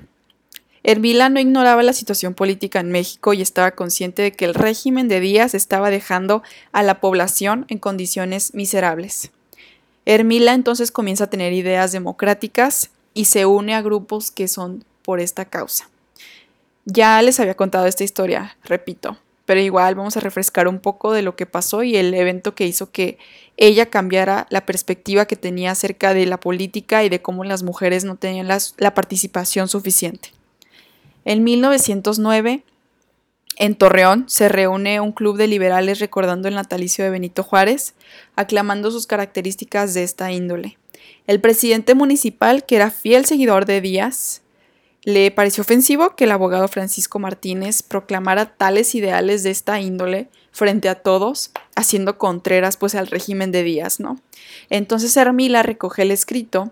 Hermila 0.85 1.29
no 1.29 1.40
ignoraba 1.40 1.83
la 1.83 1.92
situación 1.92 2.35
política 2.35 2.79
en 2.79 2.92
México 2.92 3.33
y 3.33 3.42
estaba 3.42 3.73
consciente 3.73 4.23
de 4.23 4.31
que 4.31 4.44
el 4.44 4.55
régimen 4.55 5.09
de 5.09 5.18
Díaz 5.18 5.55
estaba 5.55 5.90
dejando 5.90 6.44
a 6.70 6.85
la 6.85 7.01
población 7.01 7.64
en 7.66 7.79
condiciones 7.79 8.55
miserables. 8.55 9.33
Hermila 10.07 10.55
entonces 10.55 10.92
comienza 10.92 11.25
a 11.25 11.31
tener 11.31 11.53
ideas 11.53 11.90
democráticas 11.90 12.90
y 13.12 13.25
se 13.25 13.44
une 13.44 13.75
a 13.75 13.83
grupos 13.83 14.31
que 14.31 14.46
son 14.46 14.85
por 15.03 15.21
esta 15.21 15.45
causa. 15.45 15.89
Ya 16.85 17.21
les 17.23 17.41
había 17.41 17.55
contado 17.55 17.87
esta 17.87 18.05
historia, 18.05 18.57
repito, 18.65 19.19
pero 19.45 19.61
igual 19.61 19.95
vamos 19.95 20.17
a 20.17 20.21
refrescar 20.21 20.69
un 20.69 20.79
poco 20.79 21.13
de 21.13 21.23
lo 21.23 21.37
que 21.37 21.47
pasó 21.47 21.83
y 21.83 21.97
el 21.97 22.15
evento 22.15 22.55
que 22.55 22.67
hizo 22.67 22.91
que 22.91 23.19
ella 23.57 23.87
cambiara 23.87 24.47
la 24.51 24.65
perspectiva 24.65 25.27
que 25.27 25.37
tenía 25.37 25.73
acerca 25.73 26.15
de 26.15 26.25
la 26.27 26.41
política 26.41 27.05
y 27.05 27.09
de 27.09 27.21
cómo 27.21 27.45
las 27.45 27.63
mujeres 27.63 28.05
no 28.05 28.17
tenían 28.17 28.49
la 28.49 28.95
participación 28.95 29.69
suficiente. 29.69 30.33
En 31.25 31.45
1909, 31.45 32.65
en 33.57 33.75
Torreón, 33.75 34.25
se 34.29 34.49
reúne 34.49 35.01
un 35.01 35.13
club 35.13 35.37
de 35.37 35.47
liberales 35.47 35.99
recordando 35.99 36.49
el 36.49 36.55
natalicio 36.55 37.05
de 37.05 37.11
Benito 37.11 37.43
Juárez, 37.43 37.95
aclamando 38.37 38.91
sus 38.91 39.07
características 39.07 39.93
de 39.93 40.03
esta 40.03 40.33
índole. 40.33 40.79
El 41.27 41.41
presidente 41.41 41.95
municipal, 41.95 42.65
que 42.65 42.77
era 42.77 42.91
fiel 42.91 43.27
seguidor 43.27 43.67
de 43.67 43.83
Díaz, 43.83 44.41
le 45.03 45.31
pareció 45.31 45.63
ofensivo 45.63 46.15
que 46.15 46.25
el 46.25 46.31
abogado 46.31 46.69
Francisco 46.69 47.19
Martínez 47.19 47.83
proclamara 47.83 48.57
tales 48.57 48.95
ideales 48.95 49.43
de 49.43 49.51
esta 49.51 49.81
índole 49.81 50.29
frente 50.53 50.89
a 50.89 50.97
todos, 50.97 51.53
haciendo 51.75 52.19
contreras 52.19 52.77
pues 52.77 52.95
al 52.95 53.07
régimen 53.07 53.53
de 53.53 53.63
Díaz, 53.63 54.01
¿no? 54.01 54.21
Entonces 54.69 55.17
Hermila 55.17 55.63
recoge 55.63 56.03
el 56.03 56.11
escrito, 56.11 56.71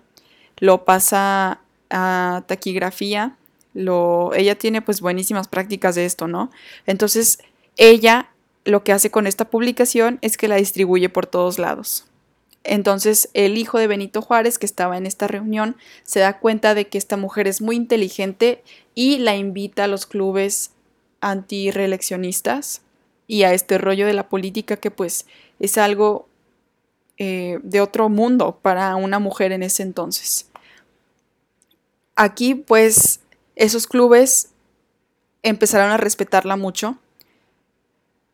lo 0.58 0.84
pasa 0.84 1.60
a 1.90 2.42
taquigrafía, 2.46 3.36
lo, 3.72 4.34
ella 4.34 4.56
tiene 4.56 4.82
pues 4.82 5.00
buenísimas 5.00 5.48
prácticas 5.48 5.94
de 5.94 6.04
esto, 6.04 6.26
¿no? 6.28 6.50
Entonces 6.86 7.38
ella 7.76 8.30
lo 8.64 8.84
que 8.84 8.92
hace 8.92 9.10
con 9.10 9.26
esta 9.26 9.48
publicación 9.48 10.18
es 10.20 10.36
que 10.36 10.48
la 10.48 10.56
distribuye 10.56 11.08
por 11.08 11.26
todos 11.26 11.58
lados. 11.58 12.07
Entonces 12.64 13.30
el 13.34 13.56
hijo 13.56 13.78
de 13.78 13.86
Benito 13.86 14.22
Juárez, 14.22 14.58
que 14.58 14.66
estaba 14.66 14.96
en 14.96 15.06
esta 15.06 15.26
reunión, 15.26 15.76
se 16.02 16.20
da 16.20 16.38
cuenta 16.38 16.74
de 16.74 16.88
que 16.88 16.98
esta 16.98 17.16
mujer 17.16 17.48
es 17.48 17.60
muy 17.60 17.76
inteligente 17.76 18.62
y 18.94 19.18
la 19.18 19.36
invita 19.36 19.84
a 19.84 19.88
los 19.88 20.06
clubes 20.06 20.72
antireeleccionistas 21.20 22.82
y 23.26 23.42
a 23.42 23.52
este 23.52 23.78
rollo 23.78 24.06
de 24.06 24.14
la 24.14 24.28
política 24.28 24.76
que 24.76 24.90
pues 24.90 25.26
es 25.60 25.78
algo 25.78 26.28
eh, 27.18 27.58
de 27.62 27.80
otro 27.80 28.08
mundo 28.08 28.58
para 28.62 28.94
una 28.96 29.18
mujer 29.18 29.52
en 29.52 29.62
ese 29.62 29.82
entonces. 29.82 30.48
Aquí 32.16 32.54
pues 32.54 33.20
esos 33.56 33.86
clubes 33.86 34.50
empezaron 35.42 35.90
a 35.90 35.96
respetarla 35.96 36.56
mucho 36.56 36.98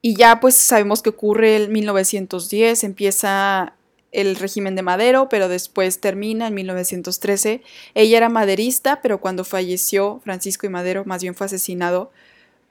y 0.01 0.17
ya 0.17 0.41
pues 0.41 0.55
sabemos 0.55 1.03
que 1.03 1.11
ocurre 1.11 1.57
el 1.57 1.71
1910, 1.71 2.85
empieza 2.85 3.75
el 4.15 4.37
régimen 4.37 4.77
de 4.77 4.83
Madero, 4.83 5.29
pero 5.29 5.49
después 5.49 6.01
termina 6.01 6.47
en 6.47 6.55
1913. 6.55 7.63
Ella 7.95 8.17
era 8.17 8.29
maderista, 8.29 9.03
pero 9.03 9.21
cuando 9.21 9.45
falleció 9.45 10.21
Francisco 10.25 10.67
y 10.67 10.71
Madero, 10.71 11.05
más 11.05 11.23
bien 11.23 11.35
fue 11.35 11.47
asesinado, 11.47 12.11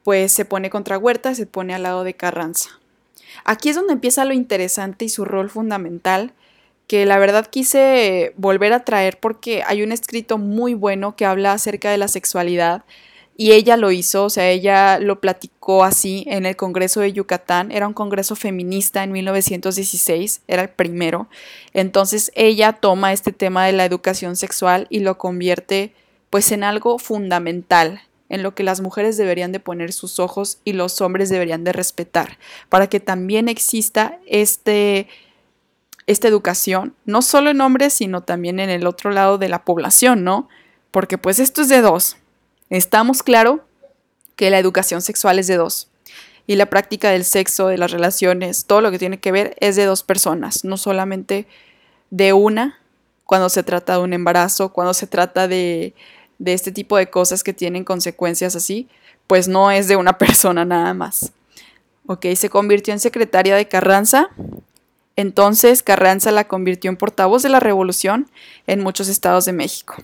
pues 0.04 0.32
se 0.32 0.46
pone 0.46 0.70
contra 0.70 0.98
Huerta, 0.98 1.36
se 1.36 1.46
pone 1.46 1.74
al 1.74 1.84
lado 1.84 2.04
de 2.04 2.16
Carranza. 2.16 2.70
Aquí 3.46 3.70
es 3.70 3.76
donde 3.76 3.94
empieza 3.94 4.26
lo 4.26 4.34
interesante 4.34 5.06
y 5.06 5.10
su 5.10 5.26
rol 5.26 5.50
fundamental, 5.50 6.34
que 6.88 7.06
la 7.06 7.18
verdad 7.18 7.48
quise 7.48 8.34
volver 8.38 8.74
a 8.74 8.84
traer 8.84 9.20
porque 9.20 9.64
hay 9.66 9.84
un 9.84 9.92
escrito 9.92 10.38
muy 10.38 10.74
bueno 10.74 11.16
que 11.16 11.26
habla 11.26 11.54
acerca 11.54 11.92
de 11.92 11.98
la 11.98 12.08
sexualidad 12.08 12.84
y 13.36 13.54
ella 13.54 13.78
lo 13.78 13.92
hizo, 13.92 14.26
o 14.26 14.30
sea, 14.30 14.50
ella 14.50 15.00
lo 15.00 15.20
platicó 15.20 15.84
así 15.84 16.24
en 16.28 16.46
el 16.46 16.56
Congreso 16.56 17.00
de 17.00 17.14
Yucatán, 17.14 17.72
era 17.72 17.88
un 17.88 17.94
congreso 17.94 18.36
feminista 18.36 19.04
en 19.04 19.12
1916, 19.12 20.42
era 20.48 20.62
el 20.62 20.70
primero. 20.70 21.28
Entonces 21.74 22.32
ella 22.36 22.74
toma 22.74 23.12
este 23.12 23.32
tema 23.32 23.66
de 23.66 23.74
la 23.74 23.86
educación 23.86 24.36
sexual 24.36 24.86
y 24.90 25.00
lo 25.00 25.18
convierte 25.18 25.94
pues 26.30 26.52
en 26.52 26.64
algo 26.64 27.00
fundamental, 27.00 28.02
en 28.30 28.44
lo 28.44 28.56
que 28.56 28.64
las 28.64 28.82
mujeres 28.82 29.18
deberían 29.18 29.52
de 29.52 29.60
poner 29.60 29.94
sus 29.94 30.20
ojos 30.20 30.60
y 30.64 30.74
los 30.74 31.02
hombres 31.02 31.30
deberían 31.30 31.64
de 31.64 31.74
respetar, 31.74 32.38
para 32.70 32.88
que 32.88 33.00
también 33.00 33.50
exista 33.50 34.20
este 34.28 35.08
esta 36.06 36.28
educación, 36.28 36.96
no 37.06 37.22
solo 37.22 37.50
en 37.50 37.62
hombres, 37.62 37.94
sino 37.94 38.22
también 38.22 38.60
en 38.60 38.70
el 38.70 38.86
otro 38.88 39.12
lado 39.12 39.38
de 39.38 39.48
la 39.48 39.64
población, 39.64 40.24
¿no? 40.26 40.50
Porque 40.92 41.18
pues 41.18 41.40
esto 41.40 41.62
es 41.62 41.70
de 41.70 41.82
dos, 41.82 42.18
Estamos 42.74 43.22
claro 43.22 43.64
que 44.36 44.50
la 44.50 44.58
educación 44.58 45.04
sexual 45.04 45.38
es 45.38 45.46
de 45.46 45.58
dos 45.58 45.90
y 46.48 46.56
la 46.56 46.72
práctica 46.72 47.12
del 47.12 47.24
sexo, 47.24 47.68
de 47.68 47.78
las 47.78 47.92
relaciones, 47.92 48.66
todo 48.66 48.82
lo 48.82 48.90
que 48.90 48.98
tiene 48.98 49.20
que 49.20 49.32
ver 49.32 49.56
es 49.60 49.76
de 49.76 49.86
dos 49.86 50.02
personas, 50.02 50.66
no 50.66 50.76
solamente 50.78 51.46
de 52.10 52.34
una 52.34 52.80
cuando 53.26 53.50
se 53.50 53.62
trata 53.62 53.94
de 53.94 54.00
un 54.00 54.12
embarazo, 54.12 54.74
cuando 54.74 54.96
se 54.96 55.06
trata 55.06 55.48
de, 55.48 55.94
de 56.40 56.54
este 56.54 56.72
tipo 56.72 56.98
de 56.98 57.12
cosas 57.12 57.44
que 57.44 57.54
tienen 57.54 57.84
consecuencias 57.84 58.56
así, 58.56 58.90
pues 59.28 59.48
no 59.48 59.70
es 59.70 59.88
de 59.88 59.96
una 59.96 60.18
persona 60.18 60.66
nada 60.66 60.96
más. 60.96 61.32
Ok, 62.08 62.26
se 62.36 62.50
convirtió 62.50 62.92
en 62.92 63.00
secretaria 63.00 63.56
de 63.56 63.68
Carranza. 63.68 64.32
Entonces 65.16 65.84
Carranza 65.84 66.32
la 66.32 66.48
convirtió 66.48 66.90
en 66.90 66.98
portavoz 66.98 67.44
de 67.44 67.50
la 67.50 67.60
revolución 67.60 68.32
en 68.66 68.80
muchos 68.80 69.10
estados 69.10 69.46
de 69.46 69.54
México. 69.54 69.98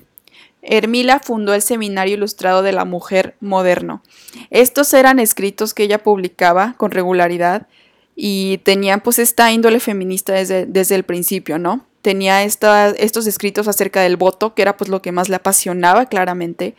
Hermila 0.62 1.20
fundó 1.20 1.54
el 1.54 1.62
Seminario 1.62 2.16
Ilustrado 2.16 2.62
de 2.62 2.72
la 2.72 2.86
Mujer 2.86 3.36
Moderno. 3.40 4.04
Estos 4.50 4.94
eran 4.94 5.20
escritos 5.20 5.74
que 5.74 5.84
ella 5.84 6.04
publicaba 6.04 6.76
con 6.78 6.92
regularidad 6.92 7.68
y 8.16 8.58
tenían 8.60 9.02
pues 9.02 9.20
esta 9.20 9.52
índole 9.52 9.80
feminista 9.80 10.34
desde, 10.34 10.66
desde 10.66 10.96
el 10.96 11.04
principio, 11.04 11.58
¿no? 11.58 11.86
Tenía 12.02 12.44
estos 12.44 13.28
escritos 13.28 13.68
acerca 13.68 14.02
del 14.02 14.16
voto, 14.16 14.54
que 14.54 14.62
era 14.62 14.78
pues 14.78 14.90
lo 14.90 15.02
que 15.02 15.12
más 15.12 15.28
le 15.28 15.36
apasionaba 15.36 16.06
claramente, 16.06 16.76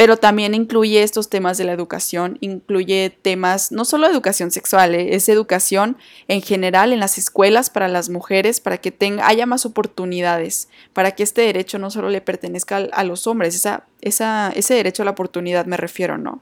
pero 0.00 0.16
también 0.16 0.54
incluye 0.54 1.02
estos 1.02 1.28
temas 1.28 1.58
de 1.58 1.64
la 1.64 1.72
educación, 1.72 2.38
incluye 2.40 3.14
temas 3.20 3.70
no 3.70 3.84
solo 3.84 4.06
educación 4.06 4.50
sexual, 4.50 4.94
¿eh? 4.94 5.14
es 5.14 5.28
educación 5.28 5.98
en 6.26 6.40
general 6.40 6.94
en 6.94 7.00
las 7.00 7.18
escuelas 7.18 7.68
para 7.68 7.86
las 7.86 8.08
mujeres, 8.08 8.60
para 8.60 8.78
que 8.78 8.92
tenga, 8.92 9.26
haya 9.26 9.44
más 9.44 9.66
oportunidades, 9.66 10.70
para 10.94 11.10
que 11.10 11.22
este 11.22 11.42
derecho 11.42 11.78
no 11.78 11.90
solo 11.90 12.08
le 12.08 12.22
pertenezca 12.22 12.78
a, 12.78 13.04
los 13.04 13.26
hombres, 13.26 13.54
esa, 13.54 14.52
ese 14.54 14.72
derecho 14.72 15.02
a 15.02 15.04
la 15.04 15.10
oportunidad 15.10 15.66
me 15.66 15.76
refiero, 15.76 16.16
¿no? 16.16 16.40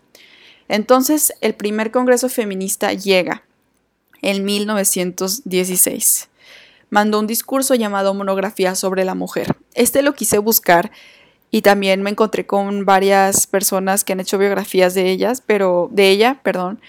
Entonces, 0.69 1.33
el 1.41 1.57
primer 1.57 1.91
Congreso 1.91 2.29
Feminista 2.29 2.93
llega 2.93 3.43
en 4.23 4.45
1916. 4.45 6.29
Mandó 6.91 7.19
un 7.19 7.27
discurso 7.27 7.75
llamado 7.75 8.15
Monografía 8.15 8.77
sobre 8.77 9.05
la 9.05 9.17
Mujer. 9.17 9.57
Este 9.75 10.03
lo 10.03 10.15
quise 10.15 10.39
buscar 10.39 10.93
y 11.51 11.63
también 11.63 12.03
me 12.03 12.11
encontré 12.11 12.47
con 12.47 12.85
varias 12.85 13.47
personas 13.47 14.05
que 14.05 14.13
han 14.13 14.21
hecho 14.21 14.39
biografías 14.39 14.95
de 14.95 15.11
ellas, 15.11 15.43
pero 15.45 15.89
de 15.91 16.11
ella, 16.11 16.41
perdón, 16.43 16.81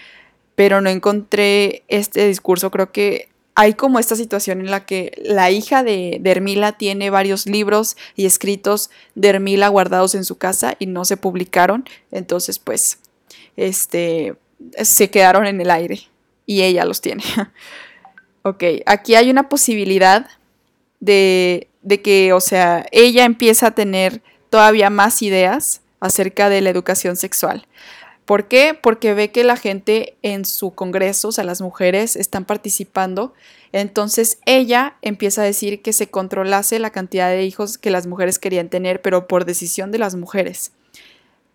pero 0.54 0.80
no 0.80 0.90
encontré 0.90 1.84
este 1.88 2.28
discurso. 2.28 2.70
Creo 2.70 2.92
que 2.92 3.30
hay 3.54 3.74
como 3.74 3.98
esta 3.98 4.16
situación 4.16 4.60
en 4.60 4.70
la 4.70 4.84
que 4.84 5.12
la 5.24 5.50
hija 5.50 5.82
de, 5.82 6.20
Hermila 6.24 6.72
tiene 6.72 7.10
varios 7.10 7.46
libros 7.46 7.96
y 8.16 8.26
escritos 8.26 8.90
de 9.14 9.28
Hermila 9.28 9.68
guardados 9.68 10.14
en 10.14 10.24
su 10.24 10.36
casa 10.36 10.76
y 10.78 10.86
no 10.86 11.04
se 11.04 11.16
publicaron, 11.16 11.84
entonces 12.10 12.58
pues 12.58 12.98
este 13.56 14.34
se 14.82 15.10
quedaron 15.10 15.46
en 15.46 15.60
el 15.60 15.70
aire 15.70 16.00
y 16.46 16.62
ella 16.62 16.84
los 16.84 17.00
tiene. 17.00 17.22
ok, 18.42 18.64
aquí 18.86 19.14
hay 19.14 19.30
una 19.30 19.48
posibilidad 19.48 20.26
de, 21.00 21.68
de 21.82 22.02
que, 22.02 22.32
o 22.34 22.40
sea, 22.40 22.86
ella 22.92 23.24
empieza 23.24 23.68
a 23.68 23.74
tener 23.74 24.22
todavía 24.50 24.90
más 24.90 25.22
ideas 25.22 25.80
acerca 26.00 26.48
de 26.48 26.60
la 26.60 26.70
educación 26.70 27.16
sexual. 27.16 27.66
¿Por 28.24 28.46
qué? 28.46 28.78
Porque 28.80 29.14
ve 29.14 29.32
que 29.32 29.42
la 29.42 29.56
gente 29.56 30.16
en 30.22 30.44
su 30.44 30.72
congreso, 30.72 31.28
o 31.28 31.32
sea, 31.32 31.42
las 31.42 31.60
mujeres 31.60 32.14
están 32.14 32.44
participando. 32.44 33.32
Entonces 33.72 34.38
ella 34.46 34.94
empieza 35.02 35.42
a 35.42 35.46
decir 35.46 35.82
que 35.82 35.92
se 35.92 36.08
controlase 36.08 36.78
la 36.78 36.90
cantidad 36.90 37.28
de 37.28 37.44
hijos 37.44 37.76
que 37.76 37.90
las 37.90 38.06
mujeres 38.06 38.38
querían 38.38 38.68
tener, 38.68 39.02
pero 39.02 39.26
por 39.26 39.44
decisión 39.44 39.90
de 39.90 39.98
las 39.98 40.14
mujeres. 40.14 40.72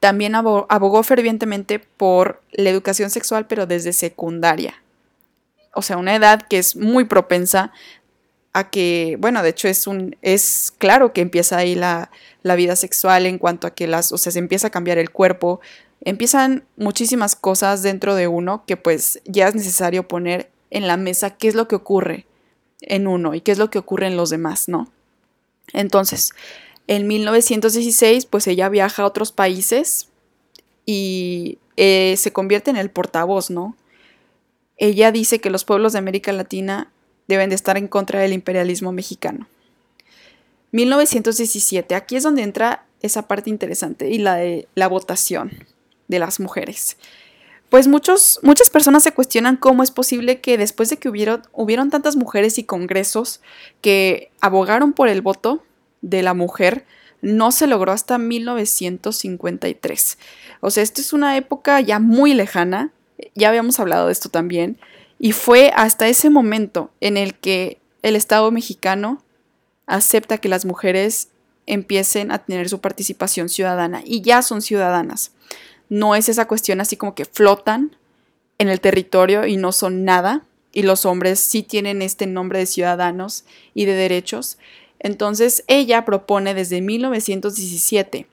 También 0.02 0.36
abogó 0.36 1.02
fervientemente 1.04 1.80
por 1.80 2.42
la 2.52 2.70
educación 2.70 3.10
sexual, 3.10 3.48
pero 3.48 3.66
desde 3.66 3.94
secundaria. 3.94 4.82
O 5.74 5.82
sea, 5.82 5.98
una 5.98 6.16
edad 6.16 6.42
que 6.42 6.58
es 6.58 6.76
muy 6.76 7.06
propensa 7.06 7.72
a 8.56 8.70
que, 8.70 9.18
bueno, 9.20 9.44
de 9.44 9.50
hecho 9.50 9.68
es 9.68 9.86
un, 9.86 10.16
es 10.22 10.72
claro 10.78 11.12
que 11.12 11.20
empieza 11.20 11.58
ahí 11.58 11.76
la, 11.76 12.10
la 12.42 12.56
vida 12.56 12.78
sexual 12.78 13.26
en 13.26 13.38
cuanto 13.38 13.68
a 13.68 13.72
que 13.72 13.86
las, 13.86 14.14
o 14.14 14.18
sea, 14.18 14.32
se 14.32 14.40
empieza 14.40 14.68
a 14.68 14.70
cambiar 14.70 14.98
el 14.98 15.12
cuerpo, 15.12 15.60
empiezan 16.00 16.64
muchísimas 16.78 17.36
cosas 17.36 17.84
dentro 17.84 18.16
de 18.16 18.30
uno 18.30 18.64
que 18.66 18.78
pues 18.78 19.20
ya 19.26 19.50
es 19.50 19.56
necesario 19.56 20.08
poner 20.08 20.50
en 20.70 20.88
la 20.88 20.96
mesa 20.96 21.32
qué 21.32 21.50
es 21.50 21.56
lo 21.56 21.68
que 21.68 21.76
ocurre 21.76 22.28
en 22.80 23.08
uno 23.08 23.36
y 23.36 23.42
qué 23.42 23.52
es 23.52 23.58
lo 23.58 23.70
que 23.70 23.78
ocurre 23.78 24.08
en 24.08 24.16
los 24.16 24.30
demás, 24.30 24.70
¿no? 24.70 24.90
Entonces, 25.74 26.30
en 26.88 27.08
1916, 27.08 28.26
pues 28.26 28.48
ella 28.48 28.70
viaja 28.70 29.04
a 29.04 29.06
otros 29.06 29.34
países 29.34 30.08
y 30.86 31.58
eh, 31.76 32.16
se 32.18 32.32
convierte 32.32 32.72
en 32.72 32.78
el 32.78 32.90
portavoz, 32.90 33.50
¿no? 33.50 33.76
Ella 34.78 35.12
dice 35.12 35.42
que 35.42 35.50
los 35.50 35.66
pueblos 35.66 35.92
de 35.92 36.00
América 36.00 36.32
Latina 36.32 36.94
deben 37.28 37.50
de 37.50 37.56
estar 37.56 37.78
en 37.78 37.88
contra 37.88 38.20
del 38.20 38.34
imperialismo 38.34 38.92
mexicano. 38.92 39.48
1917, 40.72 41.96
aquí 41.96 42.18
es 42.18 42.24
donde 42.24 42.44
entra 42.44 42.86
esa 43.02 43.28
parte 43.28 43.50
interesante 43.50 44.10
y 44.10 44.18
la 44.18 44.36
de 44.36 44.68
la 44.76 44.88
votación 44.88 45.52
de 46.08 46.20
las 46.20 46.40
mujeres. 46.40 46.98
pues 47.70 47.88
muchos, 47.88 48.40
muchas 48.44 48.70
personas 48.70 49.04
se 49.04 49.12
cuestionan 49.12 49.58
cómo 49.58 49.84
es 49.84 49.92
posible 49.92 50.40
que 50.40 50.58
después 50.58 50.90
de 50.90 50.98
que 50.98 51.10
hubieron, 51.10 51.44
hubieron 51.52 51.90
tantas 51.90 52.16
mujeres 52.16 52.58
y 52.58 52.64
congresos 52.64 53.42
que 53.82 54.32
abogaron 54.40 54.94
por 54.94 55.10
el 55.10 55.22
voto 55.22 55.64
de 56.02 56.24
la 56.24 56.34
mujer, 56.34 56.86
no 57.22 57.52
se 57.52 57.68
logró 57.68 57.92
hasta 57.92 58.18
1953. 58.18 60.18
O 60.62 60.70
sea, 60.70 60.84
esto 60.84 61.02
es 61.02 61.12
una 61.12 61.36
época 61.38 61.82
ya 61.82 62.00
muy 62.00 62.34
lejana, 62.34 62.92
ya 63.34 63.50
habíamos 63.50 63.80
hablado 63.80 64.08
de 64.08 64.12
esto 64.12 64.30
también, 64.30 64.78
y 65.20 65.32
fue 65.32 65.72
hasta 65.76 66.08
ese 66.08 66.30
momento 66.30 66.92
en 67.02 67.18
el 67.18 67.36
que 67.36 67.80
el 68.02 68.16
Estado 68.16 68.52
mexicano 68.52 69.24
acepta 69.88 70.38
que 70.38 70.50
las 70.50 70.66
mujeres 70.66 71.30
empiecen 71.68 72.32
a 72.32 72.40
tener 72.40 72.70
su 72.70 72.80
participación 72.80 73.50
ciudadana 73.50 74.02
y 74.06 74.22
ya 74.22 74.42
son 74.42 74.62
ciudadanas. 74.62 75.32
No 75.90 76.16
es 76.16 76.30
esa 76.30 76.48
cuestión 76.48 76.82
así 76.82 76.98
como 76.98 77.16
que 77.16 77.26
flotan 77.26 77.96
en 78.58 78.70
el 78.70 78.82
territorio 78.82 79.46
y 79.46 79.58
no 79.58 79.72
son 79.72 80.06
nada, 80.06 80.44
y 80.72 80.84
los 80.84 81.06
hombres 81.06 81.40
sí 81.40 81.64
tienen 81.64 82.02
este 82.02 82.28
nombre 82.28 82.60
de 82.60 82.66
ciudadanos 82.66 83.46
y 83.74 83.86
de 83.86 83.94
derechos. 83.94 84.58
Entonces 85.00 85.64
ella 85.68 86.04
propone 86.04 86.54
desde 86.54 86.82
1917, 86.82 88.28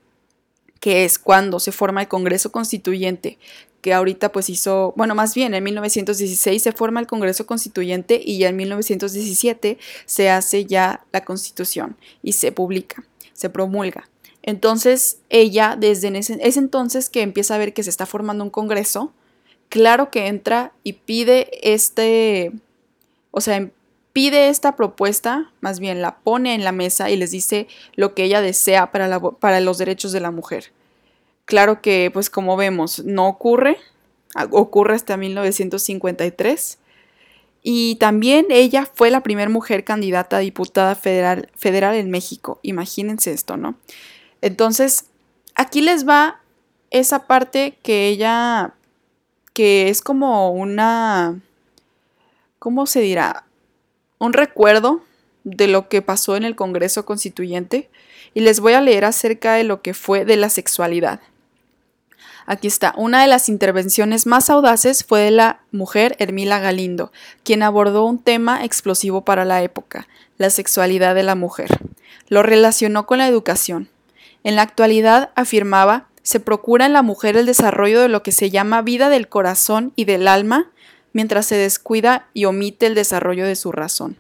que 0.81 1.05
es 1.05 1.19
cuando 1.19 1.61
se 1.61 1.71
forma 1.71 2.03
el 2.03 2.09
Congreso 2.09 2.51
Constituyente, 2.51 3.39
que 3.83 3.93
ahorita 3.93 4.31
pues 4.31 4.49
hizo, 4.49 4.95
bueno, 4.97 5.15
más 5.15 5.35
bien 5.35 5.55
en 5.55 5.65
1916 5.65 6.63
se 6.63 6.73
forma 6.73 7.01
el 7.01 7.09
Congreso 7.09 7.47
Constituyente 7.47 8.19
y 8.25 8.39
ya 8.39 8.49
en 8.49 8.57
1917 8.57 9.77
se 10.07 10.31
hace 10.31 10.65
ya 10.65 11.05
la 11.13 11.25
Constitución 11.25 11.97
y 12.23 12.33
se 12.33 12.53
publica, 12.53 13.05
se 13.35 13.51
promulga. 13.51 14.09
Entonces 14.43 15.19
ella, 15.31 15.77
desde 15.79 16.17
ese, 16.17 16.39
entonces 16.59 17.11
que 17.11 17.23
empieza 17.23 17.57
a 17.57 17.59
ver 17.59 17.75
que 17.75 17.83
se 17.83 17.91
está 17.91 18.07
formando 18.07 18.45
un 18.45 18.51
Congreso, 18.51 19.13
claro 19.69 20.11
que 20.11 20.29
entra 20.29 20.73
y 20.85 20.95
pide 20.95 21.51
este, 21.63 22.53
o 23.33 23.41
sea, 23.41 23.69
pide 24.13 24.49
esta 24.49 24.77
propuesta, 24.77 25.51
más 25.61 25.81
bien 25.81 26.03
la 26.03 26.19
pone 26.19 26.55
en 26.55 26.63
la 26.63 26.73
mesa 26.73 27.11
y 27.11 27.17
les 27.17 27.33
dice 27.33 27.67
lo 27.97 28.15
que 28.15 28.25
ella 28.25 28.41
desea 28.41 28.93
para, 28.93 29.19
para 29.19 29.61
los 29.61 29.79
derechos 29.79 30.13
de 30.13 30.21
la 30.21 30.31
mujer. 30.31 30.71
Claro 31.45 31.83
que, 31.83 32.11
pues 32.13 32.31
como 32.31 32.57
vemos, 32.57 33.05
no 33.05 33.29
ocurre, 33.29 33.77
ocurre 34.51 34.95
hasta 34.95 35.17
1953. 35.17 36.79
Y 37.63 37.97
también 37.97 38.47
ella 38.51 38.89
fue 38.93 39.11
la 39.11 39.23
primera 39.23 39.49
mujer 39.49 39.85
candidata 39.85 40.39
a 40.39 40.41
diputada 40.41 40.95
federal, 40.95 41.49
federal 41.55 41.95
en 41.95 42.11
México. 42.11 42.59
Imagínense 42.63 43.33
esto, 43.33 43.57
¿no? 43.57 43.77
Entonces, 44.41 45.07
aquí 45.55 45.81
les 45.81 46.07
va 46.07 46.41
esa 46.91 47.27
parte 47.27 47.79
que 47.83 48.09
ella, 48.09 48.75
que 49.55 49.89
es 49.89 50.03
como 50.03 50.51
una, 50.51 51.41
¿cómo 52.59 52.87
se 52.87 53.01
dirá? 53.01 53.47
Un 54.19 54.33
recuerdo 54.33 55.03
de 55.45 55.69
lo 55.69 55.89
que 55.89 56.03
pasó 56.03 56.37
en 56.37 56.45
el 56.45 56.57
Congreso 56.57 57.05
Constituyente 57.05 57.91
y 58.35 58.41
les 58.41 58.61
voy 58.61 58.73
a 58.73 58.81
leer 58.81 59.05
acerca 59.05 59.55
de 59.55 59.65
lo 59.65 59.83
que 59.83 59.95
fue 59.95 60.25
de 60.25 60.37
la 60.37 60.49
sexualidad. 60.49 61.21
Aquí 62.47 62.67
está. 62.67 62.95
Una 62.97 63.23
de 63.23 63.29
las 63.29 63.49
intervenciones 63.49 64.27
más 64.27 64.51
audaces 64.51 65.05
fue 65.05 65.21
de 65.21 65.31
la 65.31 65.61
mujer 65.71 66.17
Hermila 66.19 66.59
Galindo, 66.59 67.13
quien 67.45 67.63
abordó 67.63 68.05
un 68.05 68.19
tema 68.19 68.65
explosivo 68.65 69.25
para 69.25 69.45
la 69.45 69.63
época, 69.63 70.09
la 70.39 70.51
sexualidad 70.51 71.15
de 71.15 71.23
la 71.23 71.35
mujer. 71.35 71.69
Lo 72.29 72.43
relacionó 72.43 73.07
con 73.07 73.19
la 73.19 73.29
educación. 73.29 73.89
En 74.45 74.57
la 74.57 74.63
actualidad, 74.63 75.31
afirmaba, 75.35 76.09
se 76.23 76.41
procura 76.41 76.87
en 76.87 76.93
la 76.93 77.03
mujer 77.03 77.37
el 77.37 77.47
desarrollo 77.47 78.01
de 78.01 78.09
lo 78.09 78.23
que 78.23 78.33
se 78.33 78.51
llama 78.51 78.83
vida 78.83 79.09
del 79.09 79.29
corazón 79.29 79.93
y 79.97 80.05
del 80.05 80.29
alma, 80.29 80.71
mientras 81.13 81.47
se 81.47 81.57
descuida 81.57 82.27
y 82.33 82.45
omite 82.47 82.87
el 82.87 82.95
desarrollo 82.95 83.47
de 83.47 83.57
su 83.57 83.73
razón. 83.73 84.17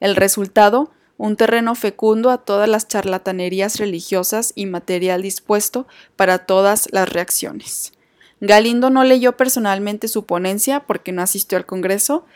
El 0.00 0.16
resultado, 0.16 0.90
un 1.18 1.36
terreno 1.36 1.74
fecundo 1.74 2.30
a 2.30 2.38
todas 2.38 2.68
las 2.68 2.88
charlatanerías 2.88 3.78
religiosas 3.78 4.52
y 4.54 4.66
material 4.66 5.22
dispuesto 5.22 5.86
para 6.16 6.38
todas 6.38 6.88
las 6.92 7.08
reacciones. 7.08 7.92
Galindo 8.40 8.90
no 8.90 9.04
leyó 9.04 9.36
personalmente 9.36 10.08
su 10.08 10.26
ponencia 10.26 10.80
porque 10.80 11.12
no 11.12 11.22
asistió 11.22 11.56
al 11.56 11.64
Congreso, 11.66 12.26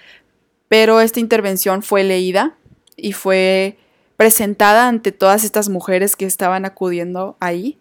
pero 0.69 1.01
esta 1.01 1.21
intervención 1.21 1.83
fue 1.83 2.05
leída 2.05 2.57
y 2.97 3.13
fue 3.13 3.77
presentada 4.17 4.89
ante 4.89 5.13
todas 5.13 5.45
estas 5.45 5.69
mujeres 5.69 6.17
que 6.17 6.27
estaban 6.27 6.65
acudiendo 6.65 7.37
ahí. 7.41 7.79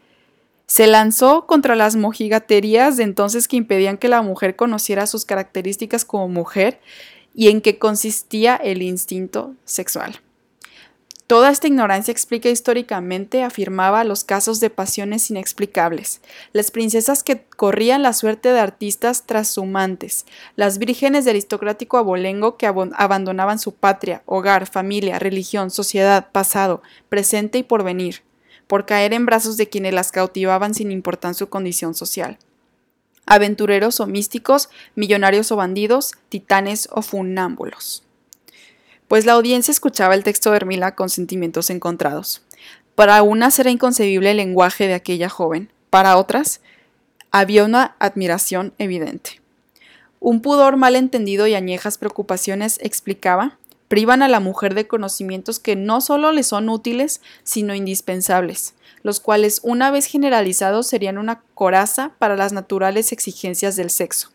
Se 0.68 0.86
lanzó 0.86 1.46
contra 1.48 1.76
las 1.76 1.96
mojigaterías 1.96 2.98
de 2.98 3.04
entonces 3.04 3.48
que 3.48 3.58
impedían 3.58 3.98
que 3.98 4.08
la 4.08 4.22
mujer 4.22 4.56
conociera 4.56 5.08
sus 5.08 5.26
características 5.26 6.06
como 6.06 6.28
mujer 6.28 6.80
y 7.34 7.50
en 7.50 7.62
qué 7.62 7.78
consistía 7.78 8.56
el 8.56 8.82
instinto 8.82 9.56
sexual. 9.66 10.20
Toda 11.30 11.52
esta 11.52 11.68
ignorancia 11.68 12.12
explica 12.12 12.50
históricamente, 12.50 13.44
afirmaba, 13.44 14.04
los 14.04 14.24
casos 14.24 14.60
de 14.60 14.72
pasiones 14.72 15.30
inexplicables, 15.30 16.22
las 16.54 16.72
princesas 16.72 17.22
que 17.22 17.44
corrían 17.56 18.02
la 18.02 18.14
suerte 18.14 18.52
de 18.52 18.60
artistas 18.60 19.28
trashumantes, 19.28 20.26
las 20.56 20.80
vírgenes 20.80 21.26
de 21.26 21.30
aristocrático 21.30 22.00
abolengo 22.00 22.58
que 22.58 22.66
abandonaban 22.66 23.60
su 23.60 23.76
patria, 23.76 24.24
hogar, 24.26 24.66
familia, 24.66 25.20
religión, 25.20 25.70
sociedad, 25.70 26.32
pasado, 26.32 26.82
presente 27.10 27.60
y 27.60 27.64
porvenir, 27.64 28.24
por 28.66 28.88
caer 28.88 29.14
en 29.14 29.28
brazos 29.28 29.56
de 29.56 29.70
quienes 29.70 29.94
las 29.94 30.12
cautivaban 30.12 30.74
sin 30.74 30.92
importar 30.92 31.36
su 31.36 31.48
condición 31.48 31.94
social. 31.94 32.40
Aventureros 33.28 34.00
o 34.00 34.08
místicos, 34.08 34.72
millonarios 34.96 35.52
o 35.52 35.58
bandidos, 35.58 36.14
titanes 36.30 36.90
o 36.92 37.04
funámbulos 37.04 38.09
pues 39.10 39.26
la 39.26 39.34
audiencia 39.34 39.72
escuchaba 39.72 40.14
el 40.14 40.24
texto 40.24 40.52
de 40.52 40.58
Hermila 40.58 40.94
con 40.94 41.10
sentimientos 41.10 41.72
encontrados. 41.72 42.44
Para 42.94 43.22
unas 43.24 43.58
era 43.58 43.72
inconcebible 43.72 44.32
el 44.32 44.38
lenguaje 44.38 44.88
de 44.88 44.94
aquella 44.94 45.30
joven, 45.30 45.72
para 45.90 46.16
otras 46.16 46.62
había 47.32 47.66
una 47.66 47.96
admiración 47.98 48.72
evidente. 48.78 49.42
Un 50.20 50.42
pudor 50.42 50.78
mal 50.78 50.96
entendido 50.96 51.48
y 51.48 51.56
añejas 51.56 51.98
preocupaciones 51.98 52.78
explicaba, 52.84 53.58
privan 53.88 54.22
a 54.22 54.28
la 54.28 54.40
mujer 54.40 54.76
de 54.76 54.86
conocimientos 54.86 55.58
que 55.58 55.76
no 55.76 56.02
solo 56.02 56.32
le 56.32 56.44
son 56.44 56.70
útiles, 56.70 57.20
sino 57.44 57.74
indispensables, 57.74 58.76
los 59.02 59.20
cuales 59.20 59.60
una 59.64 59.90
vez 59.90 60.06
generalizados 60.06 60.86
serían 60.86 61.18
una 61.18 61.42
coraza 61.56 62.12
para 62.20 62.36
las 62.36 62.54
naturales 62.54 63.12
exigencias 63.12 63.76
del 63.76 63.90
sexo 63.90 64.30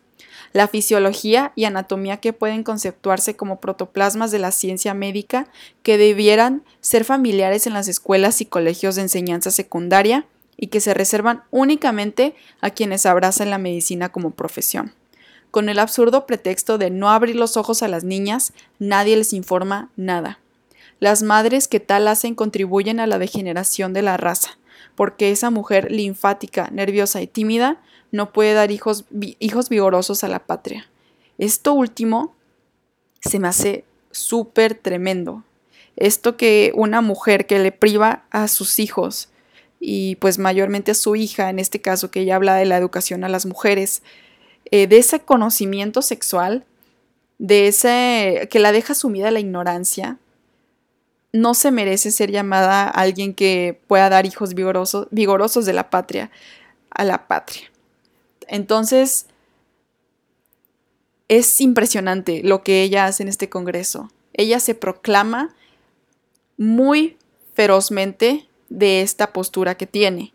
la 0.55 0.69
fisiología 0.69 1.51
y 1.55 1.65
anatomía 1.65 2.21
que 2.21 2.31
pueden 2.31 2.63
conceptuarse 2.63 3.35
como 3.35 3.59
protoplasmas 3.59 4.31
de 4.31 4.39
la 4.39 4.53
ciencia 4.53 4.93
médica 4.93 5.49
que 5.83 5.97
debieran 5.97 6.63
ser 6.79 7.03
familiares 7.03 7.67
en 7.67 7.73
las 7.73 7.89
escuelas 7.89 8.39
y 8.39 8.45
colegios 8.45 8.95
de 8.95 9.01
enseñanza 9.01 9.51
secundaria 9.51 10.25
y 10.55 10.67
que 10.67 10.79
se 10.79 10.93
reservan 10.93 11.43
únicamente 11.51 12.35
a 12.61 12.69
quienes 12.69 13.05
abrazan 13.05 13.49
la 13.49 13.57
medicina 13.57 14.07
como 14.13 14.31
profesión. 14.31 14.93
Con 15.51 15.67
el 15.67 15.77
absurdo 15.77 16.25
pretexto 16.25 16.77
de 16.77 16.89
no 16.89 17.09
abrir 17.09 17.35
los 17.35 17.57
ojos 17.57 17.83
a 17.83 17.89
las 17.89 18.05
niñas, 18.05 18.53
nadie 18.79 19.17
les 19.17 19.33
informa 19.33 19.89
nada. 19.97 20.39
Las 21.01 21.21
madres 21.21 21.67
que 21.67 21.81
tal 21.81 22.07
hacen 22.07 22.33
contribuyen 22.33 23.01
a 23.01 23.07
la 23.07 23.19
degeneración 23.19 23.91
de 23.91 24.03
la 24.03 24.15
raza, 24.15 24.57
porque 24.95 25.31
esa 25.31 25.49
mujer 25.49 25.91
linfática, 25.91 26.69
nerviosa 26.71 27.21
y 27.21 27.27
tímida 27.27 27.81
no 28.11 28.31
puede 28.31 28.53
dar 28.53 28.71
hijos, 28.71 29.05
hijos 29.39 29.69
vigorosos 29.69 30.23
a 30.23 30.27
la 30.27 30.39
patria. 30.39 30.87
Esto 31.37 31.73
último 31.73 32.35
se 33.21 33.39
me 33.39 33.47
hace 33.47 33.83
súper 34.11 34.75
tremendo. 34.75 35.43
Esto 35.95 36.37
que 36.37 36.71
una 36.75 37.01
mujer 37.01 37.45
que 37.45 37.59
le 37.59 37.71
priva 37.71 38.25
a 38.31 38.47
sus 38.47 38.79
hijos 38.79 39.29
y 39.79 40.15
pues 40.15 40.39
mayormente 40.39 40.91
a 40.91 40.95
su 40.95 41.15
hija, 41.15 41.49
en 41.49 41.59
este 41.59 41.81
caso 41.81 42.11
que 42.11 42.21
ella 42.21 42.35
habla 42.35 42.55
de 42.55 42.65
la 42.65 42.77
educación 42.77 43.23
a 43.23 43.29
las 43.29 43.45
mujeres, 43.45 44.01
eh, 44.71 44.87
de 44.87 44.97
ese 44.97 45.19
conocimiento 45.19 46.01
sexual, 46.01 46.65
de 47.37 47.67
ese 47.67 48.47
que 48.49 48.59
la 48.59 48.71
deja 48.71 48.95
sumida 48.95 49.27
a 49.27 49.31
la 49.31 49.39
ignorancia, 49.39 50.17
no 51.33 51.53
se 51.53 51.69
merece 51.69 52.11
ser 52.11 52.31
llamada 52.31 52.87
alguien 52.87 53.33
que 53.33 53.79
pueda 53.87 54.09
dar 54.09 54.25
hijos 54.25 54.53
vigorosos, 54.53 55.07
vigorosos 55.11 55.65
de 55.65 55.73
la 55.73 55.89
patria 55.89 56.31
a 56.89 57.03
la 57.03 57.27
patria. 57.27 57.69
Entonces, 58.47 59.27
es 61.27 61.59
impresionante 61.61 62.41
lo 62.43 62.63
que 62.63 62.83
ella 62.83 63.05
hace 63.05 63.23
en 63.23 63.29
este 63.29 63.49
Congreso. 63.49 64.11
Ella 64.33 64.59
se 64.59 64.75
proclama 64.75 65.55
muy 66.57 67.17
ferozmente 67.53 68.47
de 68.69 69.01
esta 69.01 69.33
postura 69.33 69.75
que 69.75 69.87
tiene. 69.87 70.33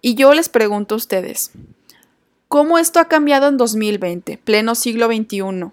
Y 0.00 0.14
yo 0.14 0.34
les 0.34 0.48
pregunto 0.48 0.94
a 0.94 0.98
ustedes, 0.98 1.52
¿cómo 2.48 2.78
esto 2.78 3.00
ha 3.00 3.08
cambiado 3.08 3.48
en 3.48 3.56
2020, 3.56 4.38
pleno 4.38 4.74
siglo 4.74 5.06
XXI? 5.06 5.70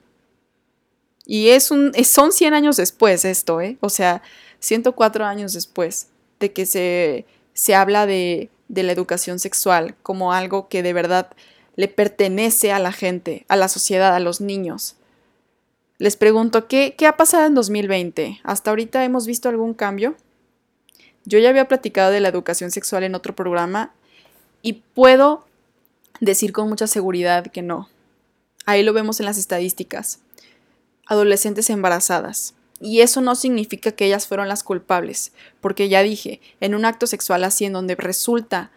Y 1.26 1.50
es 1.50 1.72
un, 1.72 1.94
son 2.04 2.32
100 2.32 2.54
años 2.54 2.78
después 2.78 3.26
esto, 3.26 3.62
¿eh? 3.62 3.78
O 3.82 3.90
sea, 3.90 4.22
104 4.60 5.26
años 5.26 5.54
después 5.54 6.08
de 6.40 6.52
que 6.54 6.66
se, 6.66 7.26
se 7.54 7.76
habla 7.76 8.06
de, 8.06 8.50
de 8.68 8.84
la 8.84 8.94
educación 8.94 9.40
sexual 9.40 9.96
como 10.02 10.34
algo 10.34 10.70
que 10.70 10.82
de 10.82 10.94
verdad 10.94 11.30
le 11.80 11.88
pertenece 11.88 12.74
a 12.74 12.80
la 12.80 12.92
gente, 12.92 13.46
a 13.48 13.56
la 13.56 13.70
sociedad, 13.70 14.14
a 14.14 14.20
los 14.20 14.42
niños. 14.42 14.98
Les 15.98 16.18
pregunto, 16.18 16.68
¿qué, 16.68 16.94
qué 16.98 17.08
ha 17.08 17.16
pasado 17.16 17.46
en 17.46 17.56
2020? 17.56 18.42
¿Hasta 18.44 18.72
ahorita 18.72 19.06
hemos 19.06 19.26
visto 19.26 19.48
algún 19.48 19.74
cambio? 19.74 20.18
Yo 21.24 21.40
ya 21.40 21.48
había 21.48 21.70
platicado 21.70 22.12
de 22.12 22.20
la 22.20 22.28
educación 22.28 22.72
sexual 22.72 23.06
en 23.06 23.16
otro 23.16 23.34
programa 23.34 23.94
y 24.62 24.84
puedo 24.94 25.46
decir 26.20 26.52
con 26.52 26.68
mucha 26.68 26.86
seguridad 26.86 27.48
que 27.48 27.62
no. 27.62 27.88
Ahí 28.66 28.84
lo 28.84 28.92
vemos 28.92 29.22
en 29.22 29.28
las 29.28 29.38
estadísticas. 29.38 30.20
Adolescentes 31.06 31.70
embarazadas. 31.70 32.56
Y 32.82 33.00
eso 33.00 33.22
no 33.22 33.36
significa 33.36 33.94
que 33.94 34.08
ellas 34.08 34.28
fueron 34.28 34.50
las 34.50 34.64
culpables, 34.64 35.32
porque 35.62 35.88
ya 35.88 36.04
dije, 36.04 36.42
en 36.60 36.76
un 36.76 36.84
acto 36.84 37.08
sexual 37.08 37.46
así 37.46 37.64
en 37.64 37.72
donde 37.72 37.96
resulta 37.96 38.70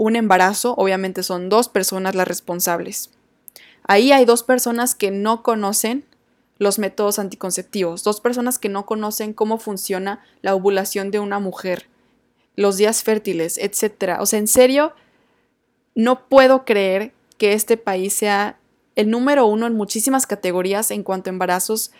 un 0.00 0.16
embarazo, 0.16 0.72
obviamente 0.78 1.22
son 1.22 1.50
dos 1.50 1.68
personas 1.68 2.14
las 2.14 2.26
responsables. 2.26 3.10
Ahí 3.82 4.12
hay 4.12 4.24
dos 4.24 4.42
personas 4.42 4.94
que 4.94 5.10
no 5.10 5.42
conocen 5.42 6.06
los 6.56 6.78
métodos 6.78 7.18
anticonceptivos, 7.18 8.02
dos 8.02 8.22
personas 8.22 8.58
que 8.58 8.70
no 8.70 8.86
conocen 8.86 9.34
cómo 9.34 9.58
funciona 9.58 10.24
la 10.40 10.54
ovulación 10.54 11.10
de 11.10 11.18
una 11.18 11.38
mujer, 11.38 11.86
los 12.56 12.78
días 12.78 13.02
fértiles, 13.02 13.58
etc. 13.58 14.16
O 14.20 14.24
sea, 14.24 14.38
en 14.38 14.48
serio, 14.48 14.94
no 15.94 16.26
puedo 16.28 16.64
creer 16.64 17.12
que 17.36 17.52
este 17.52 17.76
país 17.76 18.14
sea 18.14 18.58
el 18.96 19.10
número 19.10 19.44
uno 19.44 19.66
en 19.66 19.74
muchísimas 19.74 20.26
categorías 20.26 20.90
en 20.92 21.02
cuanto 21.02 21.28
a 21.28 21.34
embarazos 21.34 21.92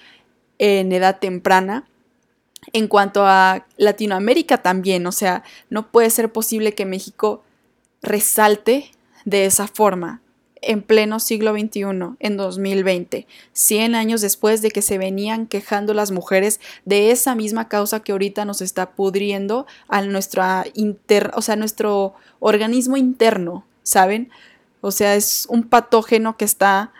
en 0.58 0.90
edad 0.92 1.18
temprana. 1.18 1.86
En 2.72 2.88
cuanto 2.88 3.26
a 3.26 3.66
Latinoamérica 3.76 4.62
también, 4.62 5.06
o 5.06 5.12
sea, 5.12 5.44
no 5.68 5.90
puede 5.90 6.08
ser 6.08 6.32
posible 6.32 6.74
que 6.74 6.86
México 6.86 7.42
resalte 8.02 8.90
de 9.24 9.46
esa 9.46 9.66
forma 9.66 10.22
en 10.62 10.82
pleno 10.82 11.20
siglo 11.20 11.52
XXI, 11.52 12.16
en 12.18 12.36
2020, 12.36 13.26
100 13.52 13.94
años 13.94 14.20
después 14.20 14.62
de 14.62 14.70
que 14.70 14.82
se 14.82 14.98
venían 14.98 15.46
quejando 15.46 15.94
las 15.94 16.10
mujeres 16.10 16.60
de 16.84 17.10
esa 17.10 17.34
misma 17.34 17.68
causa 17.68 18.00
que 18.00 18.12
ahorita 18.12 18.44
nos 18.44 18.60
está 18.60 18.90
pudriendo 18.90 19.66
a 19.88 20.02
nuestra 20.02 20.66
inter, 20.74 21.30
o 21.34 21.42
sea, 21.42 21.56
nuestro 21.56 22.14
organismo 22.40 22.96
interno, 22.96 23.64
¿saben? 23.82 24.30
O 24.80 24.90
sea, 24.90 25.14
es 25.14 25.46
un 25.48 25.64
patógeno 25.64 26.36
que 26.36 26.44
está 26.44 26.92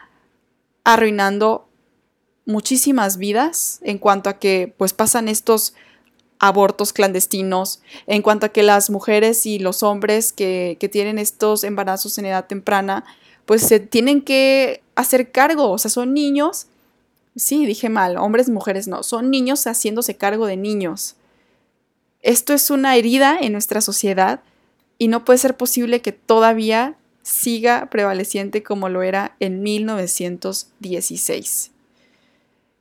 arruinando 0.84 1.68
muchísimas 2.46 3.18
vidas 3.18 3.80
en 3.82 3.98
cuanto 3.98 4.30
a 4.30 4.38
que 4.38 4.74
pues 4.76 4.92
pasan 4.92 5.28
estos 5.28 5.74
abortos 6.40 6.92
clandestinos, 6.92 7.81
en 8.07 8.22
cuanto 8.22 8.46
a 8.46 8.48
que 8.48 8.64
las 8.64 8.90
mujeres 8.90 9.46
y 9.46 9.61
los 9.61 9.85
hombres 9.85 10.33
que, 10.33 10.76
que 10.81 10.88
tienen 10.88 11.18
estos 11.18 11.62
embarazos 11.62 12.18
en 12.18 12.26
edad 12.26 12.46
temprana 12.46 13.05
pues 13.50 13.62
se 13.62 13.81
tienen 13.81 14.22
que 14.22 14.81
hacer 14.94 15.33
cargo, 15.33 15.70
o 15.70 15.79
sea, 15.79 15.90
son 15.90 16.14
niños, 16.14 16.68
sí, 17.35 17.66
dije 17.66 17.88
mal, 17.88 18.16
hombres 18.16 18.46
y 18.46 18.53
mujeres 18.53 18.87
no, 18.87 19.03
son 19.03 19.29
niños 19.29 19.66
haciéndose 19.66 20.16
cargo 20.16 20.46
de 20.46 20.57
niños. 20.57 21.16
Esto 22.22 22.53
es 22.53 22.70
una 22.70 22.94
herida 22.94 23.37
en 23.40 23.50
nuestra 23.50 23.81
sociedad 23.81 24.38
y 24.98 25.09
no 25.09 25.24
puede 25.24 25.40
ser 25.40 25.57
posible 25.57 26.00
que 26.00 26.12
todavía 26.12 26.94
siga 27.22 27.90
prevaleciente 27.90 28.62
como 28.62 28.88
lo 28.88 29.03
era 29.03 29.35
en 29.40 29.64
1916. 29.64 31.72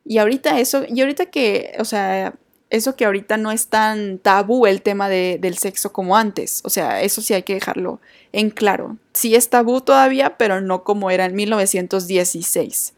Y 0.06 0.20
ahorita 0.20 0.60
eso, 0.60 0.84
y 0.88 1.02
ahorita 1.02 1.26
que, 1.28 1.76
o 1.80 1.86
sea, 1.86 2.36
eso 2.70 2.96
que 2.96 3.06
ahorita 3.06 3.38
no 3.38 3.52
es 3.52 3.68
tan 3.68 4.20
tabú 4.20 4.68
el 4.68 4.82
tema 4.82 5.10
del 5.10 5.58
sexo 5.58 5.92
como 5.92 6.16
antes. 6.16 6.62
O 6.64 6.70
sea, 6.70 7.02
eso 7.02 7.22
sí 7.22 7.34
hay 7.34 7.44
que 7.44 7.56
dejarlo 7.56 8.00
en 8.32 8.52
claro. 8.52 8.98
Sí 9.14 9.36
es 9.36 9.50
tabú 9.50 9.82
todavía, 9.82 10.38
pero 10.38 10.62
no 10.62 10.84
como 10.84 11.10
era 11.10 11.26
en 11.26 11.36
1916. 11.36 12.94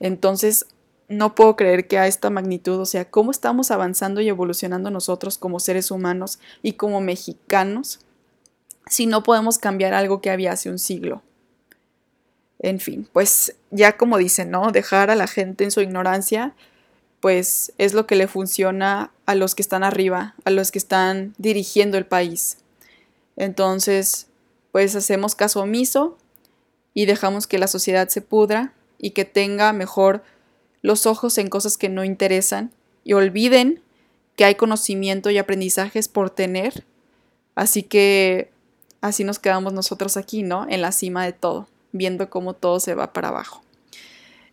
Entonces, 0.00 0.66
no 1.08 1.34
puedo 1.34 1.56
creer 1.56 1.86
que 1.86 1.98
a 1.98 2.06
esta 2.06 2.30
magnitud, 2.30 2.78
o 2.80 2.86
sea, 2.86 3.10
cómo 3.10 3.30
estamos 3.30 3.70
avanzando 3.70 4.20
y 4.20 4.28
evolucionando 4.28 4.90
nosotros 4.90 5.38
como 5.38 5.60
seres 5.60 5.90
humanos 5.90 6.38
y 6.62 6.72
como 6.72 7.00
mexicanos 7.00 8.00
si 8.86 9.06
no 9.06 9.22
podemos 9.22 9.58
cambiar 9.58 9.94
algo 9.94 10.20
que 10.20 10.30
había 10.30 10.52
hace 10.52 10.68
un 10.70 10.78
siglo. 10.78 11.22
En 12.58 12.80
fin, 12.80 13.08
pues 13.12 13.56
ya 13.70 13.96
como 13.96 14.18
dicen, 14.18 14.50
¿no? 14.50 14.70
Dejar 14.70 15.10
a 15.10 15.14
la 15.14 15.26
gente 15.26 15.64
en 15.64 15.70
su 15.70 15.80
ignorancia 15.80 16.54
pues 17.24 17.72
es 17.78 17.94
lo 17.94 18.06
que 18.06 18.16
le 18.16 18.28
funciona 18.28 19.10
a 19.24 19.34
los 19.34 19.54
que 19.54 19.62
están 19.62 19.82
arriba, 19.82 20.34
a 20.44 20.50
los 20.50 20.70
que 20.70 20.78
están 20.78 21.32
dirigiendo 21.38 21.96
el 21.96 22.04
país. 22.04 22.58
Entonces, 23.38 24.26
pues 24.72 24.94
hacemos 24.94 25.34
caso 25.34 25.62
omiso 25.62 26.18
y 26.92 27.06
dejamos 27.06 27.46
que 27.46 27.56
la 27.56 27.66
sociedad 27.66 28.08
se 28.08 28.20
pudra 28.20 28.74
y 28.98 29.12
que 29.12 29.24
tenga 29.24 29.72
mejor 29.72 30.22
los 30.82 31.06
ojos 31.06 31.38
en 31.38 31.48
cosas 31.48 31.78
que 31.78 31.88
no 31.88 32.04
interesan 32.04 32.72
y 33.04 33.14
olviden 33.14 33.80
que 34.36 34.44
hay 34.44 34.56
conocimiento 34.56 35.30
y 35.30 35.38
aprendizajes 35.38 36.08
por 36.08 36.28
tener. 36.28 36.84
Así 37.54 37.84
que 37.84 38.50
así 39.00 39.24
nos 39.24 39.38
quedamos 39.38 39.72
nosotros 39.72 40.18
aquí, 40.18 40.42
¿no? 40.42 40.66
En 40.68 40.82
la 40.82 40.92
cima 40.92 41.24
de 41.24 41.32
todo, 41.32 41.68
viendo 41.92 42.28
cómo 42.28 42.52
todo 42.52 42.80
se 42.80 42.94
va 42.94 43.14
para 43.14 43.28
abajo. 43.28 43.62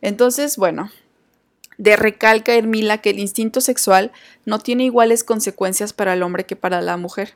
Entonces, 0.02 0.56
bueno, 0.56 0.90
de 1.82 1.96
recalca 1.96 2.54
Hermila 2.54 3.00
que 3.00 3.10
el 3.10 3.18
instinto 3.18 3.60
sexual 3.60 4.12
no 4.46 4.60
tiene 4.60 4.84
iguales 4.84 5.24
consecuencias 5.24 5.94
para 5.94 6.14
el 6.14 6.22
hombre 6.22 6.46
que 6.46 6.56
para 6.56 6.80
la 6.80 6.96
mujer. 6.96 7.34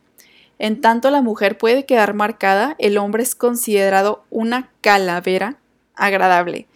En 0.60 0.82
tanto 0.82 1.10
la 1.10 1.24
mujer 1.24 1.58
puede 1.58 1.86
quedar 1.86 2.14
marcada, 2.14 2.76
el 2.78 3.00
hombre 3.00 3.24
es 3.24 3.34
considerado 3.34 4.24
una 4.30 4.70
calavera 4.82 5.58
agradable. 5.96 6.68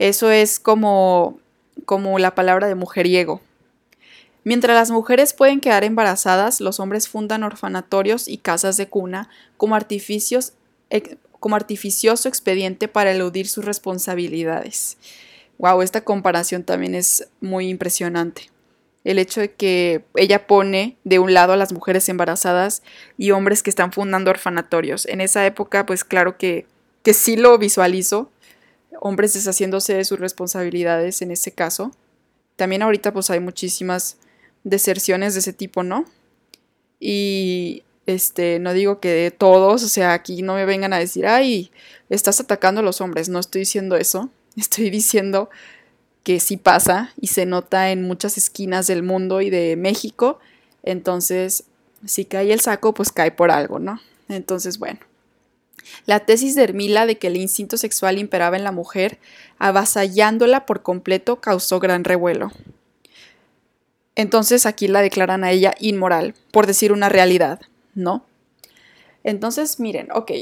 Eso 0.00 0.32
es 0.32 0.58
como, 0.58 1.38
como 1.84 2.18
la 2.18 2.34
palabra 2.34 2.66
de 2.66 2.74
mujeriego. 2.74 3.40
Mientras 4.42 4.74
las 4.74 4.90
mujeres 4.90 5.32
pueden 5.32 5.60
quedar 5.60 5.84
embarazadas, 5.84 6.60
los 6.60 6.80
hombres 6.80 7.08
fundan 7.08 7.44
orfanatorios 7.44 8.26
y 8.26 8.38
casas 8.38 8.76
de 8.76 8.88
cuna 8.88 9.28
como, 9.56 9.76
artificios, 9.76 10.54
como 11.38 11.54
artificioso 11.54 12.28
expediente 12.28 12.88
para 12.88 13.12
eludir 13.12 13.46
sus 13.46 13.64
responsabilidades 13.64 14.96
wow, 15.62 15.80
esta 15.80 16.00
comparación 16.00 16.64
también 16.64 16.96
es 16.96 17.28
muy 17.40 17.68
impresionante. 17.68 18.50
El 19.04 19.20
hecho 19.20 19.40
de 19.40 19.52
que 19.52 20.04
ella 20.16 20.48
pone 20.48 20.96
de 21.04 21.20
un 21.20 21.34
lado 21.34 21.52
a 21.52 21.56
las 21.56 21.72
mujeres 21.72 22.08
embarazadas 22.08 22.82
y 23.16 23.30
hombres 23.30 23.62
que 23.62 23.70
están 23.70 23.92
fundando 23.92 24.32
orfanatorios. 24.32 25.06
En 25.06 25.20
esa 25.20 25.46
época, 25.46 25.86
pues 25.86 26.02
claro 26.02 26.36
que, 26.36 26.66
que 27.04 27.14
sí 27.14 27.36
lo 27.36 27.56
visualizo, 27.58 28.32
hombres 29.00 29.34
deshaciéndose 29.34 29.94
de 29.94 30.04
sus 30.04 30.18
responsabilidades 30.18 31.22
en 31.22 31.30
ese 31.30 31.52
caso. 31.52 31.92
También 32.56 32.82
ahorita 32.82 33.12
pues 33.12 33.30
hay 33.30 33.38
muchísimas 33.38 34.18
deserciones 34.64 35.34
de 35.34 35.40
ese 35.40 35.52
tipo, 35.52 35.84
¿no? 35.84 36.06
Y 36.98 37.84
este, 38.06 38.58
no 38.58 38.72
digo 38.72 38.98
que 38.98 39.10
de 39.10 39.30
todos, 39.30 39.84
o 39.84 39.88
sea, 39.88 40.12
aquí 40.12 40.42
no 40.42 40.54
me 40.54 40.64
vengan 40.64 40.92
a 40.92 40.98
decir, 40.98 41.24
ay, 41.24 41.70
estás 42.10 42.40
atacando 42.40 42.80
a 42.80 42.84
los 42.84 43.00
hombres, 43.00 43.28
no 43.28 43.38
estoy 43.38 43.60
diciendo 43.60 43.96
eso. 43.96 44.28
Estoy 44.56 44.90
diciendo 44.90 45.50
que 46.24 46.40
sí 46.40 46.56
pasa 46.56 47.12
y 47.20 47.28
se 47.28 47.46
nota 47.46 47.90
en 47.90 48.02
muchas 48.02 48.38
esquinas 48.38 48.86
del 48.86 49.02
mundo 49.02 49.40
y 49.40 49.50
de 49.50 49.76
México. 49.76 50.38
Entonces, 50.82 51.64
si 52.06 52.24
cae 52.24 52.52
el 52.52 52.60
saco, 52.60 52.94
pues 52.94 53.10
cae 53.10 53.32
por 53.32 53.50
algo, 53.50 53.78
¿no? 53.78 54.00
Entonces, 54.28 54.78
bueno. 54.78 55.00
La 56.06 56.20
tesis 56.20 56.54
de 56.54 56.62
Hermila 56.62 57.06
de 57.06 57.18
que 57.18 57.26
el 57.26 57.36
instinto 57.36 57.76
sexual 57.76 58.18
imperaba 58.18 58.56
en 58.56 58.64
la 58.64 58.72
mujer, 58.72 59.18
avasallándola 59.58 60.64
por 60.64 60.82
completo, 60.82 61.40
causó 61.40 61.80
gran 61.80 62.04
revuelo. 62.04 62.52
Entonces 64.14 64.66
aquí 64.66 64.88
la 64.88 65.02
declaran 65.02 65.42
a 65.42 65.50
ella 65.50 65.74
inmoral, 65.80 66.34
por 66.50 66.66
decir 66.66 66.92
una 66.92 67.08
realidad, 67.08 67.60
¿no? 67.94 68.24
Entonces, 69.24 69.80
miren, 69.80 70.08
ok, 70.12 70.32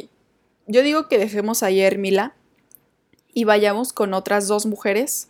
yo 0.67 0.83
digo 0.83 1.09
que 1.09 1.19
dejemos 1.19 1.63
ahí 1.63 1.81
a 1.81 1.87
Hermila 1.87 2.35
y 3.33 3.45
vayamos 3.45 3.93
con 3.93 4.15
otras 4.15 4.49
dos 4.49 4.67
mujeres. 4.67 5.29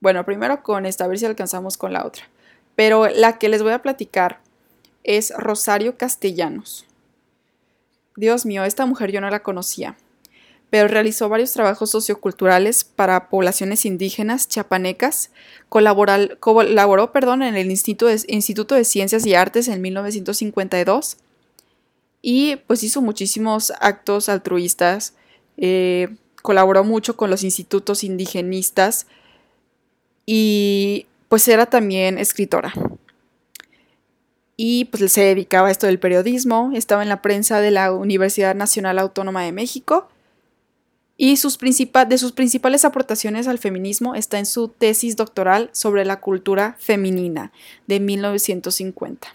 Bueno, 0.00 0.24
primero 0.24 0.62
con 0.62 0.86
esta, 0.86 1.04
a 1.04 1.08
ver 1.08 1.18
si 1.18 1.26
alcanzamos 1.26 1.76
con 1.76 1.92
la 1.92 2.06
otra. 2.06 2.28
Pero 2.74 3.08
la 3.08 3.38
que 3.38 3.48
les 3.48 3.62
voy 3.62 3.72
a 3.72 3.82
platicar 3.82 4.40
es 5.04 5.32
Rosario 5.36 5.96
Castellanos. 5.96 6.86
Dios 8.16 8.46
mío, 8.46 8.64
esta 8.64 8.86
mujer 8.86 9.12
yo 9.12 9.20
no 9.20 9.30
la 9.30 9.42
conocía, 9.42 9.96
pero 10.70 10.88
realizó 10.88 11.28
varios 11.28 11.52
trabajos 11.52 11.90
socioculturales 11.90 12.84
para 12.84 13.28
poblaciones 13.28 13.84
indígenas 13.84 14.48
chapanecas, 14.48 15.30
colaboró 15.68 16.14
en 16.14 17.42
el 17.42 17.70
Instituto 17.70 18.06
de, 18.06 18.20
Instituto 18.28 18.74
de 18.74 18.84
Ciencias 18.84 19.26
y 19.26 19.34
Artes 19.34 19.68
en 19.68 19.82
1952 19.82 21.18
y 22.22 22.56
pues 22.66 22.82
hizo 22.82 23.02
muchísimos 23.02 23.72
actos 23.80 24.28
altruistas, 24.28 25.14
eh, 25.58 26.08
colaboró 26.46 26.84
mucho 26.84 27.16
con 27.16 27.28
los 27.28 27.42
institutos 27.42 28.04
indigenistas 28.04 29.08
y 30.26 31.06
pues 31.28 31.48
era 31.48 31.66
también 31.66 32.18
escritora. 32.18 32.72
Y 34.56 34.84
pues 34.84 35.10
se 35.10 35.22
dedicaba 35.22 35.66
a 35.66 35.70
esto 35.72 35.88
del 35.88 35.98
periodismo, 35.98 36.70
estaba 36.72 37.02
en 37.02 37.08
la 37.08 37.20
prensa 37.20 37.60
de 37.60 37.72
la 37.72 37.90
Universidad 37.92 38.54
Nacional 38.54 39.00
Autónoma 39.00 39.42
de 39.42 39.50
México 39.50 40.08
Y 41.16 41.36
sus 41.36 41.58
de 41.58 42.18
sus 42.18 42.30
principales 42.30 42.84
aportaciones 42.84 43.48
al 43.48 43.58
feminismo 43.58 44.14
está 44.14 44.38
en 44.38 44.46
su 44.46 44.68
tesis 44.68 45.16
doctoral 45.16 45.68
sobre 45.72 46.04
la 46.04 46.20
cultura 46.20 46.76
femenina 46.78 47.50
de 47.88 47.98
1950. 47.98 49.34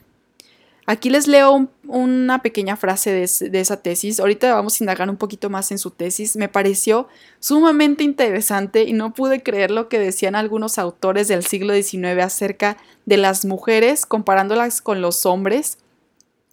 Aquí 0.92 1.10
les 1.10 1.26
leo 1.26 1.70
una 1.88 2.42
pequeña 2.42 2.76
frase 2.76 3.14
de, 3.14 3.50
de, 3.50 3.60
esa 3.62 3.82
tesis. 3.82 4.20
Ahorita 4.20 4.54
vamos 4.54 4.76
a 4.76 4.84
indagar 4.84 5.10
un 5.10 5.16
poquito 5.16 5.50
más 5.50 5.72
en 5.72 5.78
su 5.78 5.90
tesis. 5.90 6.36
Me 6.36 6.50
pareció 6.50 7.08
sumamente 7.40 8.04
interesante 8.04 8.84
y 8.84 8.92
no 8.92 9.14
pude 9.14 9.42
creer 9.42 9.72
lo 9.72 9.88
que 9.88 10.00
decían 10.00 10.36
algunos 10.36 10.78
autores 10.78 11.30
del 11.30 11.46
siglo 11.46 11.74
XIX 11.74 12.22
acerca 12.22 12.76
de 13.06 13.16
las 13.16 13.46
mujeres 13.46 14.06
comparándolas 14.06 14.82
con 14.82 15.00
los 15.00 15.26
hombres. 15.26 15.78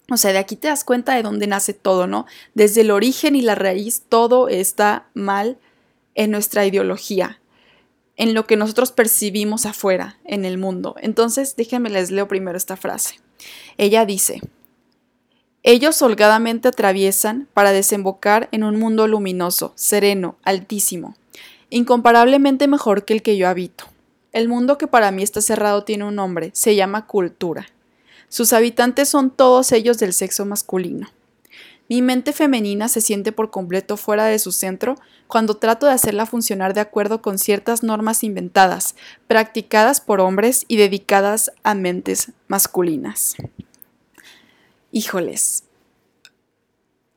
O 0.09 0.17
sea, 0.17 0.33
de 0.33 0.39
aquí 0.39 0.55
te 0.55 0.69
das 0.69 0.85
cuenta 0.85 1.17
de 1.17 1.25
dónde 1.25 1.49
nace 1.49 1.75
todo, 1.75 2.07
¿no? 2.07 2.25
Desde 2.55 2.83
el 2.83 2.93
origen 2.93 3.35
y 3.35 3.43
la 3.43 3.57
raíz, 3.57 4.05
todo 4.09 4.49
está 4.49 5.09
mal 5.15 5.59
en 6.15 6.31
nuestra 6.31 6.65
ideología, 6.65 7.41
en 8.19 8.35
lo 8.35 8.47
que 8.47 8.57
nosotros 8.57 8.93
percibimos 8.93 9.65
afuera, 9.65 10.19
en 10.25 10.45
el 10.45 10.59
mundo. 10.59 10.97
Entonces, 11.01 11.57
déjenme 11.57 11.89
les 11.89 12.11
leo 12.11 12.29
primero 12.29 12.59
esta 12.59 12.77
frase. 12.77 13.21
Ella 13.79 14.05
dice, 14.05 14.41
ellos 15.63 16.03
holgadamente 16.03 16.69
atraviesan 16.69 17.49
para 17.55 17.73
desembocar 17.73 18.49
en 18.51 18.65
un 18.65 18.77
mundo 18.79 19.07
luminoso, 19.07 19.73
sereno, 19.77 20.37
altísimo, 20.43 21.15
incomparablemente 21.71 22.67
mejor 22.67 23.05
que 23.05 23.15
el 23.15 23.23
que 23.23 23.37
yo 23.37 23.49
habito. 23.49 23.85
El 24.33 24.49
mundo 24.49 24.79
que 24.79 24.89
para 24.89 25.13
mí 25.13 25.23
está 25.23 25.41
cerrado 25.41 25.85
tiene 25.85 26.05
un 26.05 26.17
nombre, 26.17 26.51
se 26.55 26.75
llama 26.75 27.07
cultura. 27.07 27.69
Sus 28.29 28.53
habitantes 28.53 29.09
son 29.09 29.31
todos 29.31 29.71
ellos 29.71 29.99
del 29.99 30.13
sexo 30.13 30.45
masculino. 30.45 31.09
Mi 31.89 32.03
mente 32.03 32.35
femenina 32.35 32.89
se 32.89 33.01
siente 33.01 33.33
por 33.33 33.51
completo 33.51 33.97
fuera 33.97 34.27
de 34.27 34.39
su 34.39 34.53
centro 34.53 34.97
cuando 35.27 35.57
trato 35.57 35.87
de 35.87 35.93
hacerla 35.93 36.27
funcionar 36.27 36.75
de 36.75 36.81
acuerdo 36.81 37.23
con 37.23 37.39
ciertas 37.39 37.83
normas 37.83 38.23
inventadas, 38.25 38.95
practicadas 39.27 40.03
por 40.03 40.21
hombres 40.21 40.67
y 40.69 40.77
dedicadas 40.77 41.51
a 41.63 41.75
mentes 41.75 42.33
masculinas. 42.47 43.37
Híjoles. 44.93 45.65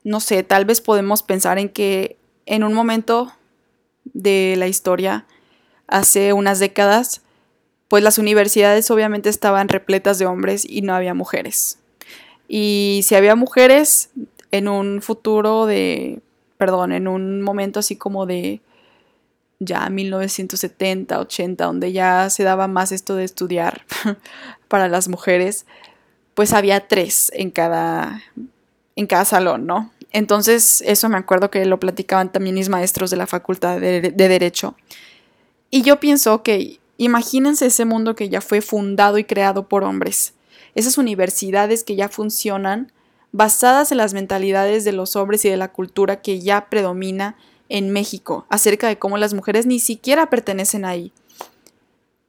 No 0.04 0.20
sé, 0.20 0.42
tal 0.42 0.64
vez 0.64 0.80
podemos 0.80 1.22
pensar 1.22 1.58
en 1.58 1.68
que 1.68 2.16
en 2.46 2.64
un 2.64 2.72
momento 2.72 3.32
de 4.04 4.54
la 4.56 4.68
historia, 4.68 5.26
hace 5.86 6.32
unas 6.32 6.58
décadas, 6.58 7.20
pues 7.88 8.02
las 8.02 8.18
universidades 8.18 8.90
obviamente 8.90 9.28
estaban 9.28 9.68
repletas 9.68 10.18
de 10.18 10.26
hombres 10.26 10.64
y 10.68 10.82
no 10.82 10.94
había 10.94 11.14
mujeres. 11.14 11.78
Y 12.48 13.02
si 13.04 13.14
había 13.14 13.36
mujeres 13.36 14.10
en 14.52 14.68
un 14.68 15.02
futuro 15.02 15.66
de, 15.66 16.20
perdón, 16.58 16.92
en 16.92 17.08
un 17.08 17.42
momento 17.42 17.80
así 17.80 17.96
como 17.96 18.24
de 18.24 18.60
ya 19.58 19.88
1970, 19.88 21.18
80, 21.18 21.64
donde 21.64 21.92
ya 21.92 22.30
se 22.30 22.44
daba 22.44 22.68
más 22.68 22.92
esto 22.92 23.16
de 23.16 23.24
estudiar 23.24 23.84
para 24.68 24.88
las 24.88 25.08
mujeres, 25.08 25.66
pues 26.34 26.52
había 26.52 26.86
tres 26.86 27.32
en 27.34 27.50
cada, 27.50 28.22
en 28.94 29.06
cada 29.08 29.24
salón, 29.24 29.66
¿no? 29.66 29.90
Entonces, 30.12 30.82
eso 30.86 31.08
me 31.08 31.16
acuerdo 31.16 31.50
que 31.50 31.64
lo 31.64 31.80
platicaban 31.80 32.30
también 32.30 32.54
mis 32.54 32.68
maestros 32.68 33.10
de 33.10 33.16
la 33.16 33.26
Facultad 33.26 33.80
de, 33.80 34.00
de 34.00 34.28
Derecho. 34.28 34.76
Y 35.70 35.82
yo 35.82 35.98
pienso 35.98 36.42
que 36.42 36.80
Imagínense 37.02 37.66
ese 37.66 37.84
mundo 37.84 38.14
que 38.14 38.28
ya 38.28 38.40
fue 38.40 38.60
fundado 38.60 39.18
y 39.18 39.24
creado 39.24 39.66
por 39.66 39.82
hombres, 39.82 40.34
esas 40.76 40.98
universidades 40.98 41.82
que 41.82 41.96
ya 41.96 42.08
funcionan 42.08 42.92
basadas 43.32 43.90
en 43.92 43.98
las 43.98 44.14
mentalidades 44.14 44.84
de 44.84 44.92
los 44.92 45.16
hombres 45.16 45.44
y 45.44 45.48
de 45.48 45.56
la 45.56 45.72
cultura 45.72 46.20
que 46.20 46.40
ya 46.40 46.68
predomina 46.68 47.36
en 47.68 47.90
México, 47.90 48.46
acerca 48.50 48.88
de 48.88 48.98
cómo 48.98 49.18
las 49.18 49.34
mujeres 49.34 49.66
ni 49.66 49.80
siquiera 49.80 50.28
pertenecen 50.30 50.84
ahí. 50.84 51.12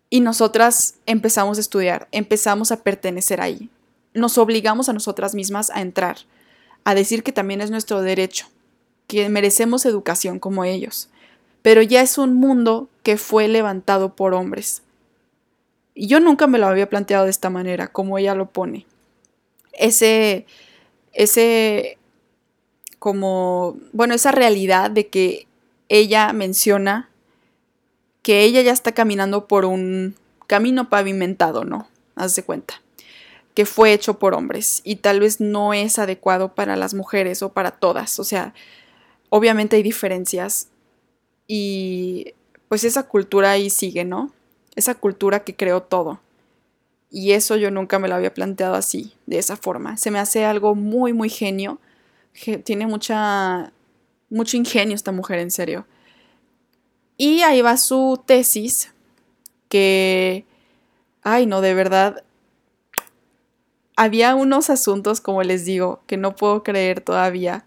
Y 0.10 0.22
nosotras 0.22 0.96
empezamos 1.06 1.58
a 1.58 1.62
estudiar, 1.62 2.08
empezamos 2.12 2.72
a 2.72 2.84
pertenecer 2.84 3.42
ahí. 3.42 3.70
Nos 4.14 4.38
obligamos 4.38 4.90
a 4.90 4.94
nosotras 4.94 5.36
mismas 5.36 5.70
a 5.72 5.82
entrar, 5.82 6.18
a 6.84 6.96
decir 6.96 7.24
que 7.24 7.32
también 7.32 7.62
es 7.62 7.72
nuestro 7.72 8.02
derecho, 8.02 8.48
que 9.08 9.28
merecemos 9.30 9.86
educación 9.86 10.40
como 10.40 10.64
ellos 10.64 11.10
pero 11.64 11.82
ya 11.82 12.02
es 12.02 12.20
un 12.20 12.36
mundo 12.36 12.90
que 13.02 13.18
fue 13.18 13.48
levantado 13.48 14.16
por 14.16 14.36
hombres. 14.36 14.84
Y 15.96 16.08
yo 16.08 16.20
nunca 16.20 16.46
me 16.46 16.60
lo 16.60 16.68
había 16.68 16.90
planteado 16.90 17.24
de 17.24 17.32
esta 17.32 17.50
manera, 17.50 17.88
como 17.88 18.18
ella 18.18 18.36
lo 18.36 18.50
pone. 18.50 18.86
Ese, 19.72 20.46
ese, 21.14 21.98
como, 23.00 23.78
bueno, 23.92 24.14
esa 24.14 24.32
realidad 24.32 24.92
de 24.92 25.08
que 25.08 25.48
ella 25.90 26.34
menciona 26.34 27.10
que 28.24 28.44
ella 28.44 28.62
ya 28.62 28.72
está 28.72 28.94
caminando 28.94 29.48
por 29.48 29.66
un 29.66 30.16
camino 30.48 30.90
pavimentado, 30.90 31.66
¿no? 31.66 31.88
Haz 32.16 32.36
de 32.36 32.44
cuenta. 32.44 32.82
Que 33.54 33.66
fue 33.66 33.94
hecho 33.94 34.18
por 34.18 34.34
hombres 34.34 34.82
y 34.84 34.96
tal 34.96 35.20
vez 35.20 35.40
no 35.40 35.74
es 35.74 36.00
adecuado 36.00 36.56
para 36.56 36.76
las 36.76 36.94
mujeres 36.94 37.44
o 37.44 37.50
para 37.50 37.72
todas. 37.72 38.18
O 38.20 38.24
sea, 38.24 38.54
obviamente 39.30 39.76
hay 39.76 39.84
diferencias 39.84 40.70
y 41.48 42.34
pues 42.70 42.84
esa 42.84 43.04
cultura 43.04 43.52
ahí 43.52 43.70
sigue, 43.70 44.06
¿no? 44.06 44.32
Esa 44.76 44.96
cultura 44.96 45.44
que 45.44 45.56
creó 45.56 45.84
todo. 45.84 46.20
Y 47.16 47.34
eso 47.34 47.58
yo 47.58 47.70
nunca 47.70 48.00
me 48.00 48.08
lo 48.08 48.16
había 48.16 48.34
planteado 48.34 48.74
así, 48.74 49.14
de 49.28 49.38
esa 49.38 49.56
forma. 49.56 49.98
Se 49.98 50.10
me 50.10 50.18
hace 50.18 50.46
algo 50.46 50.74
muy, 50.74 51.14
muy 51.14 51.30
genio. 51.30 51.80
Tiene 52.64 52.88
mucha, 52.88 53.72
mucho 54.32 54.58
ingenio 54.58 54.96
esta 54.96 55.12
mujer, 55.12 55.38
en 55.38 55.52
serio. 55.52 55.86
Y 57.16 57.42
ahí 57.42 57.62
va 57.62 57.78
su 57.78 58.20
tesis, 58.26 58.96
que, 59.70 60.48
ay, 61.22 61.46
no, 61.46 61.62
de 61.62 61.76
verdad, 61.76 62.24
había 63.96 64.34
unos 64.34 64.72
asuntos, 64.72 65.22
como 65.22 65.44
les 65.44 65.66
digo, 65.66 66.02
que 66.08 66.18
no 66.18 66.36
puedo 66.36 66.64
creer 66.64 67.02
todavía, 67.02 67.64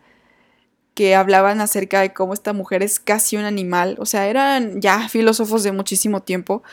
que 0.94 1.14
hablaban 1.14 1.60
acerca 1.60 2.00
de 2.00 2.12
cómo 2.12 2.34
esta 2.34 2.52
mujer 2.52 2.82
es 2.82 2.98
casi 2.98 3.36
un 3.36 3.44
animal. 3.44 3.94
O 4.00 4.06
sea, 4.06 4.26
eran 4.26 4.80
ya 4.80 5.08
filósofos 5.08 5.62
de 5.62 5.70
muchísimo 5.70 6.24
tiempo. 6.24 6.64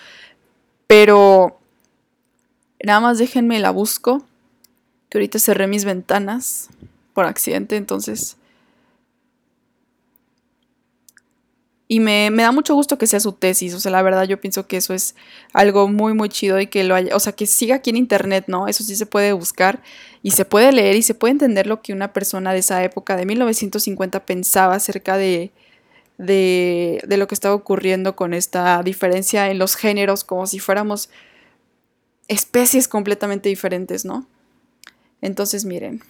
Pero 0.88 1.60
nada 2.84 3.00
más 3.00 3.18
déjenme 3.18 3.60
la 3.60 3.72
busco. 3.72 4.24
Que 5.10 5.18
ahorita 5.20 5.40
cerré 5.40 5.68
mis 5.68 5.86
ventanas 5.86 6.70
por 7.14 7.26
accidente, 7.26 7.76
entonces 7.76 8.38
Y 11.94 12.00
me, 12.00 12.32
da 12.32 12.52
mucho 12.52 12.74
gusto 12.74 12.98
que 12.98 13.06
sea 13.06 13.20
su 13.20 13.34
tesis, 13.34 13.74
o 13.76 13.80
sea, 13.80 13.92
la 13.92 14.02
verdad 14.02 14.24
yo 14.24 14.42
pienso 14.42 14.66
que 14.66 14.78
eso 14.78 14.96
es 14.96 15.16
algo 15.54 15.88
muy, 15.88 16.14
muy 16.14 16.28
chido 16.28 16.60
y 16.60 16.66
que 16.66 16.84
lo 16.84 16.96
haya, 16.96 17.16
o 17.16 17.20
sea, 17.20 17.34
que 17.34 17.46
siga 17.46 17.76
aquí 17.76 17.92
en 17.92 17.98
internet, 17.98 18.46
¿no? 18.48 18.68
Eso 18.68 18.84
sí 18.84 18.96
se 18.96 19.06
puede 19.06 19.32
buscar 19.34 19.80
y 20.24 20.32
se 20.32 20.44
puede 20.44 20.72
leer 20.72 20.96
y 20.96 21.04
se 21.04 21.14
puede 21.14 21.34
entender 21.34 21.68
lo 21.68 21.84
que 21.84 21.94
una 21.94 22.12
persona 22.12 22.52
de 22.52 22.60
esa 22.60 22.84
época, 22.84 23.16
de 23.16 23.28
1950, 23.28 24.26
pensaba 24.26 24.74
acerca 24.74 25.18
de, 25.18 25.52
de, 26.18 27.00
de 27.06 27.18
lo 27.18 27.28
que 27.28 27.36
estaba 27.36 27.54
ocurriendo 27.54 28.16
con 28.16 28.34
esta 28.34 28.82
diferencia 28.82 29.52
en 29.52 29.60
los 29.60 29.76
géneros, 29.76 30.24
como 30.24 30.48
si 30.48 30.58
fuéramos 30.58 31.12
especies 32.28 32.88
completamente 32.88 33.50
diferentes, 33.50 34.06
¿no? 34.06 34.28
Entonces, 35.22 35.66
miren. 35.66 36.02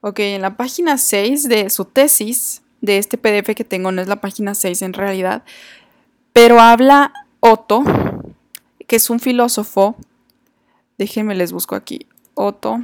Ok, 0.00 0.20
en 0.20 0.42
la 0.42 0.56
página 0.56 0.98
6 0.98 1.48
de 1.48 1.68
su 1.70 1.84
tesis, 1.84 2.62
de 2.80 2.98
este 2.98 3.18
PDF 3.18 3.54
que 3.54 3.64
tengo, 3.64 3.90
no 3.92 4.00
es 4.00 4.08
la 4.08 4.20
página 4.20 4.54
6 4.54 4.82
en 4.82 4.92
realidad, 4.92 5.44
pero 6.32 6.60
habla 6.60 7.12
Otto, 7.40 7.82
que 8.86 8.96
es 8.96 9.10
un 9.10 9.20
filósofo. 9.20 9.96
Déjenme 10.98 11.34
les 11.34 11.52
busco 11.52 11.74
aquí. 11.74 12.06
Otto. 12.34 12.78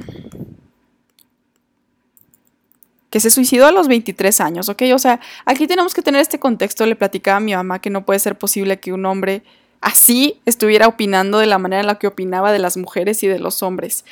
Que 3.13 3.19
se 3.19 3.29
suicidó 3.29 3.67
a 3.67 3.71
los 3.71 3.87
23 3.87 4.41
años, 4.41 4.69
¿ok? 4.69 4.81
O 4.91 4.97
sea, 4.97 5.19
aquí 5.45 5.67
tenemos 5.67 5.93
que 5.93 6.01
tener 6.01 6.19
este 6.19 6.39
contexto. 6.39 6.83
Le 6.87 6.95
platicaba 6.95 7.37
a 7.37 7.41
mi 7.41 7.53
mamá 7.53 7.77
que 7.77 7.91
no 7.91 8.05
puede 8.05 8.17
ser 8.17 8.39
posible 8.39 8.79
que 8.79 8.91
un 8.91 9.05
hombre 9.05 9.43
así 9.81 10.41
estuviera 10.47 10.87
opinando 10.87 11.37
de 11.37 11.45
la 11.45 11.59
manera 11.59 11.81
en 11.81 11.85
la 11.85 11.99
que 11.99 12.07
opinaba 12.07 12.51
de 12.51 12.57
las 12.57 12.75
mujeres 12.75 13.21
y 13.21 13.27
de 13.27 13.37
los 13.37 13.61
hombres. 13.61 14.03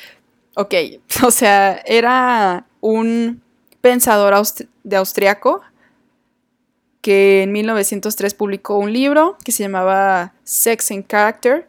Ok, 0.54 0.72
o 1.24 1.32
sea, 1.32 1.82
era 1.84 2.64
un 2.80 3.42
pensador 3.80 4.34
de 4.84 4.94
austriaco 4.96 5.62
que 7.00 7.42
en 7.42 7.50
1903 7.50 8.34
publicó 8.34 8.78
un 8.78 8.92
libro 8.92 9.36
que 9.44 9.50
se 9.50 9.64
llamaba 9.64 10.32
Sex 10.44 10.92
and 10.92 11.08
Character 11.08 11.68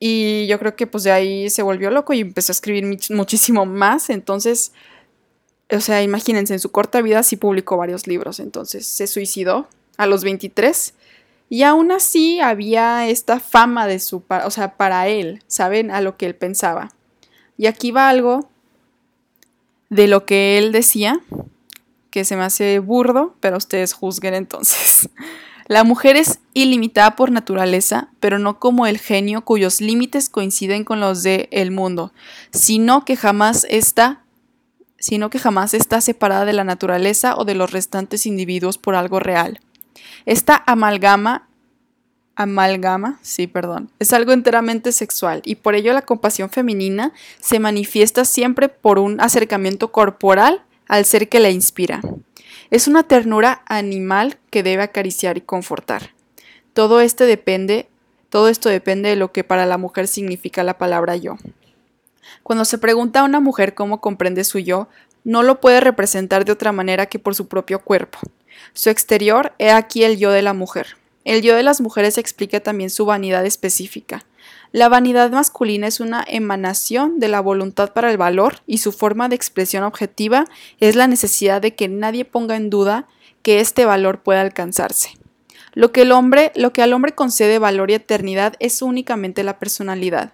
y 0.00 0.48
yo 0.48 0.58
creo 0.58 0.74
que 0.74 0.88
pues 0.88 1.04
de 1.04 1.12
ahí 1.12 1.50
se 1.50 1.62
volvió 1.62 1.92
loco 1.92 2.12
y 2.14 2.20
empezó 2.22 2.50
a 2.50 2.54
escribir 2.54 2.98
muchísimo 3.10 3.64
más, 3.64 4.10
entonces, 4.10 4.72
o 5.70 5.80
sea, 5.80 6.02
imagínense, 6.02 6.54
en 6.54 6.60
su 6.60 6.70
corta 6.70 7.02
vida 7.02 7.22
sí 7.22 7.36
publicó 7.36 7.76
varios 7.76 8.06
libros, 8.06 8.40
entonces 8.40 8.86
se 8.86 9.06
suicidó 9.06 9.68
a 9.96 10.06
los 10.06 10.24
23 10.24 10.94
y 11.50 11.62
aún 11.62 11.92
así 11.92 12.40
había 12.40 13.08
esta 13.08 13.40
fama 13.40 13.86
de 13.86 14.00
su, 14.00 14.22
o 14.44 14.50
sea, 14.50 14.76
para 14.76 15.08
él, 15.08 15.42
¿saben? 15.46 15.90
A 15.90 16.00
lo 16.00 16.16
que 16.16 16.26
él 16.26 16.34
pensaba. 16.34 16.90
Y 17.56 17.66
aquí 17.66 17.90
va 17.90 18.08
algo 18.08 18.48
de 19.88 20.06
lo 20.06 20.26
que 20.26 20.58
él 20.58 20.72
decía, 20.72 21.20
que 22.10 22.24
se 22.24 22.36
me 22.36 22.44
hace 22.44 22.78
burdo, 22.78 23.34
pero 23.40 23.56
ustedes 23.56 23.92
juzguen 23.92 24.34
entonces. 24.34 25.08
La 25.66 25.84
mujer 25.84 26.16
es 26.16 26.38
ilimitada 26.54 27.14
por 27.14 27.30
naturaleza, 27.30 28.08
pero 28.20 28.38
no 28.38 28.58
como 28.58 28.86
el 28.86 28.98
genio 28.98 29.42
cuyos 29.44 29.82
límites 29.82 30.30
coinciden 30.30 30.82
con 30.82 30.98
los 30.98 31.22
del 31.22 31.46
el 31.50 31.70
mundo, 31.70 32.10
sino 32.52 33.04
que 33.04 33.16
jamás 33.16 33.66
está 33.68 34.22
sino 34.98 35.30
que 35.30 35.38
jamás 35.38 35.74
está 35.74 36.00
separada 36.00 36.44
de 36.44 36.52
la 36.52 36.64
naturaleza 36.64 37.36
o 37.36 37.44
de 37.44 37.54
los 37.54 37.70
restantes 37.72 38.26
individuos 38.26 38.78
por 38.78 38.94
algo 38.94 39.20
real. 39.20 39.60
Esta 40.26 40.62
amalgama 40.66 41.48
amalgama, 42.38 43.18
sí, 43.20 43.48
perdón, 43.48 43.90
es 43.98 44.12
algo 44.12 44.30
enteramente 44.30 44.92
sexual 44.92 45.42
y 45.44 45.56
por 45.56 45.74
ello 45.74 45.92
la 45.92 46.02
compasión 46.02 46.50
femenina 46.50 47.12
se 47.40 47.58
manifiesta 47.58 48.24
siempre 48.24 48.68
por 48.68 49.00
un 49.00 49.20
acercamiento 49.20 49.90
corporal 49.90 50.62
al 50.86 51.04
ser 51.04 51.28
que 51.28 51.40
la 51.40 51.50
inspira. 51.50 52.00
Es 52.70 52.86
una 52.86 53.02
ternura 53.02 53.62
animal 53.66 54.38
que 54.50 54.62
debe 54.62 54.84
acariciar 54.84 55.36
y 55.36 55.40
confortar. 55.40 56.10
Todo 56.74 57.00
este 57.00 57.24
depende, 57.24 57.88
todo 58.28 58.48
esto 58.48 58.68
depende 58.68 59.08
de 59.08 59.16
lo 59.16 59.32
que 59.32 59.42
para 59.42 59.66
la 59.66 59.76
mujer 59.76 60.06
significa 60.06 60.62
la 60.62 60.78
palabra 60.78 61.16
yo. 61.16 61.38
Cuando 62.42 62.64
se 62.64 62.78
pregunta 62.78 63.20
a 63.20 63.24
una 63.24 63.40
mujer 63.40 63.74
cómo 63.74 64.00
comprende 64.00 64.44
su 64.44 64.58
yo, 64.58 64.88
no 65.24 65.42
lo 65.42 65.60
puede 65.60 65.80
representar 65.80 66.44
de 66.44 66.52
otra 66.52 66.72
manera 66.72 67.06
que 67.06 67.18
por 67.18 67.34
su 67.34 67.48
propio 67.48 67.80
cuerpo. 67.80 68.18
Su 68.72 68.90
exterior 68.90 69.52
es 69.58 69.72
aquí 69.72 70.04
el 70.04 70.18
yo 70.18 70.30
de 70.30 70.42
la 70.42 70.52
mujer. 70.52 70.96
El 71.24 71.42
yo 71.42 71.54
de 71.54 71.62
las 71.62 71.80
mujeres 71.80 72.16
explica 72.16 72.60
también 72.60 72.90
su 72.90 73.04
vanidad 73.04 73.44
específica. 73.44 74.24
La 74.72 74.88
vanidad 74.88 75.30
masculina 75.30 75.86
es 75.86 76.00
una 76.00 76.24
emanación 76.26 77.20
de 77.20 77.28
la 77.28 77.40
voluntad 77.40 77.92
para 77.92 78.10
el 78.10 78.16
valor 78.16 78.62
y 78.66 78.78
su 78.78 78.92
forma 78.92 79.28
de 79.28 79.36
expresión 79.36 79.82
objetiva 79.82 80.44
es 80.78 80.94
la 80.96 81.06
necesidad 81.06 81.60
de 81.62 81.74
que 81.74 81.88
nadie 81.88 82.24
ponga 82.24 82.56
en 82.56 82.70
duda 82.70 83.06
que 83.42 83.60
este 83.60 83.84
valor 83.84 84.22
pueda 84.22 84.40
alcanzarse. 84.40 85.18
Lo 85.74 85.92
que 85.92 86.02
el 86.02 86.12
hombre, 86.12 86.52
lo 86.54 86.72
que 86.72 86.82
al 86.82 86.92
hombre 86.92 87.14
concede 87.14 87.58
valor 87.58 87.90
y 87.90 87.94
eternidad 87.94 88.54
es 88.58 88.82
únicamente 88.82 89.42
la 89.42 89.58
personalidad. 89.58 90.32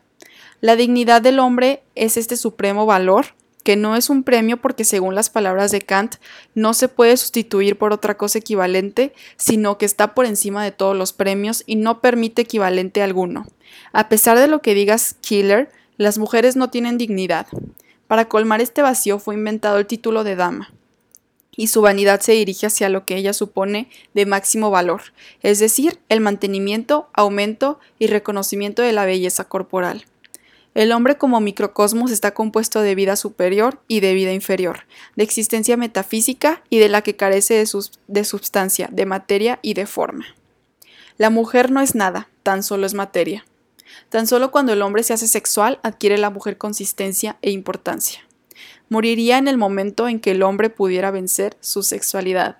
La 0.64 0.76
dignidad 0.76 1.20
del 1.20 1.40
hombre 1.40 1.82
es 1.94 2.16
este 2.16 2.38
supremo 2.38 2.86
valor, 2.86 3.34
que 3.64 3.76
no 3.76 3.96
es 3.96 4.08
un 4.08 4.22
premio 4.22 4.56
porque 4.56 4.84
según 4.84 5.14
las 5.14 5.28
palabras 5.28 5.70
de 5.70 5.82
Kant 5.82 6.14
no 6.54 6.72
se 6.72 6.88
puede 6.88 7.18
sustituir 7.18 7.76
por 7.76 7.92
otra 7.92 8.16
cosa 8.16 8.38
equivalente, 8.38 9.12
sino 9.36 9.76
que 9.76 9.84
está 9.84 10.14
por 10.14 10.24
encima 10.24 10.64
de 10.64 10.72
todos 10.72 10.96
los 10.96 11.12
premios 11.12 11.64
y 11.66 11.76
no 11.76 12.00
permite 12.00 12.40
equivalente 12.40 13.02
alguno. 13.02 13.44
A 13.92 14.08
pesar 14.08 14.38
de 14.38 14.46
lo 14.46 14.62
que 14.62 14.72
digas 14.72 15.16
Killer, 15.20 15.70
las 15.98 16.16
mujeres 16.16 16.56
no 16.56 16.70
tienen 16.70 16.96
dignidad. 16.96 17.46
Para 18.06 18.26
colmar 18.30 18.62
este 18.62 18.80
vacío 18.80 19.18
fue 19.18 19.34
inventado 19.34 19.76
el 19.76 19.86
título 19.86 20.24
de 20.24 20.34
dama, 20.34 20.72
y 21.54 21.66
su 21.66 21.82
vanidad 21.82 22.22
se 22.22 22.32
dirige 22.32 22.68
hacia 22.68 22.88
lo 22.88 23.04
que 23.04 23.18
ella 23.18 23.34
supone 23.34 23.90
de 24.14 24.24
máximo 24.24 24.70
valor, 24.70 25.02
es 25.42 25.58
decir, 25.58 26.00
el 26.08 26.22
mantenimiento, 26.22 27.10
aumento 27.12 27.80
y 27.98 28.06
reconocimiento 28.06 28.80
de 28.80 28.92
la 28.92 29.04
belleza 29.04 29.44
corporal. 29.44 30.06
El 30.75 30.91
hombre 30.91 31.16
como 31.16 31.41
microcosmos 31.41 32.11
está 32.11 32.35
compuesto 32.35 32.81
de 32.81 32.97
vida 32.97 33.14
superior 33.14 33.81
y 33.87 34.01
de 34.01 34.12
vida 34.12 34.33
inferior, 34.33 34.87
de 35.14 35.22
existencia 35.22 35.77
metafísica 35.77 36.62
y 36.68 36.79
de 36.79 36.89
la 36.89 37.03
que 37.03 37.14
carece 37.14 37.55
de, 37.55 37.68
de 38.09 38.25
substancia, 38.25 38.89
de 38.91 39.07
materia 39.07 39.61
y 39.62 39.75
de 39.75 39.87
forma. 39.87 40.27
La 41.16 41.31
mujer 41.31 41.70
no 41.70 41.81
es 41.81 41.95
nada, 41.95 42.29
tan 42.43 42.64
solo 42.64 42.87
es 42.87 42.95
materia. 42.95 43.47
Tan 44.09 44.27
solo 44.27 44.51
cuando 44.51 44.72
el 44.72 44.83
hombre 44.83 45.05
se 45.05 45.12
hace 45.12 45.29
sexual 45.29 45.79
adquiere 45.85 46.18
la 46.18 46.31
mujer 46.31 46.59
consistencia 46.59 47.37
e 47.41 47.53
importancia. 47.53 48.20
Moriría 48.89 49.39
en 49.39 49.47
el 49.47 49.57
momento 49.57 50.09
en 50.09 50.18
que 50.18 50.33
el 50.33 50.43
hombre 50.43 50.70
pudiera 50.70 51.12
vencer 51.12 51.57
su 51.61 51.85
sexualidad. 51.85 52.59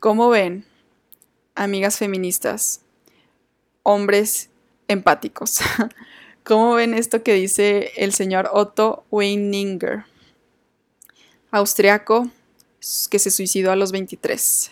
¿Cómo 0.00 0.28
ven, 0.28 0.66
amigas 1.54 1.98
feministas? 1.98 2.80
Hombres 3.84 4.50
empáticos. 4.88 5.60
¿Cómo 6.48 6.72
ven 6.72 6.94
esto 6.94 7.22
que 7.22 7.34
dice 7.34 7.90
el 7.98 8.14
señor 8.14 8.48
Otto 8.50 9.04
Weininger, 9.10 10.04
austriaco 11.50 12.30
que 13.10 13.18
se 13.18 13.30
suicidó 13.30 13.70
a 13.70 13.76
los 13.76 13.92
23? 13.92 14.70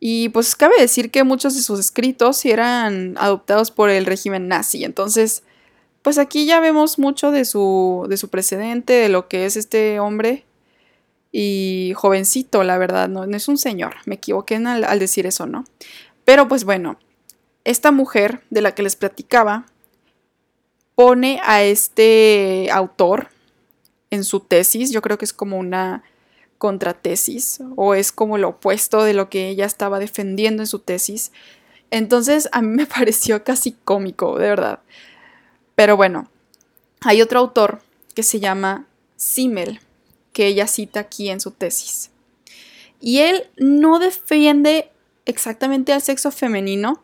Y 0.00 0.30
pues 0.30 0.56
cabe 0.56 0.80
decir 0.80 1.10
que 1.10 1.24
muchos 1.24 1.54
de 1.54 1.60
sus 1.60 1.78
escritos 1.78 2.42
eran 2.46 3.16
adoptados 3.18 3.70
por 3.70 3.90
el 3.90 4.06
régimen 4.06 4.48
nazi. 4.48 4.82
Entonces, 4.82 5.42
pues 6.00 6.16
aquí 6.16 6.46
ya 6.46 6.58
vemos 6.60 6.98
mucho 6.98 7.32
de 7.32 7.44
su, 7.44 8.06
de 8.08 8.16
su 8.16 8.30
precedente, 8.30 8.94
de 8.94 9.10
lo 9.10 9.28
que 9.28 9.44
es 9.44 9.58
este 9.58 10.00
hombre. 10.00 10.46
Y 11.32 11.92
jovencito, 11.96 12.64
la 12.64 12.78
verdad, 12.78 13.10
no, 13.10 13.24
es 13.24 13.48
un 13.48 13.58
señor. 13.58 13.96
Me 14.06 14.14
equivoqué 14.14 14.56
al, 14.56 14.84
al 14.84 14.98
decir 14.98 15.26
eso, 15.26 15.44
¿no? 15.44 15.66
Pero 16.24 16.48
pues 16.48 16.64
bueno, 16.64 16.98
esta 17.66 17.90
mujer 17.90 18.42
de 18.48 18.60
la 18.60 18.74
que 18.74 18.84
les 18.84 18.94
platicaba 18.94 19.66
pone 20.94 21.40
a 21.44 21.64
este 21.64 22.68
autor 22.70 23.28
en 24.10 24.22
su 24.22 24.38
tesis, 24.38 24.92
yo 24.92 25.02
creo 25.02 25.18
que 25.18 25.24
es 25.24 25.32
como 25.32 25.58
una 25.58 26.04
contratesis 26.58 27.60
o 27.74 27.94
es 27.94 28.12
como 28.12 28.38
lo 28.38 28.50
opuesto 28.50 29.02
de 29.02 29.14
lo 29.14 29.28
que 29.28 29.48
ella 29.48 29.66
estaba 29.66 29.98
defendiendo 29.98 30.62
en 30.62 30.68
su 30.68 30.78
tesis. 30.78 31.32
Entonces 31.90 32.48
a 32.52 32.62
mí 32.62 32.68
me 32.76 32.86
pareció 32.86 33.42
casi 33.42 33.72
cómico, 33.72 34.38
de 34.38 34.48
verdad. 34.48 34.78
Pero 35.74 35.96
bueno, 35.96 36.30
hay 37.00 37.20
otro 37.20 37.40
autor 37.40 37.80
que 38.14 38.22
se 38.22 38.38
llama 38.38 38.86
Simmel, 39.16 39.80
que 40.32 40.46
ella 40.46 40.68
cita 40.68 41.00
aquí 41.00 41.30
en 41.30 41.40
su 41.40 41.50
tesis. 41.50 42.10
Y 43.00 43.18
él 43.18 43.48
no 43.56 43.98
defiende 43.98 44.92
exactamente 45.26 45.92
al 45.92 46.00
sexo 46.00 46.30
femenino, 46.30 47.02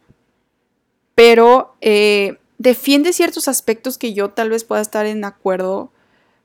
pero 1.23 1.77
eh, 1.81 2.39
defiende 2.59 3.13
ciertos 3.13 3.47
aspectos 3.47 3.97
que 3.97 4.13
yo 4.13 4.31
tal 4.31 4.51
vez 4.51 4.65
pueda 4.65 4.83
estar 4.83 5.07
en 5.07 5.25
acuerdo 5.25 5.93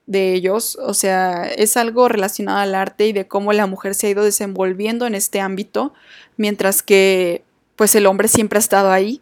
de 0.06 0.36
ellos, 0.36 0.78
o 0.80 0.94
sea, 0.94 1.46
es 1.46 1.78
algo 1.78 2.08
relacionado 2.08 2.60
al 2.60 2.76
arte 2.76 3.08
y 3.08 3.12
de 3.12 3.28
cómo 3.28 3.54
la 3.54 3.66
mujer 3.66 3.96
se 3.96 4.06
ha 4.06 4.10
ido 4.12 4.24
desenvolviendo 4.24 5.08
en 5.08 5.16
este 5.16 5.42
ámbito, 5.42 5.96
mientras 6.38 6.84
que 6.84 7.42
pues 7.76 7.96
el 7.96 8.06
hombre 8.06 8.28
siempre 8.28 8.58
ha 8.58 8.60
estado 8.60 8.92
ahí, 8.92 9.20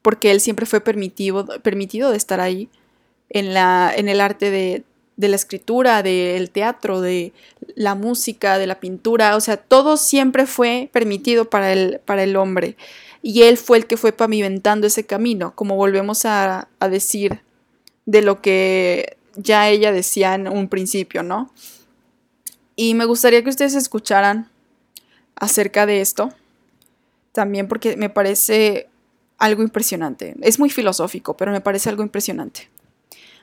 porque 0.00 0.30
él 0.30 0.40
siempre 0.40 0.64
fue 0.64 0.80
permitido, 0.80 1.44
permitido 1.60 2.10
de 2.10 2.16
estar 2.16 2.40
ahí 2.40 2.70
en, 3.28 3.52
la, 3.52 3.92
en 3.94 4.08
el 4.08 4.22
arte 4.22 4.50
de, 4.50 4.84
de 5.18 5.28
la 5.28 5.36
escritura, 5.36 6.02
del 6.02 6.48
teatro, 6.48 7.02
de 7.02 7.34
la 7.74 7.94
música, 7.94 8.56
de 8.56 8.66
la 8.66 8.80
pintura, 8.80 9.36
o 9.36 9.40
sea, 9.42 9.58
todo 9.58 9.98
siempre 9.98 10.46
fue 10.46 10.88
permitido 10.94 11.50
para 11.50 11.74
el, 11.74 12.00
para 12.06 12.22
el 12.22 12.36
hombre 12.36 12.78
y 13.22 13.42
él 13.42 13.56
fue 13.56 13.78
el 13.78 13.86
que 13.86 13.96
fue 13.96 14.12
pavimentando 14.12 14.88
ese 14.88 15.06
camino, 15.06 15.54
como 15.54 15.76
volvemos 15.76 16.24
a, 16.24 16.68
decir 16.90 17.40
de 18.04 18.20
lo 18.20 18.42
que 18.42 19.16
ya 19.36 19.68
ella 19.68 19.92
decía 19.92 20.34
en 20.34 20.48
un 20.48 20.68
principio, 20.68 21.22
¿no? 21.22 21.52
Y 22.74 22.94
me 22.94 23.04
gustaría 23.04 23.42
que 23.44 23.50
ustedes 23.50 23.74
escucharan 23.74 24.50
acerca 25.36 25.86
de 25.86 26.00
esto, 26.00 26.30
también 27.30 27.68
porque 27.68 27.96
me 27.96 28.10
parece 28.10 28.88
algo 29.38 29.62
impresionante. 29.62 30.34
Es 30.42 30.58
muy 30.58 30.68
filosófico, 30.68 31.36
pero 31.36 31.52
me 31.52 31.60
parece 31.60 31.88
algo 31.88 32.02
impresionante. 32.02 32.68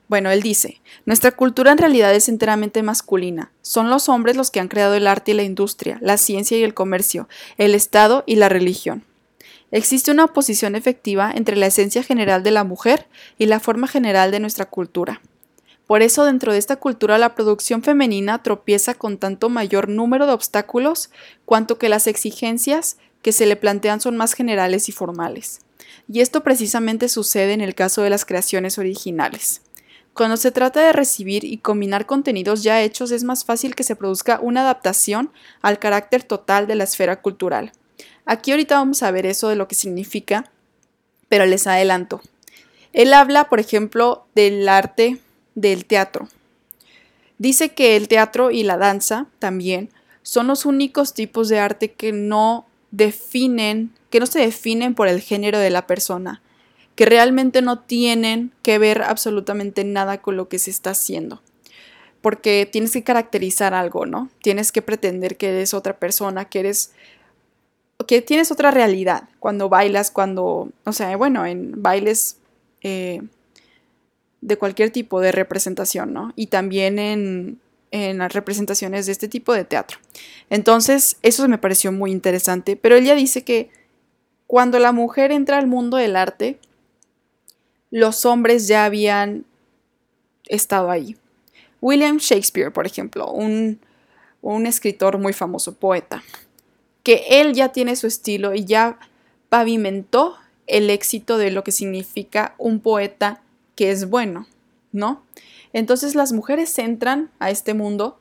Bueno, 0.09 0.31
él 0.31 0.41
dice, 0.41 0.81
nuestra 1.05 1.31
cultura 1.31 1.71
en 1.71 1.77
realidad 1.77 2.13
es 2.13 2.27
enteramente 2.27 2.83
masculina. 2.83 3.51
Son 3.61 3.89
los 3.89 4.09
hombres 4.09 4.35
los 4.35 4.51
que 4.51 4.59
han 4.59 4.67
creado 4.67 4.95
el 4.95 5.07
arte 5.07 5.31
y 5.31 5.35
la 5.35 5.43
industria, 5.43 5.99
la 6.01 6.17
ciencia 6.17 6.57
y 6.57 6.63
el 6.63 6.73
comercio, 6.73 7.29
el 7.57 7.75
Estado 7.75 8.23
y 8.25 8.35
la 8.35 8.49
religión. 8.49 9.03
Existe 9.71 10.11
una 10.11 10.25
oposición 10.25 10.75
efectiva 10.75 11.31
entre 11.33 11.55
la 11.55 11.67
esencia 11.67 12.03
general 12.03 12.41
de 12.43 12.51
la 12.51 12.63
mujer 12.63 13.07
y 13.37 13.45
la 13.45 13.59
forma 13.59 13.87
general 13.87 14.31
de 14.31 14.39
nuestra 14.39 14.65
cultura. 14.65 15.21
Por 15.85 16.01
eso 16.01 16.23
dentro 16.23 16.53
de 16.53 16.59
esta 16.59 16.75
cultura 16.75 17.17
la 17.17 17.35
producción 17.35 17.81
femenina 17.81 18.43
tropieza 18.43 18.93
con 18.93 19.17
tanto 19.17 19.49
mayor 19.49 19.89
número 19.89 20.27
de 20.27 20.33
obstáculos 20.33 21.09
cuanto 21.45 21.77
que 21.77 21.89
las 21.89 22.07
exigencias 22.07 22.97
que 23.21 23.31
se 23.31 23.45
le 23.45 23.55
plantean 23.55 23.99
son 23.99 24.15
más 24.15 24.33
generales 24.33 24.87
y 24.89 24.91
formales. 24.91 25.61
Y 26.07 26.21
esto 26.21 26.43
precisamente 26.43 27.09
sucede 27.09 27.53
en 27.53 27.61
el 27.61 27.75
caso 27.75 28.01
de 28.01 28.09
las 28.09 28.25
creaciones 28.25 28.77
originales. 28.77 29.61
Cuando 30.13 30.37
se 30.37 30.51
trata 30.51 30.81
de 30.81 30.93
recibir 30.93 31.43
y 31.43 31.57
combinar 31.57 32.05
contenidos 32.05 32.63
ya 32.63 32.81
hechos 32.81 33.11
es 33.11 33.23
más 33.23 33.45
fácil 33.45 33.75
que 33.75 33.83
se 33.83 33.95
produzca 33.95 34.39
una 34.41 34.61
adaptación 34.61 35.31
al 35.61 35.79
carácter 35.79 36.23
total 36.23 36.67
de 36.67 36.75
la 36.75 36.83
esfera 36.83 37.21
cultural. 37.21 37.71
Aquí 38.31 38.51
ahorita 38.51 38.75
vamos 38.75 39.01
a 39.01 39.09
ver 39.09 39.25
eso 39.25 39.49
de 39.49 39.55
lo 39.55 39.67
que 39.67 39.73
significa, 39.73 40.51
pero 41.29 41.47
les 41.47 41.65
adelanto. 41.65 42.21
Él 42.93 43.11
habla, 43.15 43.49
por 43.49 43.59
ejemplo, 43.59 44.27
del 44.35 44.69
arte 44.69 45.17
del 45.55 45.85
teatro. 45.85 46.27
Dice 47.39 47.69
que 47.69 47.95
el 47.95 48.07
teatro 48.07 48.51
y 48.51 48.61
la 48.61 48.77
danza 48.77 49.25
también 49.39 49.89
son 50.21 50.45
los 50.45 50.67
únicos 50.67 51.15
tipos 51.15 51.49
de 51.49 51.57
arte 51.57 51.93
que 51.93 52.11
no 52.11 52.67
definen, 52.91 53.95
que 54.11 54.19
no 54.19 54.27
se 54.27 54.41
definen 54.41 54.93
por 54.93 55.07
el 55.07 55.21
género 55.21 55.57
de 55.57 55.71
la 55.71 55.87
persona, 55.87 56.43
que 56.93 57.07
realmente 57.07 57.63
no 57.63 57.79
tienen 57.79 58.51
que 58.61 58.77
ver 58.77 59.01
absolutamente 59.01 59.83
nada 59.83 60.21
con 60.21 60.37
lo 60.37 60.49
que 60.49 60.59
se 60.59 60.69
está 60.69 60.91
haciendo. 60.91 61.41
porque 62.21 62.67
tienes 62.69 62.91
que 62.91 63.03
caracterizar 63.03 63.73
algo, 63.73 64.05
¿no? 64.05 64.29
Tienes 64.41 64.71
que 64.71 64.81
pretender 64.81 65.37
que 65.37 65.49
eres 65.49 65.73
otra 65.73 65.97
persona, 65.99 66.45
que 66.45 66.59
eres 66.59 66.91
que 68.07 68.21
tienes 68.21 68.51
otra 68.51 68.71
realidad 68.71 69.29
cuando 69.39 69.69
bailas, 69.69 70.11
cuando, 70.11 70.71
o 70.85 70.93
sea, 70.93 71.15
bueno, 71.17 71.45
en 71.45 71.81
bailes 71.81 72.37
eh, 72.81 73.21
de 74.41 74.57
cualquier 74.57 74.91
tipo 74.91 75.19
de 75.19 75.31
representación, 75.31 76.13
¿no? 76.13 76.31
Y 76.35 76.47
también 76.47 76.97
en, 76.97 77.59
en 77.91 78.19
las 78.19 78.33
representaciones 78.33 79.05
de 79.05 79.11
este 79.11 79.27
tipo 79.27 79.53
de 79.53 79.65
teatro. 79.65 79.97
Entonces, 80.49 81.17
eso 81.21 81.47
me 81.47 81.57
pareció 81.57 81.91
muy 81.91 82.11
interesante, 82.11 82.75
pero 82.75 82.95
ella 82.95 83.15
dice 83.15 83.43
que 83.43 83.69
cuando 84.47 84.79
la 84.79 84.91
mujer 84.91 85.31
entra 85.31 85.57
al 85.57 85.67
mundo 85.67 85.97
del 85.97 86.15
arte, 86.15 86.59
los 87.91 88.25
hombres 88.25 88.67
ya 88.67 88.85
habían 88.85 89.45
estado 90.45 90.89
ahí. 90.89 91.17
William 91.81 92.17
Shakespeare, 92.17 92.71
por 92.71 92.85
ejemplo, 92.85 93.31
un, 93.31 93.79
un 94.41 94.65
escritor 94.65 95.17
muy 95.17 95.33
famoso, 95.33 95.75
poeta, 95.75 96.23
que 97.03 97.25
él 97.29 97.53
ya 97.53 97.69
tiene 97.69 97.95
su 97.95 98.07
estilo 98.07 98.53
y 98.53 98.65
ya 98.65 98.99
pavimentó 99.49 100.37
el 100.67 100.89
éxito 100.89 101.37
de 101.37 101.51
lo 101.51 101.63
que 101.63 101.71
significa 101.71 102.55
un 102.57 102.79
poeta 102.79 103.41
que 103.75 103.91
es 103.91 104.09
bueno, 104.09 104.47
¿no? 104.91 105.23
Entonces 105.73 106.15
las 106.15 106.31
mujeres 106.31 106.77
entran 106.77 107.31
a 107.39 107.49
este 107.49 107.73
mundo 107.73 108.19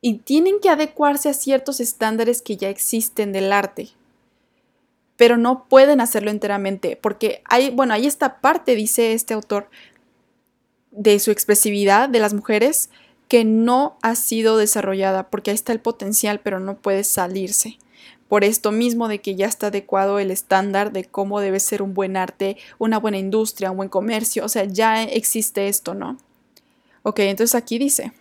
y 0.00 0.18
tienen 0.18 0.60
que 0.60 0.70
adecuarse 0.70 1.28
a 1.28 1.34
ciertos 1.34 1.80
estándares 1.80 2.42
que 2.42 2.56
ya 2.56 2.68
existen 2.68 3.32
del 3.32 3.52
arte, 3.52 3.90
pero 5.16 5.36
no 5.36 5.64
pueden 5.68 6.00
hacerlo 6.00 6.30
enteramente, 6.30 6.96
porque 7.00 7.42
hay, 7.44 7.70
bueno, 7.70 7.94
hay 7.94 8.06
esta 8.06 8.40
parte, 8.40 8.76
dice 8.76 9.12
este 9.12 9.34
autor, 9.34 9.68
de 10.90 11.18
su 11.18 11.30
expresividad 11.30 12.08
de 12.08 12.20
las 12.20 12.34
mujeres 12.34 12.90
que 13.26 13.44
no 13.44 13.98
ha 14.02 14.14
sido 14.14 14.56
desarrollada, 14.56 15.28
porque 15.28 15.50
ahí 15.50 15.54
está 15.56 15.72
el 15.72 15.80
potencial, 15.80 16.40
pero 16.40 16.60
no 16.60 16.76
puede 16.76 17.04
salirse. 17.04 17.78
Por 18.28 18.44
esto 18.44 18.72
mismo 18.72 19.08
de 19.08 19.20
que 19.20 19.34
ya 19.34 19.46
está 19.46 19.68
adecuado 19.68 20.18
el 20.18 20.30
estándar 20.30 20.92
de 20.92 21.04
cómo 21.04 21.40
debe 21.40 21.60
ser 21.60 21.82
un 21.82 21.94
buen 21.94 22.16
arte, 22.16 22.56
una 22.78 22.98
buena 22.98 23.18
industria, 23.18 23.70
un 23.70 23.78
buen 23.78 23.88
comercio, 23.88 24.44
o 24.44 24.48
sea, 24.48 24.64
ya 24.64 25.02
existe 25.02 25.68
esto, 25.68 25.94
¿no? 25.94 26.18
Ok, 27.02 27.20
entonces 27.20 27.54
aquí 27.54 27.78
dice, 27.78 28.12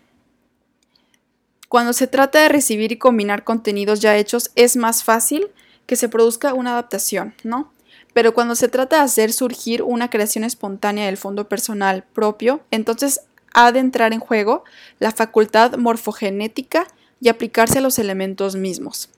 cuando 1.69 1.91
se 1.91 2.07
trata 2.07 2.41
de 2.41 2.49
recibir 2.49 2.91
y 2.93 2.97
combinar 2.97 3.43
contenidos 3.43 3.99
ya 3.99 4.15
hechos, 4.15 4.51
es 4.55 4.77
más 4.77 5.03
fácil 5.03 5.47
que 5.85 5.97
se 5.97 6.07
produzca 6.07 6.53
una 6.53 6.71
adaptación, 6.71 7.33
¿no? 7.43 7.73
Pero 8.13 8.33
cuando 8.33 8.55
se 8.55 8.69
trata 8.69 8.97
de 8.97 9.03
hacer 9.03 9.33
surgir 9.33 9.83
una 9.83 10.09
creación 10.09 10.43
espontánea 10.43 11.05
del 11.05 11.17
fondo 11.17 11.49
personal 11.49 12.03
propio, 12.13 12.61
entonces 12.71 13.21
ha 13.53 13.71
de 13.71 13.79
entrar 13.79 14.13
en 14.13 14.19
juego 14.19 14.63
la 14.99 15.11
facultad 15.11 15.77
morfogenética 15.77 16.87
y 17.19 17.29
aplicarse 17.29 17.79
a 17.79 17.81
los 17.81 17.99
elementos 17.99 18.55
mismos. 18.55 19.09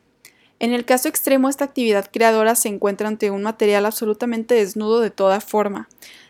En 0.60 0.74
el 0.74 0.84
caso 0.84 1.08
extremo, 1.08 1.48
esta 1.48 1.66
actividad 1.66 2.10
creadora 2.12 2.54
se 2.56 2.68
encuentra 2.68 3.08
ante 3.08 3.32
un 3.32 3.44
material 3.44 3.86
absolutamente 3.86 4.56
desnudo 4.56 5.00
de 5.00 5.10
toda 5.10 5.40
forma, 5.40 5.88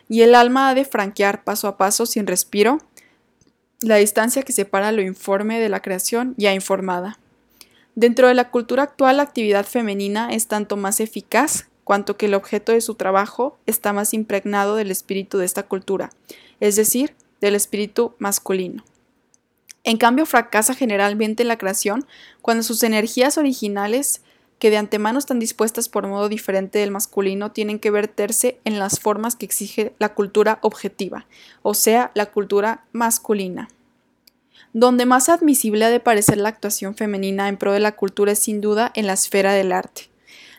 y 0.08 0.22
el 0.22 0.34
alma 0.34 0.68
ha 0.68 0.74
de 0.74 0.84
franquear 0.84 1.42
paso 1.42 1.66
a 1.66 1.76
paso, 1.76 2.06
sin 2.06 2.26
respiro, 2.26 2.78
la 3.80 3.96
distancia 3.96 4.42
que 4.42 4.52
separa 4.52 4.92
lo 4.92 5.02
informe 5.02 5.58
de 5.58 5.68
la 5.68 5.80
creación 5.80 6.34
ya 6.36 6.54
informada. 6.54 7.18
Dentro 7.94 8.28
de 8.28 8.34
la 8.34 8.50
cultura 8.50 8.84
actual, 8.84 9.16
la 9.16 9.24
actividad 9.24 9.66
femenina 9.66 10.30
es 10.32 10.46
tanto 10.46 10.76
más 10.76 11.00
eficaz 11.00 11.68
cuanto 11.82 12.16
que 12.16 12.26
el 12.26 12.34
objeto 12.34 12.70
de 12.72 12.80
su 12.82 12.94
trabajo 12.94 13.58
está 13.66 13.92
más 13.92 14.14
impregnado 14.14 14.76
del 14.76 14.92
espíritu 14.92 15.38
de 15.38 15.46
esta 15.46 15.64
cultura, 15.64 16.10
es 16.60 16.76
decir, 16.76 17.16
del 17.40 17.56
espíritu 17.56 18.14
masculino. 18.18 18.84
En 19.84 19.96
cambio, 19.96 20.26
fracasa 20.26 20.74
generalmente 20.74 21.44
la 21.44 21.58
creación 21.58 22.06
cuando 22.42 22.62
sus 22.62 22.82
energías 22.82 23.38
originales, 23.38 24.22
que 24.58 24.70
de 24.70 24.76
antemano 24.76 25.18
están 25.18 25.38
dispuestas 25.38 25.88
por 25.88 26.06
modo 26.06 26.28
diferente 26.28 26.78
del 26.78 26.90
masculino, 26.90 27.50
tienen 27.52 27.78
que 27.78 27.90
verterse 27.90 28.60
en 28.64 28.78
las 28.78 29.00
formas 29.00 29.36
que 29.36 29.46
exige 29.46 29.94
la 29.98 30.14
cultura 30.14 30.58
objetiva, 30.60 31.26
o 31.62 31.72
sea, 31.72 32.10
la 32.14 32.26
cultura 32.26 32.84
masculina. 32.92 33.68
Donde 34.72 35.06
más 35.06 35.28
admisible 35.28 35.86
ha 35.86 35.90
de 35.90 35.98
parecer 35.98 36.36
la 36.36 36.50
actuación 36.50 36.94
femenina 36.94 37.48
en 37.48 37.56
pro 37.56 37.72
de 37.72 37.80
la 37.80 37.96
cultura 37.96 38.32
es 38.32 38.38
sin 38.38 38.60
duda 38.60 38.92
en 38.94 39.06
la 39.06 39.14
esfera 39.14 39.52
del 39.52 39.72
arte. 39.72 40.10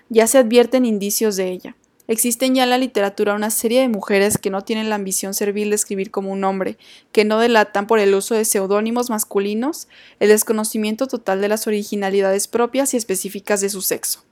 Ya 0.10 0.28
se 0.28 0.40
advierten 0.40 0.84
indicios 0.86 1.38
de 1.38 1.50
ella. 1.50 1.76
Existen 2.08 2.56
ya 2.56 2.64
en 2.64 2.72
la 2.72 2.78
literatura 2.78 3.36
una 3.36 3.52
serie 3.52 3.82
de 3.82 3.88
mujeres 3.88 4.38
que 4.38 4.50
no 4.50 4.64
tienen 4.64 4.90
la 4.90 4.96
ambición 4.96 5.34
servil 5.34 5.70
de 5.70 5.76
escribir 5.76 6.12
como 6.12 6.32
un 6.32 6.44
hombre, 6.44 6.78
que 7.12 7.26
no 7.26 7.40
delatan 7.40 7.88
por 7.88 8.00
el 8.00 8.14
uso 8.16 8.36
de 8.36 8.44
seudónimos 8.44 9.10
masculinos 9.10 9.88
el 10.20 10.30
desconocimiento 10.30 11.08
total 11.08 11.42
de 11.42 11.48
las 11.48 11.68
originalidades 11.68 12.48
propias 12.48 12.94
y 12.94 12.98
específicas 12.98 13.62
de 13.62 13.70
su 13.70 13.82
sexo. 13.82 14.24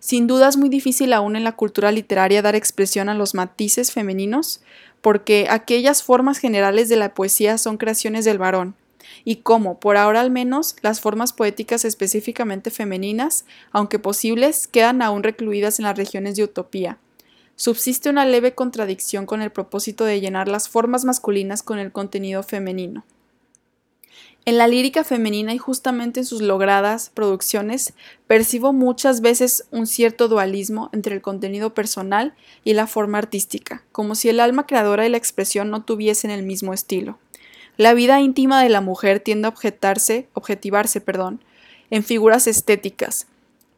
Sin 0.00 0.26
duda 0.26 0.48
es 0.48 0.58
muy 0.58 0.68
difícil 0.68 1.14
aún 1.14 1.34
en 1.34 1.44
la 1.44 1.52
cultura 1.52 1.90
literaria 1.90 2.42
dar 2.42 2.56
expresión 2.56 3.08
a 3.08 3.14
los 3.14 3.34
matices 3.34 3.90
femeninos, 3.90 4.60
porque 5.00 5.46
aquellas 5.48 6.02
formas 6.02 6.38
generales 6.38 6.90
de 6.90 6.96
la 6.96 7.14
poesía 7.14 7.56
son 7.56 7.78
creaciones 7.78 8.26
del 8.26 8.38
varón, 8.38 8.74
y 9.24 9.36
cómo, 9.36 9.80
por 9.80 9.96
ahora 9.96 10.20
al 10.20 10.30
menos, 10.30 10.76
las 10.82 11.00
formas 11.00 11.32
poéticas 11.32 11.86
específicamente 11.86 12.70
femeninas, 12.70 13.46
aunque 13.70 13.98
posibles, 13.98 14.66
quedan 14.68 15.00
aún 15.00 15.22
recluidas 15.22 15.78
en 15.78 15.84
las 15.84 15.96
regiones 15.96 16.36
de 16.36 16.44
utopía. 16.44 16.98
Subsiste 17.56 18.10
una 18.10 18.26
leve 18.26 18.54
contradicción 18.54 19.26
con 19.26 19.40
el 19.40 19.50
propósito 19.50 20.04
de 20.04 20.20
llenar 20.20 20.48
las 20.48 20.68
formas 20.68 21.04
masculinas 21.04 21.62
con 21.62 21.78
el 21.78 21.92
contenido 21.92 22.42
femenino. 22.42 23.04
En 24.46 24.58
la 24.58 24.68
lírica 24.68 25.04
femenina 25.04 25.54
y 25.54 25.58
justamente 25.58 26.20
en 26.20 26.26
sus 26.26 26.42
logradas 26.42 27.10
producciones 27.14 27.94
percibo 28.26 28.74
muchas 28.74 29.22
veces 29.22 29.66
un 29.70 29.86
cierto 29.86 30.28
dualismo 30.28 30.90
entre 30.92 31.14
el 31.14 31.22
contenido 31.22 31.72
personal 31.72 32.34
y 32.62 32.74
la 32.74 32.86
forma 32.86 33.16
artística, 33.16 33.84
como 33.90 34.14
si 34.14 34.28
el 34.28 34.40
alma 34.40 34.66
creadora 34.66 35.06
y 35.06 35.08
la 35.08 35.16
expresión 35.16 35.70
no 35.70 35.82
tuviesen 35.82 36.30
el 36.30 36.42
mismo 36.42 36.74
estilo. 36.74 37.18
La 37.78 37.94
vida 37.94 38.20
íntima 38.20 38.62
de 38.62 38.68
la 38.68 38.82
mujer 38.82 39.20
tiende 39.20 39.46
a 39.46 39.48
objetarse, 39.48 40.28
objetivarse, 40.34 41.00
perdón, 41.00 41.42
en 41.88 42.04
figuras 42.04 42.46
estéticas, 42.46 43.26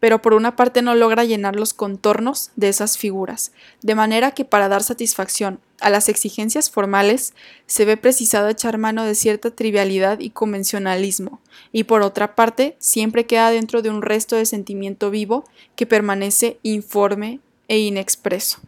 pero 0.01 0.20
por 0.20 0.34
una 0.34 0.57
parte 0.57 0.82
no 0.82 0.94
logra 0.94 1.24
llenar 1.24 1.57
los 1.57 1.74
contornos 1.74 2.51
de 2.57 2.68
esas 2.68 2.99
figuras, 2.99 3.53
de 3.82 3.94
manera 3.94 4.32
que 4.32 4.44
para 4.44 4.68
dar 4.68 4.82
satisfacción 4.82 5.61
a 5.80 5.90
las 5.90 6.09
exigencias 6.09 6.70
formales 6.70 7.34
se 7.66 7.84
ve 7.84 7.97
precisado 7.97 8.49
echar 8.49 8.78
mano 8.78 9.05
de 9.05 9.14
cierta 9.14 9.51
trivialidad 9.51 10.20
y 10.20 10.30
convencionalismo, 10.30 11.40
y 11.72 11.84
por 11.84 12.03
otra 12.03 12.34
parte 12.34 12.76
siempre 12.78 13.26
queda 13.26 13.51
dentro 13.51 13.82
de 13.82 13.90
un 13.90 14.03
resto 14.03 14.36
de 14.36 14.47
sentimiento 14.47 15.11
vivo 15.11 15.44
que 15.76 15.86
permanece 15.86 16.59
informe 16.62 17.40
e 17.68 17.78
inexpreso. 17.78 18.61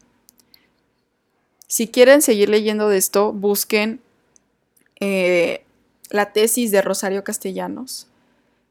Si 1.67 1.87
quieren 1.89 2.23
seguir 2.23 2.49
leyendo 2.49 2.89
de 2.89 2.97
esto, 2.97 3.33
busquen 3.33 4.01
eh, 5.01 5.63
la 6.11 6.33
tesis 6.33 6.71
de 6.71 6.81
Rosario 6.81 7.25
Castellanos. 7.25 8.07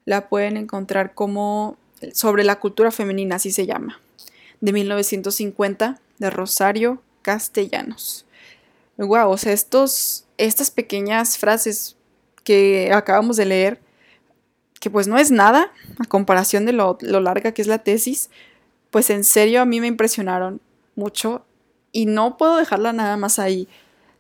La 0.06 0.30
pueden 0.30 0.58
encontrar 0.58 1.14
como 1.14 1.78
sobre 2.14 2.44
la 2.44 2.60
cultura 2.60 2.92
femenina, 2.92 3.36
así 3.36 3.52
se 3.52 3.66
llama, 3.66 4.00
de 4.62 4.74
1950, 4.74 6.00
de 6.20 6.30
Rosario 6.30 7.02
Castellanos. 7.22 8.26
Wow, 8.98 9.30
o 9.30 9.38
sea, 9.38 9.54
estos, 9.54 10.26
estas 10.38 10.72
pequeñas 10.72 11.38
frases 11.38 11.96
que 12.44 12.92
acabamos 12.94 13.38
de 13.38 13.46
leer, 13.46 13.80
que 14.80 14.90
pues 14.90 15.08
no 15.08 15.18
es 15.18 15.32
nada 15.32 15.72
a 16.00 16.06
comparación 16.06 16.66
de 16.66 16.72
lo, 16.72 16.98
lo 17.02 17.20
larga 17.20 17.52
que 17.52 17.62
es 17.62 17.68
la 17.68 17.80
tesis, 17.80 18.30
pues 18.90 19.10
en 19.10 19.24
serio 19.24 19.62
a 19.62 19.66
mí 19.66 19.82
me 19.82 19.88
impresionaron 19.88 20.62
mucho 20.96 21.46
y 21.92 22.06
no 22.06 22.38
puedo 22.38 22.58
dejarla 22.58 22.94
nada 22.94 23.18
más 23.18 23.40
ahí. 23.40 23.68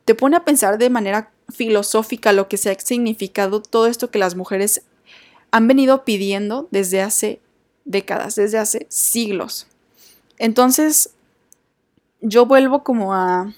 Te 0.06 0.16
pone 0.16 0.38
a 0.38 0.46
pensar 0.46 0.78
de 0.78 0.90
manera 0.90 1.32
filosófica 1.50 2.34
lo 2.34 2.48
que 2.48 2.58
se 2.58 2.70
ha 2.70 2.80
significado 2.80 3.62
todo 3.62 3.88
esto 3.88 4.12
que 4.12 4.20
las 4.20 4.36
mujeres 4.36 4.84
han 5.52 5.68
venido 5.68 6.04
pidiendo 6.04 6.68
desde 6.72 7.02
hace 7.02 7.40
décadas, 7.88 8.36
desde 8.36 8.60
hace 8.60 8.86
siglos. 8.90 9.68
Entonces, 10.38 11.10
yo 12.22 12.46
vuelvo 12.46 12.84
como 12.84 13.14
a, 13.14 13.54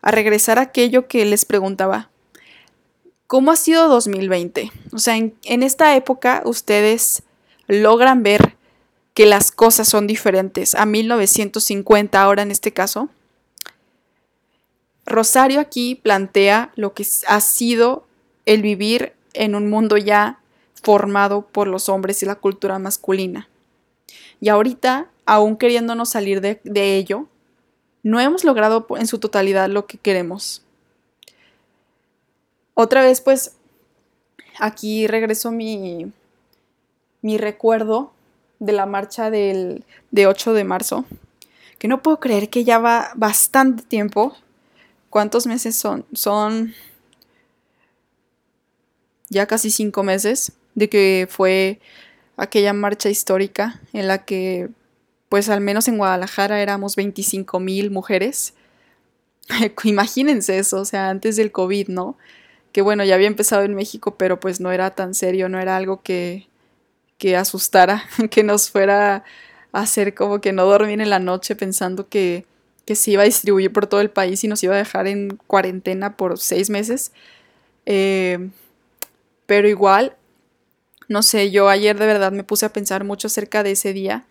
a 0.00 0.10
regresar 0.10 0.58
a 0.58 0.62
aquello 0.62 1.06
que 1.08 1.24
les 1.24 1.44
preguntaba. 1.44 2.08
¿Cómo 3.26 3.50
ha 3.50 3.56
sido 3.56 3.88
2020? 3.88 4.70
O 4.92 4.98
sea, 4.98 5.16
en, 5.16 5.34
en 5.44 5.62
esta 5.62 5.96
época 5.96 6.42
ustedes 6.44 7.22
logran 7.66 8.22
ver 8.22 8.54
que 9.14 9.26
las 9.26 9.52
cosas 9.52 9.88
son 9.88 10.06
diferentes 10.06 10.74
a 10.74 10.86
1950 10.86 12.20
ahora 12.20 12.42
en 12.42 12.50
este 12.50 12.72
caso. 12.72 13.08
Rosario 15.06 15.60
aquí 15.60 15.94
plantea 15.94 16.72
lo 16.76 16.94
que 16.94 17.06
ha 17.28 17.40
sido 17.40 18.06
el 18.46 18.62
vivir 18.62 19.12
en 19.32 19.54
un 19.54 19.68
mundo 19.68 19.96
ya 19.96 20.40
formado 20.82 21.42
por 21.42 21.66
los 21.66 21.88
hombres 21.88 22.22
y 22.22 22.26
la 22.26 22.34
cultura 22.34 22.78
masculina. 22.78 23.48
Y 24.44 24.50
ahorita, 24.50 25.10
aún 25.24 25.56
queriéndonos 25.56 26.10
salir 26.10 26.42
de, 26.42 26.60
de 26.64 26.98
ello, 26.98 27.28
no 28.02 28.20
hemos 28.20 28.44
logrado 28.44 28.86
en 28.98 29.06
su 29.06 29.18
totalidad 29.18 29.70
lo 29.70 29.86
que 29.86 29.96
queremos. 29.96 30.62
Otra 32.74 33.00
vez, 33.00 33.22
pues, 33.22 33.56
aquí 34.58 35.06
regreso 35.06 35.50
mi, 35.50 36.12
mi 37.22 37.38
recuerdo 37.38 38.12
de 38.58 38.72
la 38.72 38.84
marcha 38.84 39.30
del, 39.30 39.82
de 40.10 40.26
8 40.26 40.52
de 40.52 40.64
marzo, 40.64 41.06
que 41.78 41.88
no 41.88 42.02
puedo 42.02 42.20
creer 42.20 42.50
que 42.50 42.64
ya 42.64 42.78
va 42.78 43.12
bastante 43.14 43.82
tiempo. 43.82 44.36
¿Cuántos 45.08 45.46
meses 45.46 45.74
son? 45.74 46.04
Son 46.12 46.74
ya 49.30 49.46
casi 49.46 49.70
cinco 49.70 50.02
meses 50.02 50.52
de 50.74 50.90
que 50.90 51.28
fue 51.30 51.80
aquella 52.36 52.72
marcha 52.72 53.08
histórica 53.10 53.80
en 53.92 54.08
la 54.08 54.24
que, 54.24 54.68
pues 55.28 55.48
al 55.48 55.60
menos 55.60 55.88
en 55.88 55.98
Guadalajara 55.98 56.60
éramos 56.60 56.96
25 56.96 57.60
mil 57.60 57.90
mujeres. 57.90 58.54
Imagínense 59.84 60.58
eso, 60.58 60.80
o 60.80 60.84
sea, 60.84 61.10
antes 61.10 61.36
del 61.36 61.52
COVID, 61.52 61.88
¿no? 61.88 62.16
Que 62.72 62.82
bueno, 62.82 63.04
ya 63.04 63.14
había 63.14 63.28
empezado 63.28 63.62
en 63.62 63.74
México, 63.74 64.16
pero 64.16 64.40
pues 64.40 64.60
no 64.60 64.72
era 64.72 64.90
tan 64.90 65.14
serio, 65.14 65.48
no 65.48 65.60
era 65.60 65.76
algo 65.76 66.02
que, 66.02 66.48
que 67.18 67.36
asustara, 67.36 68.04
que 68.30 68.42
nos 68.42 68.70
fuera 68.70 69.24
a 69.72 69.80
hacer 69.80 70.14
como 70.14 70.40
que 70.40 70.52
no 70.52 70.64
dormir 70.64 71.00
en 71.00 71.10
la 71.10 71.18
noche 71.18 71.56
pensando 71.56 72.08
que, 72.08 72.46
que 72.84 72.94
se 72.94 73.12
iba 73.12 73.22
a 73.22 73.26
distribuir 73.26 73.72
por 73.72 73.86
todo 73.86 74.00
el 74.00 74.10
país 74.10 74.44
y 74.44 74.48
nos 74.48 74.62
iba 74.62 74.74
a 74.74 74.78
dejar 74.78 75.06
en 75.06 75.38
cuarentena 75.46 76.16
por 76.16 76.38
seis 76.38 76.70
meses. 76.70 77.12
Eh, 77.86 78.50
pero 79.46 79.68
igual, 79.68 80.16
no 81.08 81.22
sé, 81.22 81.50
yo 81.50 81.68
ayer 81.68 81.98
de 81.98 82.06
verdad 82.06 82.32
me 82.32 82.44
puse 82.44 82.66
a 82.66 82.72
pensar 82.72 83.04
mucho 83.04 83.26
acerca 83.26 83.62
de 83.62 83.72
ese 83.72 83.92
día 83.92 84.24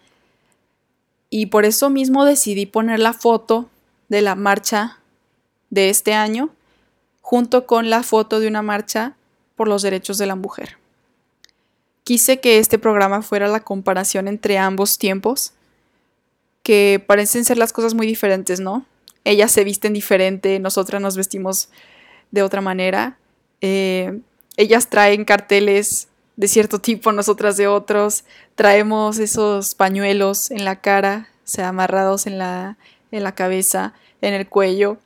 y 1.29 1.47
por 1.47 1.65
eso 1.65 1.89
mismo 1.89 2.25
decidí 2.25 2.65
poner 2.65 2.99
la 2.99 3.13
foto 3.13 3.69
de 4.09 4.21
la 4.21 4.35
marcha 4.35 4.99
de 5.69 5.89
este 5.89 6.13
año 6.13 6.49
junto 7.21 7.65
con 7.65 7.89
la 7.89 8.03
foto 8.03 8.39
de 8.39 8.47
una 8.47 8.61
marcha 8.61 9.15
por 9.55 9.67
los 9.67 9.81
derechos 9.81 10.17
de 10.17 10.27
la 10.27 10.35
mujer. 10.35 10.77
Quise 12.03 12.39
que 12.39 12.59
este 12.59 12.77
programa 12.77 13.21
fuera 13.21 13.47
la 13.47 13.61
comparación 13.61 14.27
entre 14.27 14.57
ambos 14.57 14.97
tiempos, 14.97 15.53
que 16.61 17.03
parecen 17.05 17.45
ser 17.45 17.57
las 17.57 17.73
cosas 17.73 17.93
muy 17.93 18.05
diferentes, 18.05 18.59
¿no? 18.59 18.85
Ellas 19.23 19.51
se 19.51 19.63
visten 19.63 19.93
diferente, 19.93 20.59
nosotras 20.59 21.01
nos 21.01 21.15
vestimos 21.15 21.69
de 22.31 22.43
otra 22.43 22.61
manera. 22.61 23.17
Eh, 23.61 24.19
ellas 24.57 24.89
traen 24.89 25.23
carteles 25.23 26.09
de 26.35 26.47
cierto 26.47 26.79
tipo, 26.79 27.11
nosotras 27.11 27.57
de 27.57 27.67
otros. 27.67 28.23
Traemos 28.55 29.19
esos 29.19 29.75
pañuelos 29.75 30.51
en 30.51 30.65
la 30.65 30.81
cara, 30.81 31.29
o 31.43 31.47
sea, 31.47 31.69
amarrados 31.69 32.27
en 32.27 32.37
la, 32.37 32.77
en 33.11 33.23
la 33.23 33.35
cabeza, 33.35 33.93
en 34.21 34.33
el 34.33 34.47
cuello. 34.47 34.97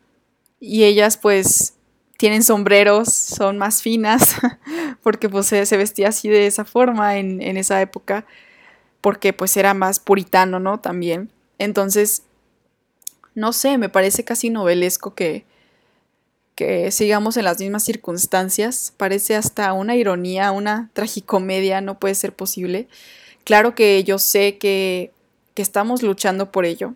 Y 0.59 0.83
ellas 0.83 1.17
pues 1.17 1.75
tienen 2.17 2.43
sombreros, 2.43 3.13
son 3.13 3.57
más 3.57 3.81
finas, 3.81 4.35
porque 5.03 5.29
pues 5.29 5.47
se, 5.47 5.77
vestía 5.77 6.09
así 6.09 6.29
de 6.29 6.47
esa 6.47 6.65
forma 6.65 7.17
en, 7.17 7.41
en 7.41 7.57
esa 7.57 7.81
época, 7.81 8.25
porque 9.01 9.33
pues 9.33 9.55
era 9.55 9.73
más 9.73 9.99
puritano, 9.99 10.59
¿no? 10.59 10.79
También. 10.79 11.31
Entonces, 11.59 12.23
no 13.35 13.53
sé, 13.53 13.77
me 13.77 13.89
parece 13.89 14.23
casi 14.23 14.49
novelesco 14.49 15.13
que, 15.13 15.45
que 16.57 16.89
sigamos 16.89 17.37
en 17.37 17.45
las 17.45 17.59
mismas 17.59 17.83
circunstancias. 17.83 18.91
Parece 18.97 19.35
hasta 19.35 19.71
una 19.73 19.95
ironía, 19.95 20.51
una 20.51 20.89
tragicomedia, 20.93 21.81
no 21.81 21.99
puede 21.99 22.15
ser 22.15 22.33
posible. 22.33 22.87
Claro 23.43 23.75
que 23.75 24.03
yo 24.03 24.17
sé 24.17 24.57
que, 24.57 25.11
que 25.53 25.61
estamos 25.61 26.01
luchando 26.01 26.51
por 26.51 26.65
ello. 26.65 26.95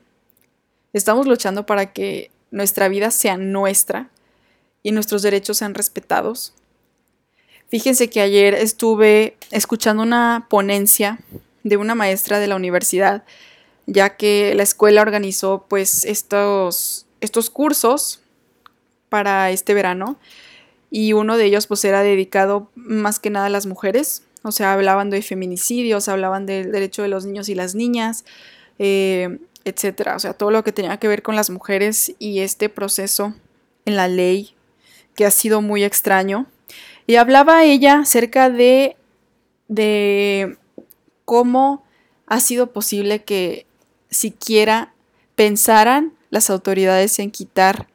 Estamos 0.94 1.28
luchando 1.28 1.68
para 1.68 1.94
que 1.94 2.32
nuestra 2.50 2.90
vida 2.90 3.12
sea 3.12 3.38
nuestra 3.38 4.10
y 4.82 4.94
nuestros 4.94 5.22
derechos 5.22 5.58
sean 5.58 5.76
respetados. 5.76 6.56
Fíjense 7.70 8.10
que 8.10 8.20
ayer 8.20 8.56
estuve 8.56 9.38
escuchando 9.52 10.02
una 10.02 10.48
ponencia 10.50 11.20
de 11.64 11.78
una 11.78 11.94
maestra 11.94 12.40
de 12.40 12.48
la 12.48 12.56
universidad, 12.56 13.24
ya 13.86 14.18
que 14.18 14.56
la 14.56 14.64
escuela 14.64 15.04
organizó 15.04 15.68
pues 15.70 16.04
estos, 16.04 17.06
estos 17.22 17.52
cursos 17.52 18.22
para 19.12 19.52
este 19.52 19.74
verano. 19.74 20.18
Y 20.90 21.12
uno 21.12 21.36
de 21.36 21.44
ellos 21.46 21.68
pues 21.68 21.84
era 21.84 22.02
dedicado 22.02 22.72
más 22.76 23.20
que 23.20 23.30
nada 23.30 23.48
a 23.48 23.50
las 23.50 23.66
mujeres, 23.66 24.24
o 24.42 24.52
sea, 24.52 24.74
hablaban 24.74 25.10
de 25.10 25.22
feminicidios, 25.22 26.08
hablaban 26.08 26.46
del 26.46 26.72
derecho 26.72 27.02
de 27.02 27.10
los 27.10 27.26
niños 27.26 27.50
y 27.50 27.56
las 27.56 27.76
niñas, 27.76 28.24
eh, 28.80 29.38
etcétera, 29.66 30.16
o 30.16 30.20
sea, 30.20 30.34
todo 30.34 30.50
lo 30.50 30.64
que 30.64 30.72
tenía 30.72 30.98
que 30.98 31.10
ver 31.10 31.22
con 31.22 31.36
las 31.36 31.50
mujeres 31.50 32.14
y 32.20 32.40
este 32.40 32.70
proceso 32.70 33.36
en 33.86 33.98
la 33.98 34.08
ley 34.08 34.56
que 35.14 35.26
ha 35.26 35.32
sido 35.32 35.62
muy 35.62 35.84
extraño. 35.84 36.48
Y 37.06 37.18
hablaba 37.18 37.66
ella 37.66 38.00
acerca 38.00 38.50
de, 38.50 38.96
de 39.68 40.58
cómo 41.26 41.84
ha 42.28 42.40
sido 42.40 42.72
posible 42.72 43.24
que 43.24 43.66
siquiera 44.10 44.94
pensaran 45.36 46.14
las 46.30 46.50
autoridades 46.50 47.20
en 47.20 47.30
quitar 47.30 47.88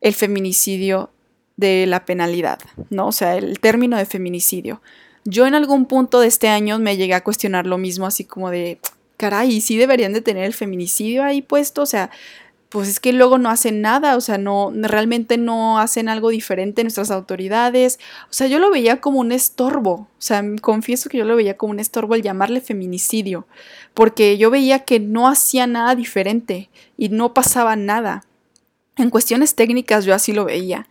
el 0.00 0.14
feminicidio 0.14 1.10
de 1.56 1.86
la 1.86 2.04
penalidad, 2.04 2.58
¿no? 2.88 3.08
O 3.08 3.12
sea, 3.12 3.36
el 3.36 3.60
término 3.60 3.96
de 3.96 4.06
feminicidio. 4.06 4.80
Yo 5.24 5.46
en 5.46 5.54
algún 5.54 5.84
punto 5.84 6.20
de 6.20 6.28
este 6.28 6.48
año 6.48 6.78
me 6.78 6.96
llegué 6.96 7.14
a 7.14 7.22
cuestionar 7.22 7.66
lo 7.66 7.76
mismo, 7.76 8.06
así 8.06 8.24
como 8.24 8.50
de, 8.50 8.80
caray, 9.18 9.60
sí 9.60 9.76
deberían 9.76 10.14
de 10.14 10.22
tener 10.22 10.44
el 10.44 10.54
feminicidio 10.54 11.22
ahí 11.22 11.42
puesto, 11.42 11.82
o 11.82 11.86
sea, 11.86 12.10
pues 12.70 12.88
es 12.88 13.00
que 13.00 13.12
luego 13.12 13.36
no 13.36 13.50
hacen 13.50 13.82
nada, 13.82 14.16
o 14.16 14.20
sea, 14.20 14.38
no, 14.38 14.72
realmente 14.74 15.36
no 15.36 15.78
hacen 15.78 16.08
algo 16.08 16.30
diferente 16.30 16.82
nuestras 16.82 17.10
autoridades, 17.10 17.98
o 18.24 18.32
sea, 18.32 18.46
yo 18.46 18.58
lo 18.58 18.70
veía 18.70 19.00
como 19.00 19.18
un 19.18 19.32
estorbo, 19.32 19.92
o 19.92 20.08
sea, 20.18 20.42
confieso 20.62 21.10
que 21.10 21.18
yo 21.18 21.24
lo 21.24 21.36
veía 21.36 21.58
como 21.58 21.72
un 21.72 21.80
estorbo 21.80 22.14
el 22.14 22.22
llamarle 22.22 22.60
feminicidio, 22.60 23.46
porque 23.92 24.38
yo 24.38 24.50
veía 24.50 24.80
que 24.80 25.00
no 25.00 25.28
hacía 25.28 25.66
nada 25.66 25.94
diferente 25.94 26.70
y 26.96 27.10
no 27.10 27.34
pasaba 27.34 27.76
nada. 27.76 28.24
En 28.96 29.10
cuestiones 29.10 29.54
técnicas 29.54 30.04
yo 30.04 30.14
así 30.14 30.32
lo 30.32 30.44
veía. 30.44 30.88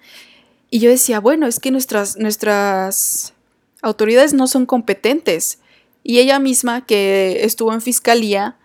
Y 0.70 0.80
yo 0.80 0.90
decía, 0.90 1.20
bueno, 1.20 1.48
es 1.48 1.60
que 1.60 1.72
nuestras, 1.72 2.18
nuestras 2.18 3.34
autoridades 3.82 4.34
no 4.34 4.48
son 4.48 4.66
competentes. 4.66 5.60
Y 6.04 6.20
ella 6.20 6.40
misma, 6.40 6.86
que 6.86 7.44
estuvo 7.44 7.74
en 7.74 7.82
fiscalía, 7.82 8.56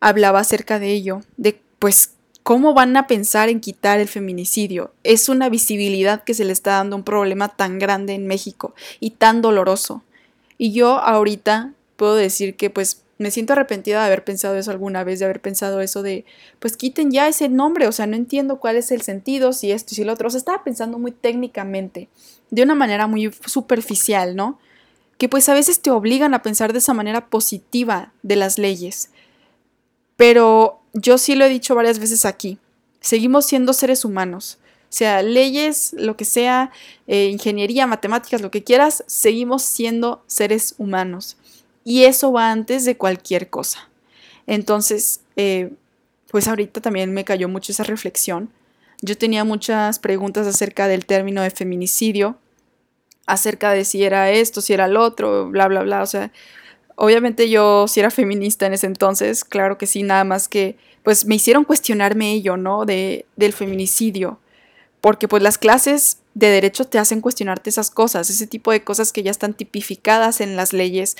hablaba 0.00 0.40
acerca 0.40 0.78
de 0.78 0.92
ello, 0.92 1.22
de 1.36 1.60
pues 1.78 2.12
cómo 2.42 2.72
van 2.72 2.96
a 2.96 3.06
pensar 3.06 3.48
en 3.48 3.60
quitar 3.60 4.00
el 4.00 4.08
feminicidio. 4.08 4.92
Es 5.04 5.28
una 5.28 5.48
visibilidad 5.48 6.24
que 6.24 6.34
se 6.34 6.44
le 6.44 6.52
está 6.52 6.72
dando 6.72 6.96
un 6.96 7.04
problema 7.04 7.48
tan 7.48 7.78
grande 7.78 8.14
en 8.14 8.26
México 8.26 8.74
y 9.00 9.10
tan 9.10 9.42
doloroso. 9.42 10.02
Y 10.56 10.72
yo 10.72 10.98
ahorita 10.98 11.72
puedo 11.96 12.14
decir 12.14 12.56
que 12.56 12.70
pues 12.70 13.02
me 13.18 13.30
siento 13.32 13.52
arrepentida 13.52 14.00
de 14.00 14.06
haber 14.06 14.24
pensado 14.24 14.56
eso 14.56 14.70
alguna 14.70 15.04
vez, 15.04 15.18
de 15.18 15.24
haber 15.24 15.40
pensado 15.40 15.80
eso 15.80 16.02
de, 16.02 16.24
pues 16.60 16.76
quiten 16.76 17.10
ya 17.10 17.26
ese 17.26 17.48
nombre, 17.48 17.88
o 17.88 17.92
sea, 17.92 18.06
no 18.06 18.16
entiendo 18.16 18.60
cuál 18.60 18.76
es 18.76 18.92
el 18.92 19.02
sentido, 19.02 19.52
si 19.52 19.72
esto 19.72 19.88
y 19.92 19.96
si 19.96 20.04
lo 20.04 20.12
otro, 20.12 20.28
o 20.28 20.30
sea, 20.30 20.38
estaba 20.38 20.64
pensando 20.64 20.98
muy 20.98 21.10
técnicamente, 21.10 22.08
de 22.50 22.62
una 22.62 22.76
manera 22.76 23.06
muy 23.08 23.32
superficial, 23.44 24.36
¿no? 24.36 24.58
Que 25.18 25.28
pues 25.28 25.48
a 25.48 25.54
veces 25.54 25.80
te 25.80 25.90
obligan 25.90 26.32
a 26.32 26.42
pensar 26.42 26.72
de 26.72 26.78
esa 26.78 26.94
manera 26.94 27.28
positiva 27.28 28.12
de 28.22 28.36
las 28.36 28.56
leyes. 28.56 29.10
Pero 30.16 30.80
yo 30.92 31.18
sí 31.18 31.34
lo 31.34 31.44
he 31.44 31.48
dicho 31.48 31.74
varias 31.74 31.98
veces 31.98 32.24
aquí, 32.24 32.58
seguimos 33.00 33.46
siendo 33.46 33.72
seres 33.72 34.04
humanos. 34.04 34.58
O 34.84 34.92
sea, 34.98 35.22
leyes, 35.22 35.92
lo 35.98 36.16
que 36.16 36.24
sea, 36.24 36.70
eh, 37.06 37.26
ingeniería, 37.26 37.86
matemáticas, 37.86 38.40
lo 38.40 38.50
que 38.50 38.64
quieras, 38.64 39.04
seguimos 39.06 39.62
siendo 39.62 40.22
seres 40.26 40.74
humanos. 40.78 41.36
Y 41.88 42.04
eso 42.04 42.32
va 42.32 42.52
antes 42.52 42.84
de 42.84 42.98
cualquier 42.98 43.48
cosa. 43.48 43.88
Entonces, 44.46 45.22
eh, 45.36 45.72
pues 46.30 46.46
ahorita 46.46 46.82
también 46.82 47.14
me 47.14 47.24
cayó 47.24 47.48
mucho 47.48 47.72
esa 47.72 47.82
reflexión. 47.82 48.50
Yo 49.00 49.16
tenía 49.16 49.42
muchas 49.42 49.98
preguntas 49.98 50.46
acerca 50.46 50.86
del 50.86 51.06
término 51.06 51.40
de 51.40 51.48
feminicidio, 51.48 52.36
acerca 53.24 53.72
de 53.72 53.86
si 53.86 54.04
era 54.04 54.30
esto, 54.30 54.60
si 54.60 54.74
era 54.74 54.86
lo 54.86 55.02
otro, 55.02 55.48
bla, 55.48 55.66
bla, 55.66 55.80
bla. 55.80 56.02
O 56.02 56.06
sea, 56.06 56.30
obviamente 56.94 57.48
yo 57.48 57.88
si 57.88 58.00
era 58.00 58.10
feminista 58.10 58.66
en 58.66 58.74
ese 58.74 58.86
entonces, 58.86 59.42
claro 59.42 59.78
que 59.78 59.86
sí, 59.86 60.02
nada 60.02 60.24
más 60.24 60.46
que, 60.46 60.76
pues 61.02 61.24
me 61.24 61.36
hicieron 61.36 61.64
cuestionarme 61.64 62.34
ello, 62.34 62.58
¿no? 62.58 62.84
De, 62.84 63.24
del 63.36 63.54
feminicidio. 63.54 64.38
Porque 65.00 65.26
pues 65.26 65.42
las 65.42 65.56
clases 65.56 66.18
de 66.34 66.50
derecho 66.50 66.84
te 66.84 66.98
hacen 66.98 67.20
cuestionarte 67.20 67.70
esas 67.70 67.90
cosas, 67.90 68.30
ese 68.30 68.46
tipo 68.46 68.72
de 68.72 68.84
cosas 68.84 69.12
que 69.12 69.22
ya 69.22 69.30
están 69.30 69.54
tipificadas 69.54 70.40
en 70.42 70.54
las 70.54 70.72
leyes, 70.72 71.16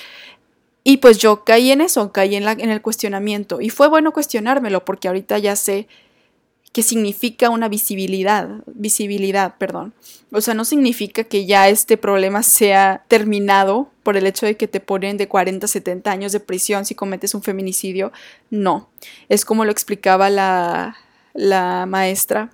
y 0.85 0.99
pues 0.99 1.18
yo 1.18 1.45
caí 1.45 1.70
en 1.70 1.81
eso, 1.81 2.12
caí 2.12 2.35
en, 2.35 2.45
la, 2.45 2.53
en 2.53 2.70
el 2.70 2.83
cuestionamiento. 2.83 3.61
Y 3.61 3.70
fue 3.70 3.89
bueno 3.89 4.12
cuestionármelo 4.12 4.85
porque 4.85 5.09
ahorita 5.09 5.39
ya 5.39 5.57
sé 5.57 5.87
qué 6.72 6.83
significa 6.83 7.51
una 7.51 7.68
visibilidad, 7.68 8.49
visibilidad, 8.66 9.57
perdón. 9.59 9.95
O 10.31 10.41
sea, 10.41 10.55
no 10.55 10.64
significa 10.64 11.24
que 11.24 11.47
ya 11.47 11.68
este 11.68 11.97
problema 11.97 12.43
sea 12.43 13.05
terminado 13.09 13.91
por 14.03 14.16
el 14.16 14.26
hecho 14.26 14.47
de 14.47 14.57
que 14.57 14.68
te 14.68 14.81
ponen 14.81 15.16
de 15.16 15.29
40 15.29 15.64
a 15.64 15.68
70 15.68 16.11
años 16.11 16.33
de 16.33 16.41
prisión 16.41 16.85
si 16.85 16.95
cometes 16.95 17.35
un 17.35 17.43
feminicidio. 17.43 18.12
No, 18.51 18.89
es 19.29 19.45
como 19.45 19.64
lo 19.64 19.72
explicaba 19.72 20.31
la, 20.31 20.97
la 21.35 21.87
maestra, 21.87 22.51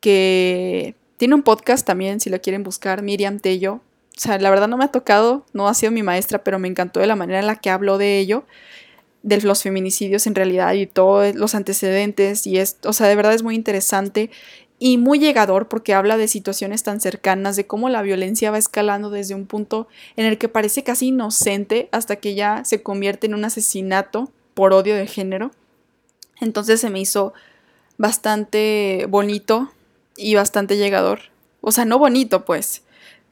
que 0.00 0.94
tiene 1.16 1.34
un 1.34 1.42
podcast 1.42 1.86
también, 1.86 2.20
si 2.20 2.30
lo 2.30 2.40
quieren 2.40 2.62
buscar, 2.62 3.02
Miriam 3.02 3.40
Tello, 3.40 3.80
sea, 4.20 4.38
la 4.38 4.50
verdad 4.50 4.68
no 4.68 4.76
me 4.76 4.84
ha 4.84 4.88
tocado, 4.88 5.44
no 5.52 5.68
ha 5.68 5.74
sido 5.74 5.92
mi 5.92 6.02
maestra, 6.02 6.44
pero 6.44 6.58
me 6.58 6.68
encantó 6.68 7.00
de 7.00 7.06
la 7.06 7.16
manera 7.16 7.40
en 7.40 7.46
la 7.46 7.56
que 7.56 7.70
habló 7.70 7.98
de 7.98 8.18
ello, 8.18 8.44
de 9.22 9.40
los 9.40 9.62
feminicidios 9.62 10.26
en 10.26 10.34
realidad 10.34 10.74
y 10.74 10.86
todos 10.86 11.34
los 11.34 11.54
antecedentes 11.54 12.46
y 12.46 12.58
es, 12.58 12.78
o 12.84 12.92
sea, 12.92 13.06
de 13.06 13.16
verdad 13.16 13.34
es 13.34 13.42
muy 13.42 13.54
interesante 13.54 14.30
y 14.78 14.96
muy 14.96 15.18
llegador 15.18 15.68
porque 15.68 15.94
habla 15.94 16.16
de 16.16 16.26
situaciones 16.26 16.82
tan 16.82 17.00
cercanas, 17.00 17.54
de 17.54 17.66
cómo 17.66 17.88
la 17.90 18.02
violencia 18.02 18.50
va 18.50 18.58
escalando 18.58 19.10
desde 19.10 19.34
un 19.34 19.46
punto 19.46 19.88
en 20.16 20.24
el 20.26 20.38
que 20.38 20.48
parece 20.48 20.82
casi 20.82 21.08
inocente 21.08 21.88
hasta 21.92 22.16
que 22.16 22.34
ya 22.34 22.64
se 22.64 22.82
convierte 22.82 23.26
en 23.26 23.34
un 23.34 23.44
asesinato 23.44 24.32
por 24.54 24.72
odio 24.72 24.96
de 24.96 25.06
género. 25.06 25.50
Entonces 26.40 26.80
se 26.80 26.88
me 26.88 27.00
hizo 27.00 27.34
bastante 27.98 29.06
bonito 29.10 29.70
y 30.16 30.34
bastante 30.34 30.78
llegador. 30.78 31.20
O 31.60 31.72
sea, 31.72 31.84
no 31.84 31.98
bonito, 31.98 32.46
pues. 32.46 32.82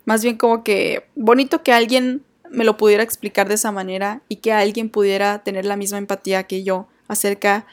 Más 0.09 0.22
bien 0.22 0.36
como 0.36 0.64
que 0.64 1.04
bonito 1.14 1.62
que 1.62 1.72
alguien 1.72 2.24
me 2.50 2.64
lo 2.64 2.76
pudiera 2.76 3.02
explicar 3.02 3.48
de 3.48 3.54
esa 3.54 3.70
manera 3.70 4.22
y 4.28 4.36
que 4.36 4.52
alguien 4.52 4.88
pudiera 4.88 5.44
tener 5.44 5.66
la 5.66 5.76
misma 5.76 5.98
empatía 5.98 6.44
que 6.44 6.64
yo 6.64 6.88
acerca 7.09 7.66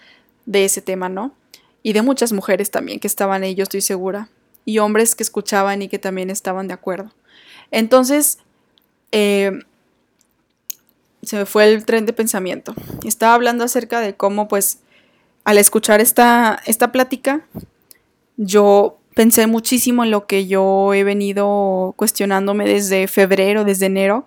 de 0.46 0.66
ese 0.66 0.82
tema, 0.82 1.10
¿no? 1.10 1.34
y 1.86 1.94
de 1.94 2.02
muchas 2.02 2.34
mujeres 2.34 2.72
también 2.72 3.00
que 3.00 3.06
estaban 3.06 3.44
ahí, 3.44 3.54
yo 3.54 3.62
estoy 3.62 3.82
segura, 3.82 4.28
y 4.66 4.80
hombres 4.80 5.14
que 5.14 5.22
escuchaban 5.22 5.84
y 5.84 5.88
que 5.88 6.00
también 6.00 6.32
estaban 6.32 6.68
de 6.68 6.74
acuerdo. 6.74 7.14
Entonces, 7.70 8.40
eh, 9.12 9.52
se 11.22 11.38
me 11.38 11.46
fue 11.46 11.72
el 11.72 11.86
tren 11.86 12.08
de 12.08 12.14
pensamiento. 12.14 12.74
Estaba 13.06 13.36
hablando 13.36 13.64
acerca 13.64 14.02
de 14.02 14.16
cómo, 14.16 14.48
pues, 14.48 14.80
al 15.44 15.60
escuchar 15.60 16.02
esta, 16.02 16.60
esta 16.66 16.92
plática, 16.92 17.46
yo 18.36 18.98
pensé 19.16 19.48
muchísimo 19.48 20.04
en 20.04 20.12
lo 20.12 20.28
que 20.28 20.46
yo 20.46 20.94
he 20.94 21.04
venido 21.04 21.96
cuestionándome 21.96 22.66
desde 22.66 23.08
febrero, 23.08 23.64
desde 23.64 23.88
enero, 23.88 24.26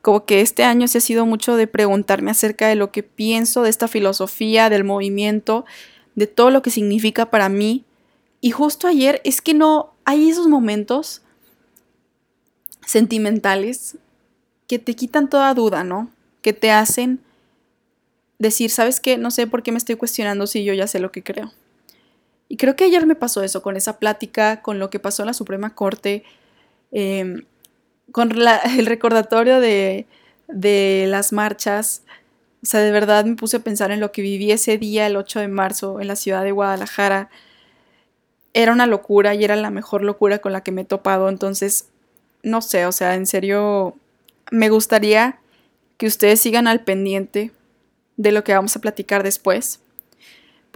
como 0.00 0.24
que 0.24 0.40
este 0.40 0.62
año 0.62 0.88
se 0.88 0.98
ha 0.98 1.00
sido 1.02 1.26
mucho 1.26 1.56
de 1.56 1.66
preguntarme 1.66 2.30
acerca 2.30 2.68
de 2.68 2.76
lo 2.76 2.90
que 2.92 3.02
pienso 3.02 3.62
de 3.62 3.70
esta 3.70 3.88
filosofía, 3.88 4.70
del 4.70 4.84
movimiento, 4.84 5.66
de 6.14 6.28
todo 6.28 6.50
lo 6.50 6.62
que 6.62 6.70
significa 6.70 7.26
para 7.26 7.48
mí. 7.48 7.84
Y 8.40 8.52
justo 8.52 8.86
ayer 8.86 9.20
es 9.24 9.42
que 9.42 9.54
no 9.54 9.92
hay 10.04 10.30
esos 10.30 10.46
momentos 10.46 11.22
sentimentales 12.86 13.98
que 14.68 14.78
te 14.78 14.94
quitan 14.94 15.28
toda 15.28 15.52
duda, 15.52 15.82
¿no? 15.82 16.10
Que 16.42 16.52
te 16.52 16.70
hacen 16.70 17.20
decir, 18.38 18.70
¿sabes 18.70 19.00
qué? 19.00 19.18
No 19.18 19.32
sé 19.32 19.48
por 19.48 19.64
qué 19.64 19.72
me 19.72 19.78
estoy 19.78 19.96
cuestionando 19.96 20.46
si 20.46 20.62
yo 20.62 20.74
ya 20.74 20.86
sé 20.86 21.00
lo 21.00 21.10
que 21.10 21.24
creo. 21.24 21.50
Y 22.48 22.56
creo 22.56 22.76
que 22.76 22.84
ayer 22.84 23.06
me 23.06 23.14
pasó 23.14 23.42
eso, 23.42 23.62
con 23.62 23.76
esa 23.76 23.98
plática, 23.98 24.62
con 24.62 24.78
lo 24.78 24.90
que 24.90 24.98
pasó 24.98 25.22
en 25.22 25.26
la 25.26 25.34
Suprema 25.34 25.74
Corte, 25.74 26.24
em, 26.92 27.44
con 28.12 28.30
el 28.78 28.86
recordatorio 28.86 29.60
de, 29.60 30.06
de 30.48 31.06
las 31.08 31.32
marchas, 31.32 32.02
o 32.62 32.66
sea, 32.66 32.80
de 32.80 32.90
verdad 32.90 33.24
me 33.24 33.36
puse 33.36 33.58
a 33.58 33.60
pensar 33.60 33.90
en 33.90 34.00
lo 34.00 34.10
que 34.10 34.22
viví 34.22 34.50
ese 34.50 34.78
día, 34.78 35.06
el 35.06 35.16
8 35.16 35.40
de 35.40 35.48
marzo, 35.48 36.00
en 36.00 36.08
la 36.08 36.16
ciudad 36.16 36.42
de 36.42 36.52
Guadalajara. 36.52 37.30
Era 38.52 38.72
una 38.72 38.86
locura 38.86 39.34
y 39.34 39.44
era 39.44 39.54
la 39.54 39.70
mejor 39.70 40.02
locura 40.02 40.38
con 40.38 40.52
la 40.52 40.62
que 40.62 40.72
me 40.72 40.82
he 40.82 40.84
topado. 40.84 41.28
Entonces, 41.28 41.88
no 42.42 42.60
sé, 42.60 42.86
o 42.86 42.92
sea, 42.92 43.14
en 43.14 43.26
serio, 43.26 43.94
me 44.50 44.70
gustaría 44.70 45.38
que 45.98 46.06
ustedes 46.06 46.40
sigan 46.40 46.66
al 46.66 46.80
pendiente 46.80 47.52
de 48.16 48.32
lo 48.32 48.42
que 48.42 48.54
vamos 48.54 48.74
a 48.76 48.80
platicar 48.80 49.22
después. 49.22 49.80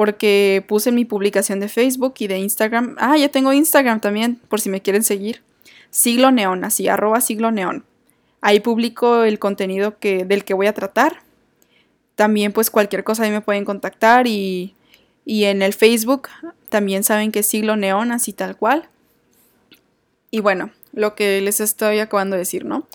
Porque 0.03 0.64
puse 0.66 0.88
en 0.88 0.96
mi 0.96 1.05
publicación 1.05 1.61
de 1.61 1.68
Facebook 1.68 2.14
y 2.18 2.26
de 2.26 2.38
Instagram. 2.38 2.96
Ah, 2.98 3.16
ya 3.16 3.28
tengo 3.28 3.53
Instagram 3.53 4.00
también, 4.00 4.40
por 4.48 4.61
si 4.61 4.68
me 4.68 4.82
quieren 4.82 5.05
seguir. 5.05 5.42
Siglo 5.90 6.32
Neón, 6.32 6.64
así, 6.64 6.88
arroba 6.88 7.20
siglo 7.20 7.53
neón. 7.53 7.84
Ahí 8.40 8.59
publico 8.59 9.22
el 9.22 9.38
contenido 9.38 9.98
que, 9.98 10.24
del 10.24 10.44
que 10.44 10.55
voy 10.55 10.66
a 10.66 10.72
tratar 10.72 11.22
también 12.14 12.53
pues 12.53 12.70
cualquier 12.70 13.05
cosa 13.05 13.24
ahí 13.24 13.30
me 13.30 13.40
pueden 13.40 13.64
contactar 13.64 14.26
y, 14.26 14.74
en 15.26 15.62
el 15.62 15.72
Facebook 15.72 16.28
también 16.68 17.05
saben 17.05 17.32
que 17.32 17.40
es 17.40 17.46
siglo 17.46 17.76
neón, 17.76 18.12
así 18.12 18.32
tal 18.32 18.57
cual. 18.57 18.88
Y 20.30 20.40
bueno, 20.40 20.70
lo 20.92 21.14
que 21.14 21.40
les 21.40 21.61
estoy 21.61 21.98
acabando 21.98 22.34
de 22.34 22.40
decir, 22.40 22.64
¿no? 22.64 22.86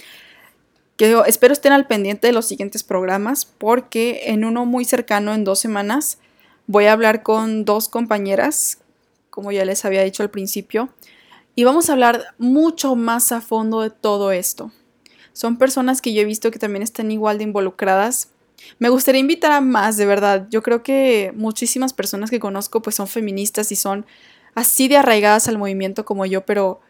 Que 0.98 1.16
espero 1.28 1.54
estén 1.54 1.74
al 1.74 1.88
pendiente 1.88 2.28
de 2.28 2.34
los 2.34 2.48
siguientes 2.48 2.84
programas 2.84 3.46
porque 3.46 4.22
en 4.26 4.44
uno 4.44 4.66
muy 4.66 4.84
cercano, 4.84 5.34
en 5.34 5.44
dos 5.44 5.60
semanas, 5.60 6.18
voy 6.68 6.86
a 6.86 6.94
hablar 6.94 7.24
con 7.24 7.66
dos 7.66 7.90
compañeras, 7.90 8.80
como 9.30 9.52
ya 9.52 9.66
les 9.66 9.84
había 9.86 10.04
dicho 10.04 10.24
al 10.24 10.30
principio, 10.30 10.90
y 11.56 11.64
vamos 11.64 11.90
a 11.90 11.94
hablar 11.94 12.36
mucho 12.38 12.96
más 12.96 13.32
a 13.32 13.42
fondo 13.42 13.82
de 13.82 13.90
todo 13.90 14.32
esto. 14.32 14.72
Son 15.34 15.58
personas 15.58 16.02
que 16.02 16.14
yo 16.14 16.22
he 16.22 16.26
visto 16.26 16.52
que 16.52 16.60
también 16.60 16.84
están 16.84 17.12
igual 17.12 17.38
de 17.40 17.46
involucradas 17.46 18.30
me 18.80 18.90
gustaría 18.90 19.22
invitar 19.22 19.52
a 19.52 19.62
más, 19.62 19.98
de 19.98 20.06
verdad. 20.06 20.48
Yo 20.50 20.62
creo 20.64 20.84
que 20.84 21.32
muchísimas 21.36 21.94
personas 21.94 22.30
que 22.30 22.40
conozco 22.40 22.82
pues 22.82 22.96
son 22.96 23.08
feministas 23.08 23.72
y 23.72 23.76
son 23.76 24.06
así 24.56 24.88
de 24.88 24.98
arraigadas 24.98 25.48
al 25.48 25.58
movimiento 25.58 26.06
como 26.06 26.26
yo, 26.26 26.46
pero 26.46 26.82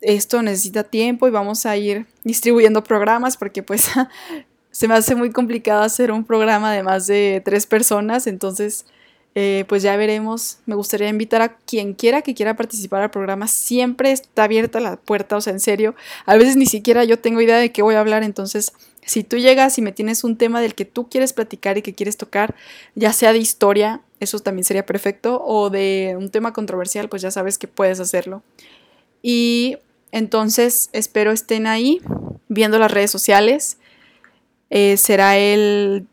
esto 0.00 0.42
necesita 0.42 0.84
tiempo 0.84 1.26
y 1.26 1.30
vamos 1.30 1.66
a 1.66 1.76
ir 1.76 2.06
distribuyendo 2.24 2.84
programas 2.84 3.36
porque 3.36 3.62
pues 3.62 3.90
se 4.70 4.88
me 4.88 4.94
hace 4.94 5.14
muy 5.14 5.30
complicado 5.30 5.82
hacer 5.82 6.12
un 6.12 6.24
programa 6.24 6.72
de 6.72 6.82
más 6.82 7.06
de 7.06 7.42
tres 7.44 7.66
personas, 7.66 8.26
entonces 8.26 8.86
eh, 9.40 9.64
pues 9.68 9.84
ya 9.84 9.96
veremos. 9.96 10.58
Me 10.66 10.74
gustaría 10.74 11.08
invitar 11.08 11.42
a 11.42 11.56
quien 11.58 11.94
quiera 11.94 12.22
que 12.22 12.34
quiera 12.34 12.56
participar 12.56 13.02
al 13.02 13.12
programa. 13.12 13.46
Siempre 13.46 14.10
está 14.10 14.42
abierta 14.42 14.80
la 14.80 14.96
puerta, 14.96 15.36
o 15.36 15.40
sea, 15.40 15.52
en 15.52 15.60
serio. 15.60 15.94
A 16.26 16.36
veces 16.36 16.56
ni 16.56 16.66
siquiera 16.66 17.04
yo 17.04 17.20
tengo 17.20 17.40
idea 17.40 17.56
de 17.58 17.70
qué 17.70 17.82
voy 17.82 17.94
a 17.94 18.00
hablar, 18.00 18.24
entonces 18.24 18.72
si 19.06 19.22
tú 19.22 19.36
llegas 19.36 19.78
y 19.78 19.82
me 19.82 19.92
tienes 19.92 20.24
un 20.24 20.36
tema 20.36 20.60
del 20.60 20.74
que 20.74 20.84
tú 20.84 21.08
quieres 21.08 21.32
platicar 21.32 21.78
y 21.78 21.82
que 21.82 21.94
quieres 21.94 22.16
tocar, 22.16 22.56
ya 22.96 23.12
sea 23.12 23.32
de 23.32 23.38
historia, 23.38 24.00
eso 24.18 24.40
también 24.40 24.64
sería 24.64 24.84
perfecto, 24.84 25.40
o 25.46 25.70
de 25.70 26.16
un 26.18 26.30
tema 26.30 26.52
controversial, 26.52 27.08
pues 27.08 27.22
ya 27.22 27.30
sabes 27.30 27.58
que 27.58 27.68
puedes 27.68 28.00
hacerlo. 28.00 28.42
Y 29.22 29.76
entonces 30.10 30.90
espero 30.92 31.30
estén 31.30 31.68
ahí 31.68 32.00
viendo 32.48 32.80
las 32.80 32.90
redes 32.90 33.12
sociales. 33.12 33.78
Eh, 34.70 34.96
será 34.96 35.38
el, 35.38 36.08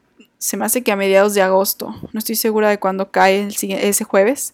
se 0.46 0.58
me 0.58 0.66
hace 0.66 0.84
que 0.84 0.92
a 0.92 0.96
mediados 0.96 1.34
de 1.34 1.42
agosto, 1.42 1.96
no 2.14 2.20
estoy 2.20 2.36
segura 2.36 2.70
de 2.70 2.78
cuándo 2.78 3.10
cae 3.10 3.48
ese 3.50 4.04
jueves. 4.04 4.54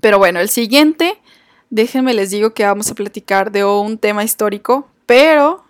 Pero 0.00 0.16
bueno, 0.16 0.40
el 0.40 0.48
siguiente, 0.48 1.18
déjenme 1.68 2.14
les 2.14 2.30
digo 2.30 2.54
que 2.54 2.64
vamos 2.64 2.90
a 2.90 2.94
platicar 2.94 3.52
de 3.52 3.62
un 3.62 3.98
tema 3.98 4.24
histórico, 4.24 4.88
pero 5.04 5.62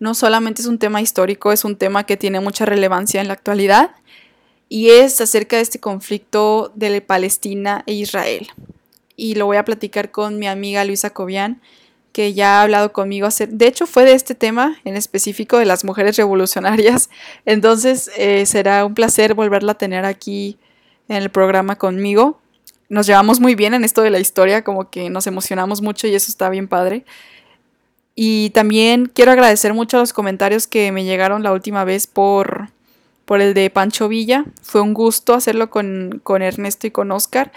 no 0.00 0.14
solamente 0.14 0.60
es 0.60 0.68
un 0.68 0.78
tema 0.78 1.00
histórico, 1.00 1.50
es 1.50 1.64
un 1.64 1.76
tema 1.76 2.04
que 2.04 2.18
tiene 2.18 2.40
mucha 2.40 2.66
relevancia 2.66 3.22
en 3.22 3.28
la 3.28 3.32
actualidad 3.32 3.92
y 4.68 4.90
es 4.90 5.18
acerca 5.22 5.56
de 5.56 5.62
este 5.62 5.80
conflicto 5.80 6.70
de 6.74 7.00
Palestina 7.00 7.84
e 7.86 7.94
Israel. 7.94 8.48
Y 9.16 9.36
lo 9.36 9.46
voy 9.46 9.56
a 9.56 9.64
platicar 9.64 10.10
con 10.10 10.38
mi 10.38 10.46
amiga 10.46 10.84
Luisa 10.84 11.08
Cobian, 11.08 11.62
que 12.12 12.34
ya 12.34 12.58
ha 12.58 12.62
hablado 12.62 12.92
conmigo. 12.92 13.28
De 13.48 13.66
hecho, 13.66 13.86
fue 13.86 14.04
de 14.04 14.12
este 14.12 14.34
tema 14.34 14.76
en 14.84 14.96
específico 14.96 15.58
de 15.58 15.66
las 15.66 15.84
mujeres 15.84 16.16
revolucionarias. 16.16 17.10
Entonces, 17.44 18.10
eh, 18.16 18.46
será 18.46 18.84
un 18.84 18.94
placer 18.94 19.34
volverla 19.34 19.72
a 19.72 19.78
tener 19.78 20.04
aquí 20.04 20.58
en 21.08 21.16
el 21.16 21.30
programa 21.30 21.76
conmigo. 21.76 22.40
Nos 22.88 23.06
llevamos 23.06 23.40
muy 23.40 23.54
bien 23.54 23.74
en 23.74 23.84
esto 23.84 24.02
de 24.02 24.10
la 24.10 24.18
historia, 24.18 24.64
como 24.64 24.90
que 24.90 25.10
nos 25.10 25.26
emocionamos 25.26 25.82
mucho 25.82 26.06
y 26.06 26.14
eso 26.14 26.30
está 26.30 26.48
bien 26.48 26.68
padre. 26.68 27.04
Y 28.20 28.50
también 28.50 29.06
quiero 29.06 29.30
agradecer 29.30 29.74
mucho 29.74 29.98
los 29.98 30.12
comentarios 30.12 30.66
que 30.66 30.90
me 30.90 31.04
llegaron 31.04 31.44
la 31.44 31.52
última 31.52 31.84
vez 31.84 32.08
por, 32.08 32.70
por 33.24 33.40
el 33.40 33.54
de 33.54 33.70
Pancho 33.70 34.08
Villa. 34.08 34.44
Fue 34.60 34.80
un 34.80 34.92
gusto 34.92 35.34
hacerlo 35.34 35.70
con, 35.70 36.22
Ernesto 36.26 36.88
y 36.88 36.90
con 36.90 37.12
Oscar. 37.12 37.52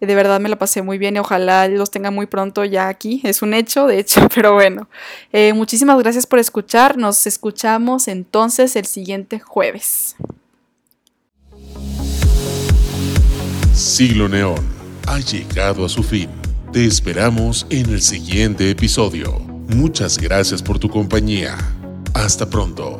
De 0.00 0.14
verdad 0.14 0.40
me 0.40 0.48
lo 0.48 0.58
pasé 0.58 0.82
muy 0.82 0.98
bien 0.98 1.16
y 1.16 1.18
ojalá 1.18 1.68
los 1.68 1.90
tenga 1.90 2.10
muy 2.10 2.26
pronto 2.26 2.64
ya 2.64 2.88
aquí. 2.88 3.20
Es 3.24 3.42
un 3.42 3.54
hecho, 3.54 3.86
de 3.86 3.98
hecho, 3.98 4.28
pero 4.34 4.54
bueno. 4.54 4.88
Eh, 5.32 5.52
muchísimas 5.52 5.98
gracias 5.98 6.26
por 6.26 6.38
escuchar. 6.38 6.96
Nos 6.96 7.26
escuchamos 7.26 8.08
entonces 8.08 8.76
el 8.76 8.86
siguiente 8.86 9.38
jueves. 9.38 10.16
Siglo 13.74 14.28
Neón 14.28 14.64
ha 15.06 15.18
llegado 15.20 15.84
a 15.84 15.88
su 15.88 16.02
fin. 16.02 16.28
Te 16.72 16.84
esperamos 16.84 17.66
en 17.70 17.90
el 17.90 18.00
siguiente 18.00 18.70
episodio. 18.70 19.38
Muchas 19.68 20.18
gracias 20.18 20.62
por 20.62 20.78
tu 20.78 20.88
compañía. 20.88 21.56
Hasta 22.14 22.48
pronto. 22.48 22.98